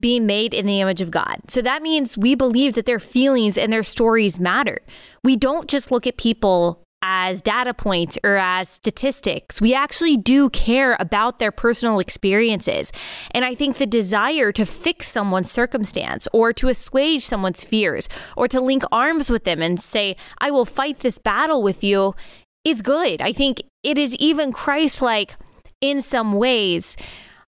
being 0.00 0.26
made 0.26 0.54
in 0.54 0.66
the 0.66 0.80
image 0.80 1.00
of 1.00 1.10
God. 1.10 1.40
So 1.48 1.60
that 1.62 1.82
means 1.82 2.16
we 2.16 2.34
believe 2.34 2.74
that 2.74 2.86
their 2.86 2.98
feelings 2.98 3.58
and 3.58 3.72
their 3.72 3.82
stories 3.82 4.40
matter. 4.40 4.78
We 5.22 5.36
don't 5.36 5.68
just 5.68 5.90
look 5.90 6.06
at 6.06 6.16
people 6.16 6.83
as 7.06 7.42
data 7.42 7.74
points 7.74 8.18
or 8.24 8.38
as 8.38 8.70
statistics. 8.70 9.60
We 9.60 9.74
actually 9.74 10.16
do 10.16 10.48
care 10.48 10.96
about 10.98 11.38
their 11.38 11.52
personal 11.52 11.98
experiences. 11.98 12.92
And 13.32 13.44
I 13.44 13.54
think 13.54 13.76
the 13.76 13.84
desire 13.84 14.52
to 14.52 14.64
fix 14.64 15.08
someone's 15.08 15.50
circumstance 15.50 16.26
or 16.32 16.54
to 16.54 16.68
assuage 16.68 17.26
someone's 17.26 17.62
fears 17.62 18.08
or 18.38 18.48
to 18.48 18.58
link 18.58 18.84
arms 18.90 19.28
with 19.28 19.44
them 19.44 19.60
and 19.60 19.78
say, 19.78 20.16
I 20.38 20.50
will 20.50 20.64
fight 20.64 21.00
this 21.00 21.18
battle 21.18 21.62
with 21.62 21.84
you 21.84 22.14
is 22.64 22.80
good. 22.80 23.20
I 23.20 23.34
think 23.34 23.62
it 23.82 23.98
is 23.98 24.14
even 24.14 24.50
Christ 24.50 25.02
like 25.02 25.36
in 25.82 26.00
some 26.00 26.32
ways. 26.32 26.96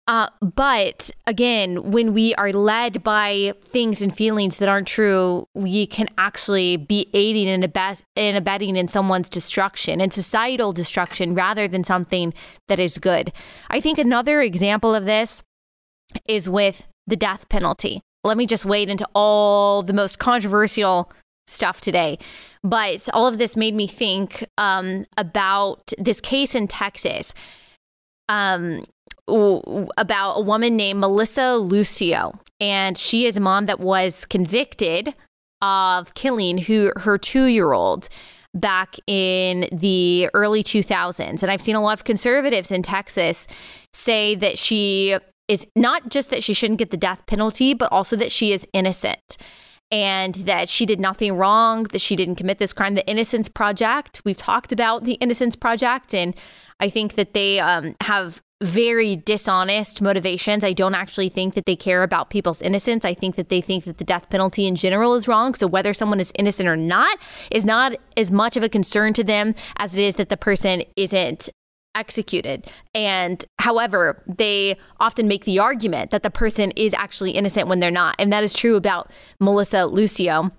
Uh, 0.08 0.30
but 0.40 1.10
again, 1.26 1.92
when 1.92 2.14
we 2.14 2.36
are 2.36 2.52
led 2.52 3.04
by 3.04 3.54
things 3.64 4.04
and 4.04 4.16
feelings 4.16 4.58
that 4.58 4.70
aren't 4.70 4.88
true, 4.88 5.48
we 5.56 5.88
can 5.88 6.08
actually 6.18 6.78
be 6.78 7.10
aiding 7.14 7.50
and, 7.50 7.64
abet- 7.64 8.04
and 8.16 8.38
abetting 8.38 8.76
in 8.76 8.88
someone's 8.88 9.30
destruction 9.30 10.00
and 10.00 10.14
societal 10.14 10.74
destruction 10.74 11.34
rather 11.34 11.68
than 11.68 11.84
something 11.84 12.36
that 12.68 12.80
is 12.80 13.00
good. 13.00 13.34
I 13.70 13.82
think 13.82 13.98
another 13.98 14.42
example 14.42 14.94
of 14.94 15.06
this 15.06 15.42
is 16.28 16.48
with 16.48 16.86
the 17.08 17.16
death 17.16 17.50
penalty. 17.50 18.02
Let 18.24 18.38
me 18.38 18.46
just 18.46 18.66
wade 18.66 18.90
into 18.90 19.08
all 19.16 19.82
the 19.82 19.94
most 19.94 20.20
controversial 20.20 21.12
stuff 21.48 21.82
today. 21.82 22.18
But 22.64 23.10
all 23.12 23.28
of 23.28 23.40
this 23.40 23.56
made 23.56 23.74
me 23.74 23.88
think 23.88 24.46
um, 24.58 25.06
about 25.18 25.94
this 25.98 26.22
case 26.22 26.54
in 26.54 26.68
Texas 26.68 27.34
um, 28.30 28.84
about 29.28 30.34
a 30.36 30.42
woman 30.42 30.76
named 30.76 31.00
Melissa 31.00 31.56
Lucio. 31.56 32.40
And 32.60 32.98
she 32.98 33.26
is 33.26 33.38
a 33.38 33.40
mom 33.40 33.66
that 33.66 33.80
was 33.80 34.26
convicted 34.26 35.14
of 35.62 36.14
killing 36.14 36.60
who, 36.60 36.92
her 36.98 37.18
two 37.18 37.46
year 37.46 37.74
old 37.74 38.08
back 38.54 38.96
in 39.08 39.68
the 39.72 40.30
early 40.34 40.64
2000s. 40.64 41.42
And 41.42 41.52
I've 41.52 41.62
seen 41.62 41.76
a 41.76 41.82
lot 41.82 41.94
of 41.94 42.06
conservatives 42.06 42.72
in 42.72 42.84
Texas 42.84 43.48
say 43.94 44.36
that 44.36 44.58
she 44.58 45.18
is 45.48 45.68
not 45.76 46.10
just 46.10 46.30
that 46.30 46.44
she 46.44 46.54
shouldn't 46.54 46.80
get 46.80 46.92
the 46.92 46.98
death 46.98 47.26
penalty, 47.26 47.74
but 47.74 47.92
also 47.92 48.16
that 48.16 48.32
she 48.32 48.54
is 48.54 48.68
innocent 48.74 49.38
and 49.92 50.36
that 50.36 50.70
she 50.70 50.86
did 50.86 51.00
nothing 51.00 51.34
wrong, 51.34 51.84
that 51.92 52.02
she 52.02 52.16
didn't 52.16 52.36
commit 52.36 52.58
this 52.58 52.74
crime. 52.74 52.96
The 52.96 53.08
Innocence 53.08 53.50
Project, 53.50 54.22
we've 54.26 54.38
talked 54.38 54.72
about 54.72 55.04
the 55.04 55.14
Innocence 55.14 55.56
Project, 55.56 56.14
and 56.14 56.36
I 56.80 56.90
think 56.90 57.16
that 57.16 57.34
they 57.34 57.60
um, 57.60 57.96
have 58.02 58.42
very 58.64 59.16
dishonest 59.16 60.02
motivations. 60.02 60.64
I 60.64 60.74
don't 60.74 60.96
actually 60.96 61.30
think 61.30 61.56
that 61.56 61.66
they 61.66 61.76
care 61.76 62.04
about 62.04 62.30
people's 62.30 62.62
innocence. 62.62 63.04
I 63.06 63.14
think 63.14 63.36
that 63.36 63.50
they 63.50 63.62
think 63.62 63.84
that 63.84 63.98
the 63.98 64.04
death 64.04 64.30
penalty 64.30 64.66
in 64.66 64.76
general 64.76 65.14
is 65.16 65.28
wrong. 65.28 65.54
So 65.56 65.68
whether 65.68 65.94
someone 65.94 66.20
is 66.20 66.32
innocent 66.36 66.68
or 66.68 66.78
not 66.78 67.18
is 67.52 67.66
not 67.66 67.96
as 68.16 68.32
much 68.32 68.56
of 68.56 68.64
a 68.64 68.70
concern 68.70 69.14
to 69.14 69.24
them 69.24 69.56
as 69.78 69.98
it 69.98 70.04
is 70.04 70.16
that 70.16 70.30
the 70.30 70.38
person 70.38 70.84
isn't 70.96 71.50
executed. 71.96 72.70
And 72.94 73.44
however, 73.60 74.24
they 74.28 74.78
often 75.00 75.28
make 75.28 75.46
the 75.46 75.60
argument 75.60 76.12
that 76.12 76.24
the 76.24 76.30
person 76.30 76.72
is 76.72 76.94
actually 76.94 77.32
innocent 77.32 77.68
when 77.68 77.80
they're 77.80 77.92
not. 77.92 78.16
And 78.20 78.32
that 78.32 78.44
is 78.44 78.54
true 78.54 78.76
about 78.76 79.12
Melissa 79.40 79.86
Lucio 79.86 80.52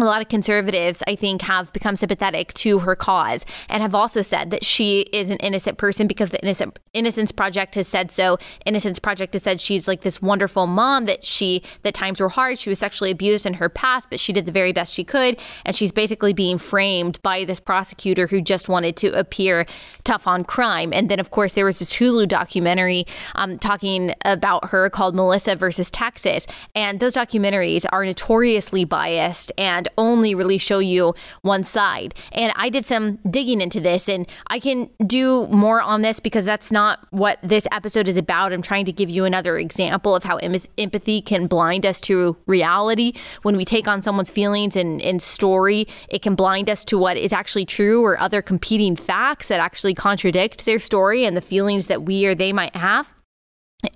a 0.00 0.06
lot 0.06 0.22
of 0.22 0.28
conservatives, 0.28 1.02
I 1.06 1.14
think, 1.14 1.42
have 1.42 1.72
become 1.72 1.96
sympathetic 1.96 2.52
to 2.54 2.80
her 2.80 2.96
cause 2.96 3.44
and 3.68 3.82
have 3.82 3.94
also 3.94 4.22
said 4.22 4.50
that 4.50 4.64
she 4.64 5.02
is 5.12 5.30
an 5.30 5.36
innocent 5.38 5.78
person 5.78 6.06
because 6.06 6.30
the 6.30 6.40
Innocent 6.42 6.78
Innocence 6.92 7.30
Project 7.30 7.76
has 7.76 7.86
said 7.86 8.10
so. 8.10 8.38
Innocence 8.66 8.98
Project 8.98 9.34
has 9.34 9.42
said 9.42 9.60
she's 9.60 9.86
like 9.86 10.00
this 10.00 10.20
wonderful 10.20 10.66
mom 10.66 11.04
that 11.06 11.24
she 11.24 11.62
that 11.82 11.94
times 11.94 12.20
were 12.20 12.28
hard. 12.28 12.58
She 12.58 12.70
was 12.70 12.78
sexually 12.78 13.10
abused 13.10 13.46
in 13.46 13.54
her 13.54 13.68
past, 13.68 14.08
but 14.10 14.18
she 14.18 14.32
did 14.32 14.46
the 14.46 14.52
very 14.52 14.72
best 14.72 14.92
she 14.92 15.04
could, 15.04 15.38
and 15.64 15.76
she's 15.76 15.92
basically 15.92 16.32
being 16.32 16.58
framed 16.58 17.20
by 17.22 17.44
this 17.44 17.60
prosecutor 17.60 18.26
who 18.26 18.40
just 18.40 18.68
wanted 18.68 18.96
to 18.96 19.16
appear 19.18 19.66
tough 20.04 20.26
on 20.26 20.44
crime. 20.44 20.92
And 20.92 21.08
then, 21.08 21.20
of 21.20 21.30
course, 21.30 21.52
there 21.52 21.64
was 21.64 21.78
this 21.78 21.92
Hulu 21.94 22.28
documentary 22.28 23.06
um, 23.34 23.58
talking 23.58 24.14
about 24.24 24.70
her 24.70 24.90
called 24.90 25.14
Melissa 25.14 25.54
versus 25.54 25.90
Texas, 25.90 26.46
and 26.74 27.00
those 27.00 27.14
documentaries 27.14 27.84
are 27.92 28.04
notoriously 28.04 28.84
biased 28.84 29.52
and 29.58 29.88
only 29.98 30.34
really 30.34 30.58
show 30.58 30.78
you 30.78 31.14
one 31.42 31.64
side. 31.64 32.14
And 32.32 32.52
I 32.56 32.68
did 32.68 32.86
some 32.86 33.18
digging 33.28 33.60
into 33.60 33.80
this, 33.80 34.08
and 34.08 34.28
I 34.48 34.58
can 34.58 34.90
do 35.06 35.46
more 35.48 35.80
on 35.80 36.02
this 36.02 36.20
because 36.20 36.44
that's 36.44 36.72
not 36.72 37.06
what 37.10 37.38
this 37.42 37.66
episode 37.72 38.08
is 38.08 38.16
about. 38.16 38.52
I'm 38.52 38.62
trying 38.62 38.84
to 38.86 38.92
give 38.92 39.10
you 39.10 39.24
another 39.24 39.56
example 39.58 40.14
of 40.14 40.24
how 40.24 40.36
em- 40.38 40.62
empathy 40.78 41.20
can 41.20 41.46
blind 41.46 41.86
us 41.86 42.00
to 42.02 42.36
reality. 42.46 43.12
When 43.42 43.56
we 43.56 43.64
take 43.64 43.88
on 43.88 44.02
someone's 44.02 44.30
feelings 44.30 44.76
and, 44.76 45.02
and 45.02 45.22
story, 45.22 45.86
it 46.08 46.22
can 46.22 46.34
blind 46.34 46.68
us 46.68 46.84
to 46.86 46.98
what 46.98 47.16
is 47.16 47.32
actually 47.32 47.66
true 47.66 48.04
or 48.04 48.18
other 48.20 48.42
competing 48.42 48.96
facts 48.96 49.48
that 49.48 49.60
actually 49.60 49.94
contradict 49.94 50.64
their 50.64 50.78
story 50.78 51.24
and 51.24 51.36
the 51.36 51.40
feelings 51.40 51.86
that 51.86 52.02
we 52.02 52.26
or 52.26 52.34
they 52.34 52.52
might 52.52 52.76
have. 52.76 53.12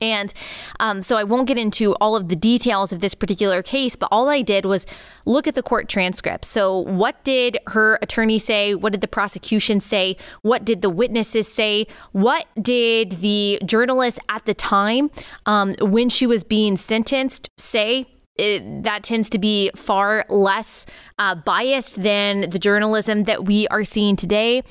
And 0.00 0.32
um, 0.80 1.02
so 1.02 1.16
I 1.16 1.24
won't 1.24 1.46
get 1.46 1.58
into 1.58 1.94
all 1.96 2.16
of 2.16 2.28
the 2.28 2.36
details 2.36 2.92
of 2.92 3.00
this 3.00 3.14
particular 3.14 3.62
case, 3.62 3.96
but 3.96 4.08
all 4.10 4.28
I 4.28 4.42
did 4.42 4.64
was 4.64 4.86
look 5.26 5.46
at 5.46 5.54
the 5.54 5.62
court 5.62 5.88
transcript. 5.88 6.44
So, 6.44 6.78
what 6.78 7.22
did 7.24 7.58
her 7.68 7.98
attorney 8.02 8.38
say? 8.38 8.74
What 8.74 8.92
did 8.92 9.00
the 9.00 9.08
prosecution 9.08 9.80
say? 9.80 10.16
What 10.42 10.64
did 10.64 10.82
the 10.82 10.90
witnesses 10.90 11.52
say? 11.52 11.86
What 12.12 12.46
did 12.60 13.12
the 13.12 13.60
journalist 13.64 14.18
at 14.28 14.44
the 14.44 14.54
time, 14.54 15.10
um, 15.46 15.74
when 15.80 16.08
she 16.08 16.26
was 16.26 16.44
being 16.44 16.76
sentenced, 16.76 17.50
say? 17.58 18.06
It, 18.36 18.82
that 18.82 19.04
tends 19.04 19.30
to 19.30 19.38
be 19.38 19.70
far 19.76 20.24
less 20.28 20.86
uh, 21.18 21.34
biased 21.36 22.02
than 22.02 22.50
the 22.50 22.58
journalism 22.58 23.24
that 23.24 23.44
we 23.44 23.68
are 23.68 23.84
seeing 23.84 24.16
today. 24.16 24.62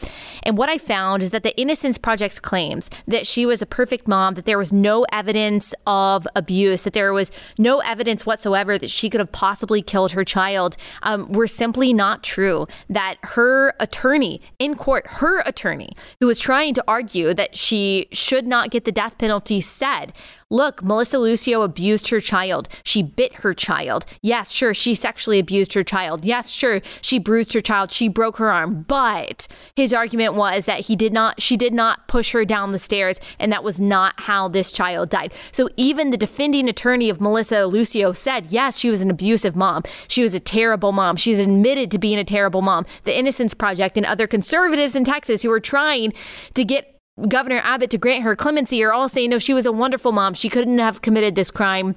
And 0.44 0.58
what 0.58 0.70
I 0.70 0.78
found 0.78 1.24
is 1.24 1.32
that 1.32 1.44
the 1.44 1.58
Innocence 1.58 1.98
Project's 1.98 2.40
claims 2.40 2.90
that 3.08 3.26
she 3.26 3.46
was 3.46 3.62
a 3.62 3.66
perfect 3.66 4.08
mom, 4.08 4.34
that 4.34 4.46
there 4.46 4.58
was 4.58 4.74
no 4.74 5.06
evidence 5.12 5.74
of 5.88 6.28
abuse, 6.36 6.84
that 6.84 6.94
there 6.94 7.14
was 7.14 7.32
no 7.58 7.80
evidence 7.80 8.26
whatsoever 8.26 8.78
that 8.78 8.90
she 8.90 9.10
could 9.10 9.20
have 9.20 9.32
possibly 9.32 9.82
killed 9.82 10.12
her 10.12 10.26
child, 10.26 10.76
um, 11.02 11.32
were 11.32 11.48
simply 11.48 11.94
not 11.94 12.22
true. 12.22 12.68
That 12.90 13.18
her 13.22 13.74
attorney 13.80 14.42
in 14.60 14.76
court, 14.76 15.08
her 15.08 15.40
attorney, 15.42 15.94
who 16.20 16.28
was 16.28 16.40
trying 16.40 16.74
to 16.74 16.84
argue 16.86 17.34
that 17.34 17.56
she 17.56 18.08
should 18.12 18.46
not 18.46 18.72
get 18.72 18.84
the 18.84 18.92
death 18.92 19.18
penalty, 19.18 19.62
said, 19.62 20.12
look, 20.54 20.84
Melissa 20.84 21.18
Lucio 21.18 21.64
abused 21.64 22.10
her 22.10 22.20
child. 22.20 22.70
She 22.84 23.02
bit 23.02 23.34
her 23.38 23.54
child. 23.54 24.06
Yes, 24.22 24.52
sure, 24.52 24.74
she 24.74 24.94
sexually 24.96 25.40
abused 25.40 25.74
her 25.74 25.84
child. 25.84 26.24
Yes, 26.24 26.52
sure, 26.52 26.82
she 27.02 27.18
bruised 27.18 27.54
her 27.54 27.62
child. 27.62 27.92
She 27.92 28.08
broke 28.08 28.38
her 28.38 28.52
arm. 28.52 28.86
But 28.88 29.48
his 29.76 29.92
argument 29.92 30.36
was 30.36 30.66
that 30.66 30.82
he 30.82 30.96
did 30.96 31.12
not, 31.12 31.42
she 31.42 31.58
did 31.58 31.74
not 31.74 32.08
push 32.08 32.32
her 32.32 32.46
down 32.46 32.72
the 32.72 32.80
stairs, 32.80 33.20
and 33.40 33.52
that 33.52 33.64
was 33.64 33.82
not 33.82 34.14
how 34.22 34.48
this 34.48 34.72
child 34.72 35.10
died. 35.10 35.34
So 35.52 35.70
even 35.76 36.12
the 36.12 36.18
defending 36.18 36.70
attorney 36.70 37.10
of 37.10 37.20
Melissa 37.20 37.66
Lucio 37.66 38.14
said, 38.14 38.52
yes, 38.52 38.78
she 38.78 38.92
was 38.92 39.02
an 39.02 39.10
abusive 39.10 39.56
mom. 39.56 39.84
She 40.08 40.22
was 40.22 40.36
a 40.36 40.40
terrible 40.40 40.92
mom. 40.92 41.16
She's 41.16 41.40
admitted 41.40 41.90
to 41.92 41.98
being 41.98 42.20
a 42.20 42.24
terrible 42.24 42.62
mom. 42.62 42.86
The 43.06 43.18
Innocence 43.18 43.56
Project 43.56 43.98
and 43.98 44.06
other 44.06 44.28
conservatives 44.28 44.96
in 44.96 45.04
Texas 45.04 45.42
who 45.42 45.52
are 45.52 45.60
trying 45.60 46.14
to 46.54 46.64
get 46.64 46.93
Governor 47.28 47.62
Abbott 47.64 47.92
to 47.92 47.98
grant 47.98 48.24
her 48.24 48.36
clemency 48.36 48.84
are 48.84 48.92
all 48.92 49.08
saying, 49.08 49.30
no, 49.30 49.38
she 49.38 49.54
was 49.54 49.66
a 49.66 49.72
wonderful 49.72 50.12
mom. 50.12 50.34
She 50.34 50.50
couldn't 50.50 50.80
have 50.80 51.02
committed 51.02 51.36
this 51.36 51.52
crime. 51.52 51.96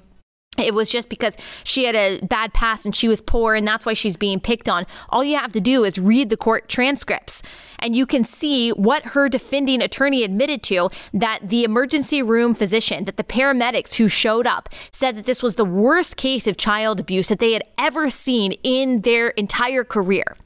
It 0.58 0.72
was 0.72 0.88
just 0.88 1.08
because 1.08 1.36
she 1.64 1.84
had 1.84 1.94
a 1.94 2.24
bad 2.24 2.54
past 2.54 2.86
and 2.86 2.96
she 2.96 3.08
was 3.08 3.20
poor, 3.20 3.54
and 3.54 3.68
that's 3.68 3.84
why 3.84 3.92
she's 3.92 4.16
being 4.16 4.40
picked 4.40 4.68
on. 4.68 4.86
All 5.10 5.22
you 5.22 5.36
have 5.36 5.52
to 5.52 5.60
do 5.60 5.84
is 5.84 5.98
read 5.98 6.30
the 6.30 6.36
court 6.36 6.68
transcripts, 6.68 7.42
and 7.78 7.94
you 7.94 8.06
can 8.06 8.24
see 8.24 8.70
what 8.70 9.08
her 9.08 9.28
defending 9.28 9.82
attorney 9.82 10.22
admitted 10.22 10.62
to 10.64 10.88
that 11.12 11.40
the 11.48 11.64
emergency 11.64 12.22
room 12.22 12.54
physician, 12.54 13.04
that 13.04 13.18
the 13.18 13.24
paramedics 13.24 13.94
who 13.94 14.08
showed 14.08 14.46
up 14.46 14.70
said 14.90 15.16
that 15.16 15.26
this 15.26 15.42
was 15.42 15.56
the 15.56 15.64
worst 15.64 16.16
case 16.16 16.46
of 16.46 16.56
child 16.56 17.00
abuse 17.00 17.28
that 17.28 17.38
they 17.38 17.52
had 17.52 17.64
ever 17.76 18.08
seen 18.08 18.52
in 18.62 19.02
their 19.02 19.28
entire 19.30 19.84
career. 19.84 20.36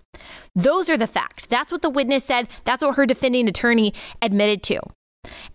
Those 0.55 0.91
are 0.91 0.97
the 0.97 1.07
facts. 1.07 1.47
That's 1.47 1.73
what 1.73 1.83
the 1.83 1.91
witness 1.91 2.25
said. 2.25 2.49
That's 2.65 2.83
what 2.83 2.97
her 2.97 3.07
defending 3.07 3.49
attorney 3.49 3.95
admitted 4.21 4.63
to. 4.65 4.81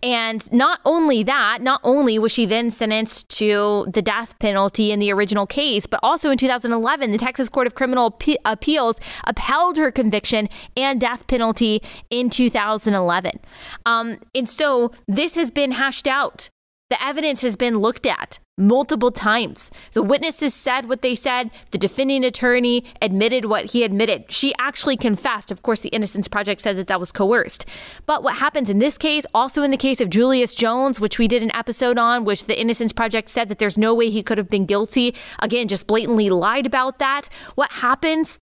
And 0.02 0.50
not 0.52 0.80
only 0.84 1.22
that, 1.24 1.60
not 1.60 1.80
only 1.82 2.18
was 2.18 2.30
she 2.30 2.46
then 2.46 2.70
sentenced 2.70 3.28
to 3.30 3.86
the 3.92 4.00
death 4.00 4.38
penalty 4.38 4.92
in 4.92 5.00
the 5.00 5.12
original 5.12 5.46
case, 5.46 5.86
but 5.86 5.98
also 6.02 6.30
in 6.30 6.38
2011, 6.38 7.10
the 7.10 7.18
Texas 7.18 7.48
Court 7.48 7.66
of 7.66 7.74
Criminal 7.74 8.16
Appeals 8.44 8.96
upheld 9.24 9.76
her 9.76 9.90
conviction 9.90 10.48
and 10.76 11.00
death 11.00 11.26
penalty 11.26 11.82
in 12.10 12.30
2011. 12.30 13.40
Um, 13.84 14.18
and 14.34 14.48
so 14.48 14.92
this 15.08 15.34
has 15.34 15.50
been 15.50 15.72
hashed 15.72 16.06
out 16.06 16.48
the 16.88 17.02
evidence 17.04 17.42
has 17.42 17.56
been 17.56 17.78
looked 17.78 18.06
at 18.06 18.38
multiple 18.58 19.10
times. 19.10 19.70
The 19.92 20.02
witnesses 20.02 20.54
said 20.54 20.88
what 20.88 21.02
they 21.02 21.14
said. 21.14 21.50
The 21.72 21.78
defending 21.78 22.24
attorney 22.24 22.84
admitted 23.02 23.46
what 23.46 23.66
he 23.66 23.82
admitted. 23.82 24.30
She 24.30 24.54
actually 24.58 24.96
confessed. 24.96 25.50
Of 25.50 25.62
course, 25.62 25.80
the 25.80 25.90
Innocence 25.90 26.28
Project 26.28 26.60
said 26.60 26.76
that 26.76 26.86
that 26.86 27.00
was 27.00 27.12
coerced. 27.12 27.66
But 28.06 28.22
what 28.22 28.36
happens 28.36 28.70
in 28.70 28.78
this 28.78 28.96
case, 28.98 29.26
also 29.34 29.62
in 29.62 29.70
the 29.70 29.76
case 29.76 30.00
of 30.00 30.10
Julius 30.10 30.54
Jones, 30.54 31.00
which 31.00 31.18
we 31.18 31.28
did 31.28 31.42
an 31.42 31.54
episode 31.54 31.98
on, 31.98 32.24
which 32.24 32.44
the 32.44 32.58
Innocence 32.58 32.92
Project 32.92 33.28
said 33.28 33.48
that 33.48 33.58
there's 33.58 33.76
no 33.76 33.92
way 33.92 34.08
he 34.08 34.22
could 34.22 34.38
have 34.38 34.48
been 34.48 34.64
guilty, 34.64 35.14
again, 35.40 35.68
just 35.68 35.86
blatantly 35.86 36.30
lied 36.30 36.66
about 36.66 36.98
that. 36.98 37.28
What 37.56 37.72
happens 37.72 38.38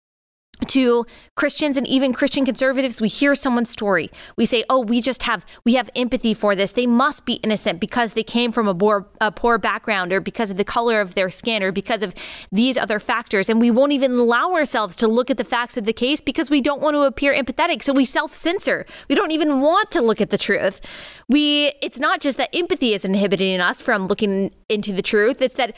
to 0.68 1.06
Christians 1.36 1.76
and 1.76 1.86
even 1.86 2.12
Christian 2.12 2.44
conservatives, 2.44 3.00
we 3.00 3.08
hear 3.08 3.34
someone's 3.34 3.70
story. 3.70 4.11
We 4.36 4.46
say, 4.46 4.64
"Oh, 4.68 4.80
we 4.80 5.00
just 5.00 5.24
have 5.24 5.44
we 5.64 5.74
have 5.74 5.90
empathy 5.96 6.34
for 6.34 6.54
this. 6.54 6.72
They 6.72 6.86
must 6.86 7.24
be 7.24 7.34
innocent 7.34 7.80
because 7.80 8.12
they 8.12 8.22
came 8.22 8.52
from 8.52 8.68
a 8.68 8.74
poor, 8.74 9.08
a 9.20 9.32
poor 9.32 9.58
background, 9.58 10.12
or 10.12 10.20
because 10.20 10.50
of 10.50 10.56
the 10.56 10.64
color 10.64 11.00
of 11.00 11.14
their 11.14 11.30
skin, 11.30 11.62
or 11.62 11.72
because 11.72 12.02
of 12.02 12.14
these 12.52 12.76
other 12.76 12.98
factors." 12.98 13.48
And 13.48 13.61
we 13.61 13.70
won't 13.70 13.92
even 13.92 14.12
allow 14.12 14.52
ourselves 14.52 14.96
to 14.96 15.08
look 15.08 15.30
at 15.30 15.36
the 15.36 15.44
facts 15.44 15.76
of 15.76 15.84
the 15.84 15.92
case 15.92 16.20
because 16.20 16.50
we 16.50 16.61
don't 16.61 16.80
want 16.80 16.94
to 16.94 17.02
appear 17.02 17.34
empathetic. 17.34 17.82
So 17.82 17.92
we 17.92 18.04
self-censor. 18.04 18.86
We 19.08 19.14
don't 19.14 19.30
even 19.30 19.61
want 19.61 19.90
to 19.92 20.00
look 20.00 20.20
at 20.20 20.30
the 20.30 20.38
truth. 20.38 20.80
We 21.28 21.72
it's 21.80 21.98
not 21.98 22.20
just 22.20 22.36
that 22.38 22.54
empathy 22.54 22.94
is 22.94 23.04
inhibiting 23.04 23.61
us 23.61 23.80
from 23.80 24.06
looking 24.06 24.52
into 24.68 24.92
the 24.92 25.02
truth. 25.02 25.40
It's 25.40 25.54
that 25.56 25.74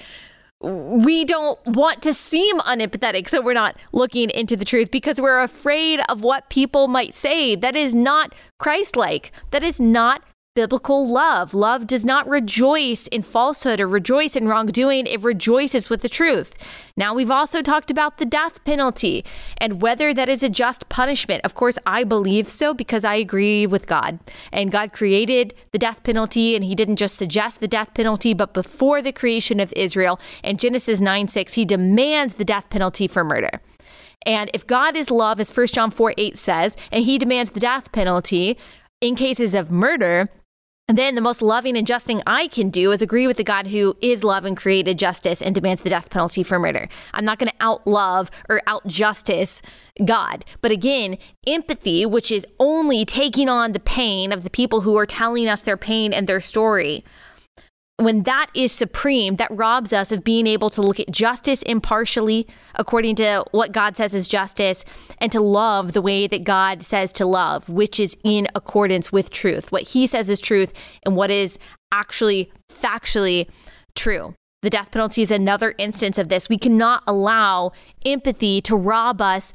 we 0.62 1.24
don't 1.24 1.58
want 1.66 2.02
to 2.02 2.14
seem 2.14 2.58
unempathetic, 2.60 3.28
so 3.28 3.40
we're 3.40 3.52
not 3.52 3.76
looking 3.92 4.30
into 4.30 4.56
the 4.56 4.64
truth 4.64 4.90
because 4.90 5.20
we're 5.20 5.40
afraid 5.40 6.00
of 6.08 6.22
what 6.22 6.48
people 6.50 6.88
might 6.88 7.14
say. 7.14 7.54
That 7.56 7.74
is 7.74 7.94
not 7.94 8.34
Christ 8.58 8.96
like. 8.96 9.32
That 9.50 9.64
is 9.64 9.80
not 9.80 10.22
biblical 10.54 11.10
love. 11.10 11.54
Love 11.54 11.86
does 11.86 12.04
not 12.04 12.28
rejoice 12.28 13.06
in 13.06 13.22
falsehood 13.22 13.80
or 13.80 13.88
rejoice 13.88 14.36
in 14.36 14.46
wrongdoing, 14.46 15.06
it 15.06 15.22
rejoices 15.22 15.88
with 15.88 16.02
the 16.02 16.08
truth. 16.10 16.52
Now, 16.94 17.14
we've 17.14 17.30
also 17.30 17.62
talked 17.62 17.90
about 17.90 18.18
the 18.18 18.26
death 18.26 18.62
penalty 18.64 19.24
and 19.56 19.80
whether 19.80 20.12
that 20.12 20.28
is 20.28 20.42
a 20.42 20.50
just 20.50 20.90
punishment. 20.90 21.42
Of 21.42 21.54
course, 21.54 21.78
I 21.86 22.04
believe 22.04 22.48
so 22.48 22.74
because 22.74 23.02
I 23.02 23.14
agree 23.14 23.66
with 23.66 23.86
God. 23.86 24.18
And 24.52 24.70
God 24.70 24.92
created 24.92 25.54
the 25.72 25.78
death 25.78 26.02
penalty, 26.02 26.54
and 26.54 26.62
He 26.62 26.74
didn't 26.74 26.96
just 26.96 27.16
suggest 27.16 27.60
the 27.60 27.68
death 27.68 27.94
penalty, 27.94 28.34
but 28.34 28.52
before 28.52 29.00
the 29.00 29.12
creation 29.12 29.58
of 29.58 29.72
Israel, 29.74 30.20
in 30.44 30.58
Genesis 30.58 31.00
9 31.00 31.28
6, 31.28 31.54
He 31.54 31.64
demands 31.64 32.34
the 32.34 32.44
death 32.44 32.68
penalty 32.68 33.08
for 33.08 33.24
murder. 33.24 33.62
And 34.26 34.50
if 34.52 34.66
God 34.66 34.96
is 34.96 35.10
love, 35.10 35.40
as 35.40 35.54
1 35.54 35.68
John 35.68 35.90
4 35.90 36.14
8 36.16 36.38
says, 36.38 36.76
and 36.92 37.04
he 37.04 37.18
demands 37.18 37.50
the 37.50 37.60
death 37.60 37.90
penalty 37.90 38.56
in 39.00 39.16
cases 39.16 39.52
of 39.54 39.70
murder, 39.70 40.28
and 40.92 40.98
then 40.98 41.14
the 41.14 41.22
most 41.22 41.40
loving 41.40 41.74
and 41.78 41.86
just 41.86 42.04
thing 42.04 42.20
I 42.26 42.48
can 42.48 42.68
do 42.68 42.92
is 42.92 43.00
agree 43.00 43.26
with 43.26 43.38
the 43.38 43.44
God 43.44 43.68
who 43.68 43.96
is 44.02 44.22
love 44.22 44.44
and 44.44 44.54
created 44.54 44.98
justice 44.98 45.40
and 45.40 45.54
demands 45.54 45.80
the 45.80 45.88
death 45.88 46.10
penalty 46.10 46.42
for 46.42 46.58
murder. 46.58 46.86
I'm 47.14 47.24
not 47.24 47.38
going 47.38 47.48
to 47.48 47.56
out 47.60 47.86
love 47.86 48.30
or 48.50 48.60
out 48.66 48.86
justice 48.86 49.62
God. 50.04 50.44
But 50.60 50.70
again, 50.70 51.16
empathy, 51.46 52.04
which 52.04 52.30
is 52.30 52.44
only 52.58 53.06
taking 53.06 53.48
on 53.48 53.72
the 53.72 53.80
pain 53.80 54.32
of 54.32 54.44
the 54.44 54.50
people 54.50 54.82
who 54.82 54.94
are 54.98 55.06
telling 55.06 55.48
us 55.48 55.62
their 55.62 55.78
pain 55.78 56.12
and 56.12 56.26
their 56.26 56.40
story, 56.40 57.06
when 57.98 58.22
that 58.24 58.46
is 58.54 58.72
supreme, 58.72 59.36
that 59.36 59.50
robs 59.50 59.92
us 59.92 60.12
of 60.12 60.24
being 60.24 60.46
able 60.46 60.70
to 60.70 60.82
look 60.82 60.98
at 60.98 61.10
justice 61.10 61.62
impartially, 61.62 62.46
according 62.74 63.16
to 63.16 63.44
what 63.52 63.72
God 63.72 63.96
says 63.96 64.14
is 64.14 64.28
justice, 64.28 64.84
and 65.18 65.30
to 65.32 65.40
love 65.40 65.92
the 65.92 66.02
way 66.02 66.26
that 66.26 66.44
God 66.44 66.82
says 66.82 67.12
to 67.12 67.26
love, 67.26 67.68
which 67.68 68.00
is 68.00 68.16
in 68.24 68.48
accordance 68.54 69.12
with 69.12 69.30
truth. 69.30 69.70
What 69.70 69.82
He 69.82 70.06
says 70.06 70.30
is 70.30 70.40
truth, 70.40 70.72
and 71.04 71.16
what 71.16 71.30
is 71.30 71.58
actually 71.92 72.50
factually 72.70 73.48
true. 73.94 74.34
The 74.62 74.70
death 74.70 74.92
penalty 74.92 75.22
is 75.22 75.30
another 75.30 75.74
instance 75.76 76.18
of 76.18 76.28
this. 76.28 76.48
We 76.48 76.56
cannot 76.56 77.02
allow 77.06 77.72
empathy 78.06 78.60
to 78.62 78.76
rob 78.76 79.20
us 79.20 79.52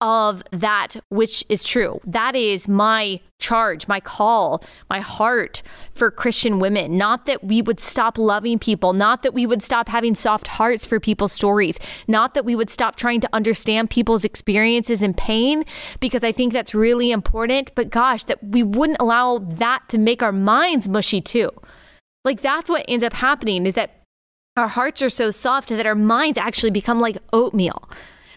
of 0.00 0.42
that 0.52 0.96
which 1.08 1.44
is 1.48 1.64
true. 1.64 2.00
That 2.06 2.36
is 2.36 2.68
my 2.68 3.20
charge, 3.40 3.88
my 3.88 4.00
call, 4.00 4.62
my 4.88 5.00
heart 5.00 5.62
for 5.92 6.10
Christian 6.10 6.58
women. 6.58 6.96
Not 6.96 7.26
that 7.26 7.42
we 7.44 7.62
would 7.62 7.80
stop 7.80 8.18
loving 8.18 8.58
people, 8.58 8.92
not 8.92 9.22
that 9.22 9.34
we 9.34 9.46
would 9.46 9.62
stop 9.62 9.88
having 9.88 10.14
soft 10.14 10.48
hearts 10.48 10.86
for 10.86 11.00
people's 11.00 11.32
stories, 11.32 11.78
not 12.06 12.34
that 12.34 12.44
we 12.44 12.54
would 12.56 12.70
stop 12.70 12.96
trying 12.96 13.20
to 13.20 13.28
understand 13.32 13.90
people's 13.90 14.24
experiences 14.24 15.02
and 15.02 15.16
pain, 15.16 15.64
because 16.00 16.24
I 16.24 16.32
think 16.32 16.52
that's 16.52 16.74
really 16.74 17.10
important. 17.10 17.72
But 17.74 17.90
gosh, 17.90 18.24
that 18.24 18.42
we 18.42 18.62
wouldn't 18.62 19.00
allow 19.00 19.38
that 19.38 19.88
to 19.88 19.98
make 19.98 20.22
our 20.22 20.32
minds 20.32 20.88
mushy 20.88 21.20
too. 21.20 21.50
Like 22.24 22.40
that's 22.40 22.70
what 22.70 22.84
ends 22.88 23.04
up 23.04 23.14
happening 23.14 23.66
is 23.66 23.74
that 23.74 24.02
our 24.56 24.68
hearts 24.68 25.00
are 25.02 25.08
so 25.08 25.30
soft 25.30 25.68
that 25.68 25.86
our 25.86 25.94
minds 25.94 26.36
actually 26.36 26.70
become 26.70 27.00
like 27.00 27.18
oatmeal. 27.32 27.88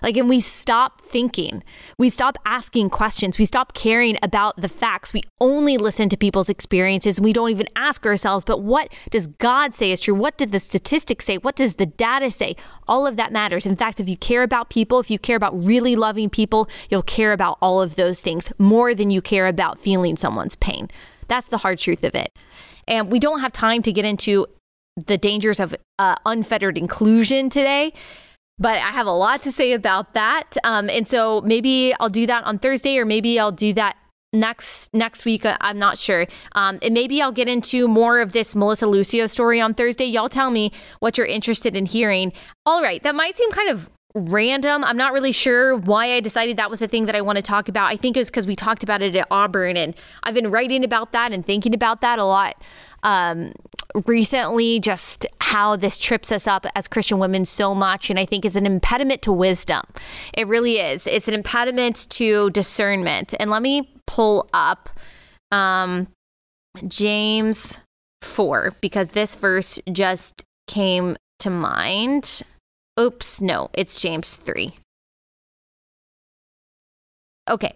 Like, 0.02 0.18
and 0.18 0.28
we 0.28 0.40
stop 0.40 1.02
thinking. 1.02 1.64
We 1.98 2.10
stop 2.10 2.38
asking 2.46 2.90
questions. 2.90 3.38
We 3.38 3.46
stop 3.46 3.74
caring 3.74 4.18
about 4.24 4.60
the 4.60 4.68
facts. 4.68 5.14
We 5.14 5.24
only 5.40 5.78
listen 5.78 6.10
to 6.10 6.18
people's 6.18 6.50
experiences. 6.50 7.22
We 7.22 7.34
don't 7.34 7.52
even 7.52 7.68
ask 7.76 8.06
ourselves, 8.06 8.44
but 8.44 8.62
what 8.62 8.92
does 9.10 9.28
God 9.28 9.76
say 9.76 9.92
is 9.92 10.02
true? 10.02 10.16
What 10.16 10.38
did 10.38 10.52
the 10.52 10.60
statistics 10.60 11.26
say? 11.26 11.38
What 11.38 11.56
does 11.56 11.76
the 11.76 11.86
data 11.86 12.32
say? 12.32 12.56
All 12.88 13.06
of 13.06 13.16
that 13.18 13.32
matters. 13.32 13.66
In 13.66 13.76
fact, 13.76 14.00
if 14.00 14.10
you 14.10 14.18
care 14.18 14.44
about 14.44 14.70
people, 14.70 15.00
if 15.00 15.12
you 15.12 15.20
care 15.20 15.38
about 15.38 15.58
really 15.58 15.96
loving 15.96 16.30
people, 16.30 16.68
you'll 16.90 17.04
care 17.04 17.34
about 17.34 17.58
all 17.62 17.82
of 17.82 17.96
those 17.96 18.22
things 18.22 18.52
more 18.58 18.96
than 18.96 19.12
you 19.12 19.22
care 19.22 19.48
about 19.48 19.80
feeling 19.80 20.18
someone's 20.18 20.56
pain. 20.56 20.90
That's 21.28 21.48
the 21.48 21.60
hard 21.60 21.80
truth 21.80 22.04
of 22.04 22.16
it. 22.16 22.32
And 22.88 23.12
we 23.12 23.20
don't 23.20 23.42
have 23.42 23.52
time 23.52 23.84
to 23.84 23.94
get 23.94 24.04
into 24.04 24.48
the 24.98 25.18
dangers 25.18 25.60
of 25.60 25.76
uh, 26.00 26.16
unfettered 26.26 26.78
inclusion 26.78 27.50
today 27.50 27.94
but 28.60 28.78
I 28.78 28.92
have 28.92 29.08
a 29.08 29.12
lot 29.12 29.42
to 29.44 29.52
say 29.52 29.74
about 29.74 30.14
that. 30.14 30.56
Um, 30.64 30.90
and 30.90 31.08
so 31.08 31.42
maybe 31.42 31.94
I'll 32.00 32.10
do 32.10 32.28
that 32.28 32.44
on 32.44 32.60
Thursday, 32.60 32.98
or 32.98 33.06
maybe 33.06 33.40
I'll 33.40 33.52
do 33.52 33.74
that 33.74 33.98
next 34.34 34.94
next 34.94 35.26
week. 35.26 35.44
I'm 35.46 35.80
not 35.80 35.98
sure. 35.98 36.28
Um, 36.54 36.80
and 36.82 36.94
maybe 36.94 37.22
I'll 37.22 37.32
get 37.32 37.50
into 37.50 37.88
more 37.88 38.20
of 38.20 38.32
this 38.32 38.56
Melissa 38.56 38.88
Lucio 38.88 39.28
story 39.28 39.60
on 39.60 39.74
Thursday. 39.74 40.06
Y'all 40.06 40.30
tell 40.30 40.52
me 40.52 40.72
what 41.00 41.18
you're 41.18 41.28
interested 41.28 41.76
in 41.76 41.86
hearing. 41.86 42.34
All 42.66 42.82
right, 42.82 43.02
that 43.04 43.16
might 43.16 43.36
seem 43.36 43.52
kind 43.52 43.70
of 43.70 43.90
random. 44.14 44.84
I'm 44.84 44.98
not 44.98 45.14
really 45.14 45.32
sure 45.32 45.76
why 45.76 46.14
I 46.14 46.20
decided 46.20 46.58
that 46.58 46.70
was 46.70 46.80
the 46.80 46.88
thing 46.88 47.06
that 47.06 47.16
I 47.16 47.22
want 47.22 47.38
to 47.38 47.42
talk 47.42 47.70
about. 47.70 47.88
I 47.88 47.96
think 47.96 48.18
it 48.18 48.20
was 48.20 48.30
because 48.30 48.46
we 48.46 48.56
talked 48.56 48.84
about 48.84 49.02
it 49.02 49.16
at 49.16 49.28
Auburn, 49.32 49.78
and 49.78 49.96
I've 50.24 50.34
been 50.34 50.52
writing 50.52 50.84
about 50.84 51.14
that 51.14 51.32
and 51.32 51.46
thinking 51.46 51.74
about 51.74 52.02
that 52.02 52.20
a 52.20 52.26
lot 52.26 52.62
um, 53.04 53.54
recently, 54.06 54.80
just 54.80 55.26
how 55.40 55.76
this 55.76 55.98
trips 55.98 56.32
us 56.32 56.48
up 56.48 56.66
as 56.76 56.88
Christian 56.88 57.20
women 57.20 57.46
so 57.46 57.76
much, 57.76 58.10
and 58.10 58.20
I 58.20 58.26
think 58.26 58.46
is 58.46 58.56
an 58.56 58.66
impediment 58.66 59.22
to 59.24 59.32
wisdom. 59.32 59.84
It 60.34 60.48
really 60.48 60.78
is. 60.78 61.08
It's 61.08 61.28
an 61.28 61.34
impediment 61.34 62.10
to 62.12 62.50
discernment. 62.52 63.34
And 63.40 63.50
let 63.50 63.62
me 63.62 63.94
pull 64.08 64.50
up 64.54 64.90
um, 65.52 66.08
James 66.88 67.80
4 68.22 68.76
because 68.82 69.12
this 69.12 69.36
verse 69.36 69.80
just 69.92 70.44
came 70.68 71.16
to 71.40 71.50
mind. 71.50 72.44
Oops, 73.00 73.42
no, 73.42 73.70
it's 73.74 74.00
James 74.00 74.36
3. 74.36 74.70
Okay. 77.50 77.74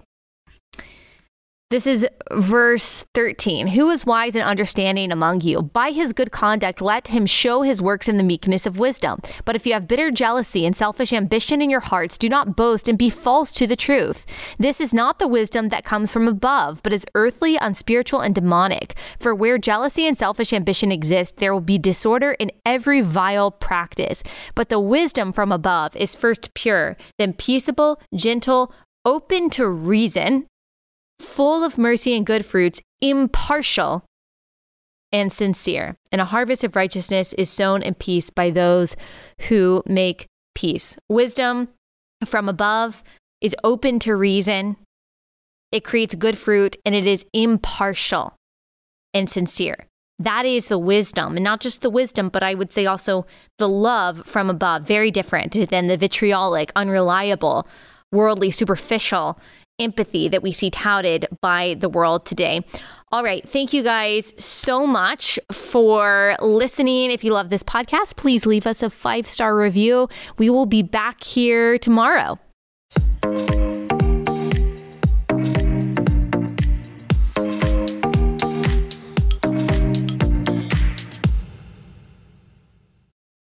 This 1.76 1.88
is 1.88 2.08
verse 2.32 3.04
13. 3.16 3.68
Who 3.68 3.90
is 3.90 4.06
wise 4.06 4.34
and 4.34 4.46
understanding 4.46 5.12
among 5.12 5.42
you? 5.42 5.62
By 5.62 5.92
his 5.92 6.14
good 6.14 6.32
conduct, 6.32 6.80
let 6.80 7.10
him 7.10 7.26
show 7.26 7.64
his 7.64 7.82
works 7.82 8.08
in 8.08 8.16
the 8.16 8.24
meekness 8.24 8.66
of 8.66 8.80
wisdom. 8.80 9.20
But 9.44 9.58
if 9.58 9.66
you 9.66 9.74
have 9.74 9.86
bitter 9.86 10.10
jealousy 10.10 10.66
and 10.66 10.74
selfish 10.74 11.12
ambition 11.12 11.62
in 11.62 11.70
your 11.70 11.82
hearts, 11.82 12.18
do 12.18 12.30
not 12.30 12.56
boast 12.56 12.88
and 12.88 12.98
be 12.98 13.10
false 13.10 13.52
to 13.56 13.68
the 13.68 13.76
truth. 13.76 14.26
This 14.58 14.80
is 14.80 14.94
not 14.94 15.20
the 15.20 15.28
wisdom 15.28 15.68
that 15.68 15.84
comes 15.84 16.14
from 16.14 16.30
above, 16.30 16.82
but 16.82 16.94
is 16.94 17.06
earthly, 17.14 17.58
unspiritual, 17.58 18.22
and 18.22 18.34
demonic. 18.34 18.96
For 19.20 19.36
where 19.36 19.58
jealousy 19.58 20.08
and 20.08 20.18
selfish 20.18 20.54
ambition 20.54 20.94
exist, 20.94 21.40
there 21.40 21.52
will 21.52 21.60
be 21.60 21.78
disorder 21.78 22.38
in 22.40 22.54
every 22.66 23.02
vile 23.02 23.52
practice. 23.52 24.24
But 24.56 24.70
the 24.70 24.80
wisdom 24.80 25.34
from 25.34 25.52
above 25.52 25.94
is 25.98 26.16
first 26.16 26.54
pure, 26.54 26.96
then 27.20 27.34
peaceable, 27.34 28.00
gentle, 28.14 28.72
open 29.04 29.50
to 29.50 29.68
reason 29.68 30.48
full 31.20 31.64
of 31.64 31.78
mercy 31.78 32.16
and 32.16 32.26
good 32.26 32.46
fruits, 32.46 32.82
impartial 33.02 34.04
and 35.12 35.32
sincere. 35.32 35.96
And 36.12 36.22
a 36.22 36.26
harvest 36.26 36.64
of 36.64 36.76
righteousness 36.76 37.34
is 37.34 37.50
sown 37.50 37.82
in 37.82 37.94
peace 37.96 38.30
by 38.30 38.50
those 38.50 38.96
who 39.50 39.84
make 39.86 40.28
peace. 40.56 40.98
Wisdom 41.10 41.70
from 42.26 42.50
above 42.50 43.04
is 43.42 43.56
open 43.64 44.00
to 44.00 44.16
reason, 44.16 44.78
it 45.72 45.84
creates 45.84 46.16
good 46.16 46.38
fruit, 46.38 46.78
and 46.86 46.96
it 46.96 47.06
is 47.06 47.26
impartial 47.34 48.34
and 49.14 49.30
sincere. 49.30 49.88
That 50.18 50.46
is 50.46 50.68
the 50.68 50.80
wisdom, 50.80 51.36
and 51.36 51.44
not 51.44 51.60
just 51.60 51.82
the 51.82 51.90
wisdom, 51.90 52.30
but 52.30 52.44
I 52.44 52.54
would 52.54 52.72
say 52.72 52.86
also 52.86 53.26
the 53.58 53.68
love 53.68 54.26
from 54.26 54.50
above, 54.50 54.84
very 54.84 55.12
different 55.12 55.70
than 55.70 55.88
the 55.88 55.98
vitriolic, 55.98 56.72
unreliable, 56.76 57.68
worldly, 58.14 58.52
superficial 58.52 59.38
empathy 59.80 60.28
that 60.28 60.42
we 60.42 60.52
see 60.52 60.70
touted 60.70 61.28
by 61.42 61.76
the 61.80 61.90
world 61.90 62.26
today. 62.26 62.64
All 63.12 63.24
right. 63.24 63.48
Thank 63.48 63.72
you 63.74 63.84
guys 63.84 64.34
so 64.44 64.86
much 64.86 65.40
for 65.52 66.36
listening. 66.42 67.12
If 67.12 67.24
you 67.24 67.32
love 67.34 67.50
this 67.50 67.64
podcast, 67.64 68.16
please 68.16 68.46
leave 68.46 68.68
us 68.68 68.84
a 68.84 68.90
five 68.90 69.28
star 69.28 69.56
review. 69.56 70.10
We 70.38 70.50
will 70.50 70.66
be 70.66 70.84
back 70.84 71.24
here 71.24 71.78
tomorrow. 71.78 72.40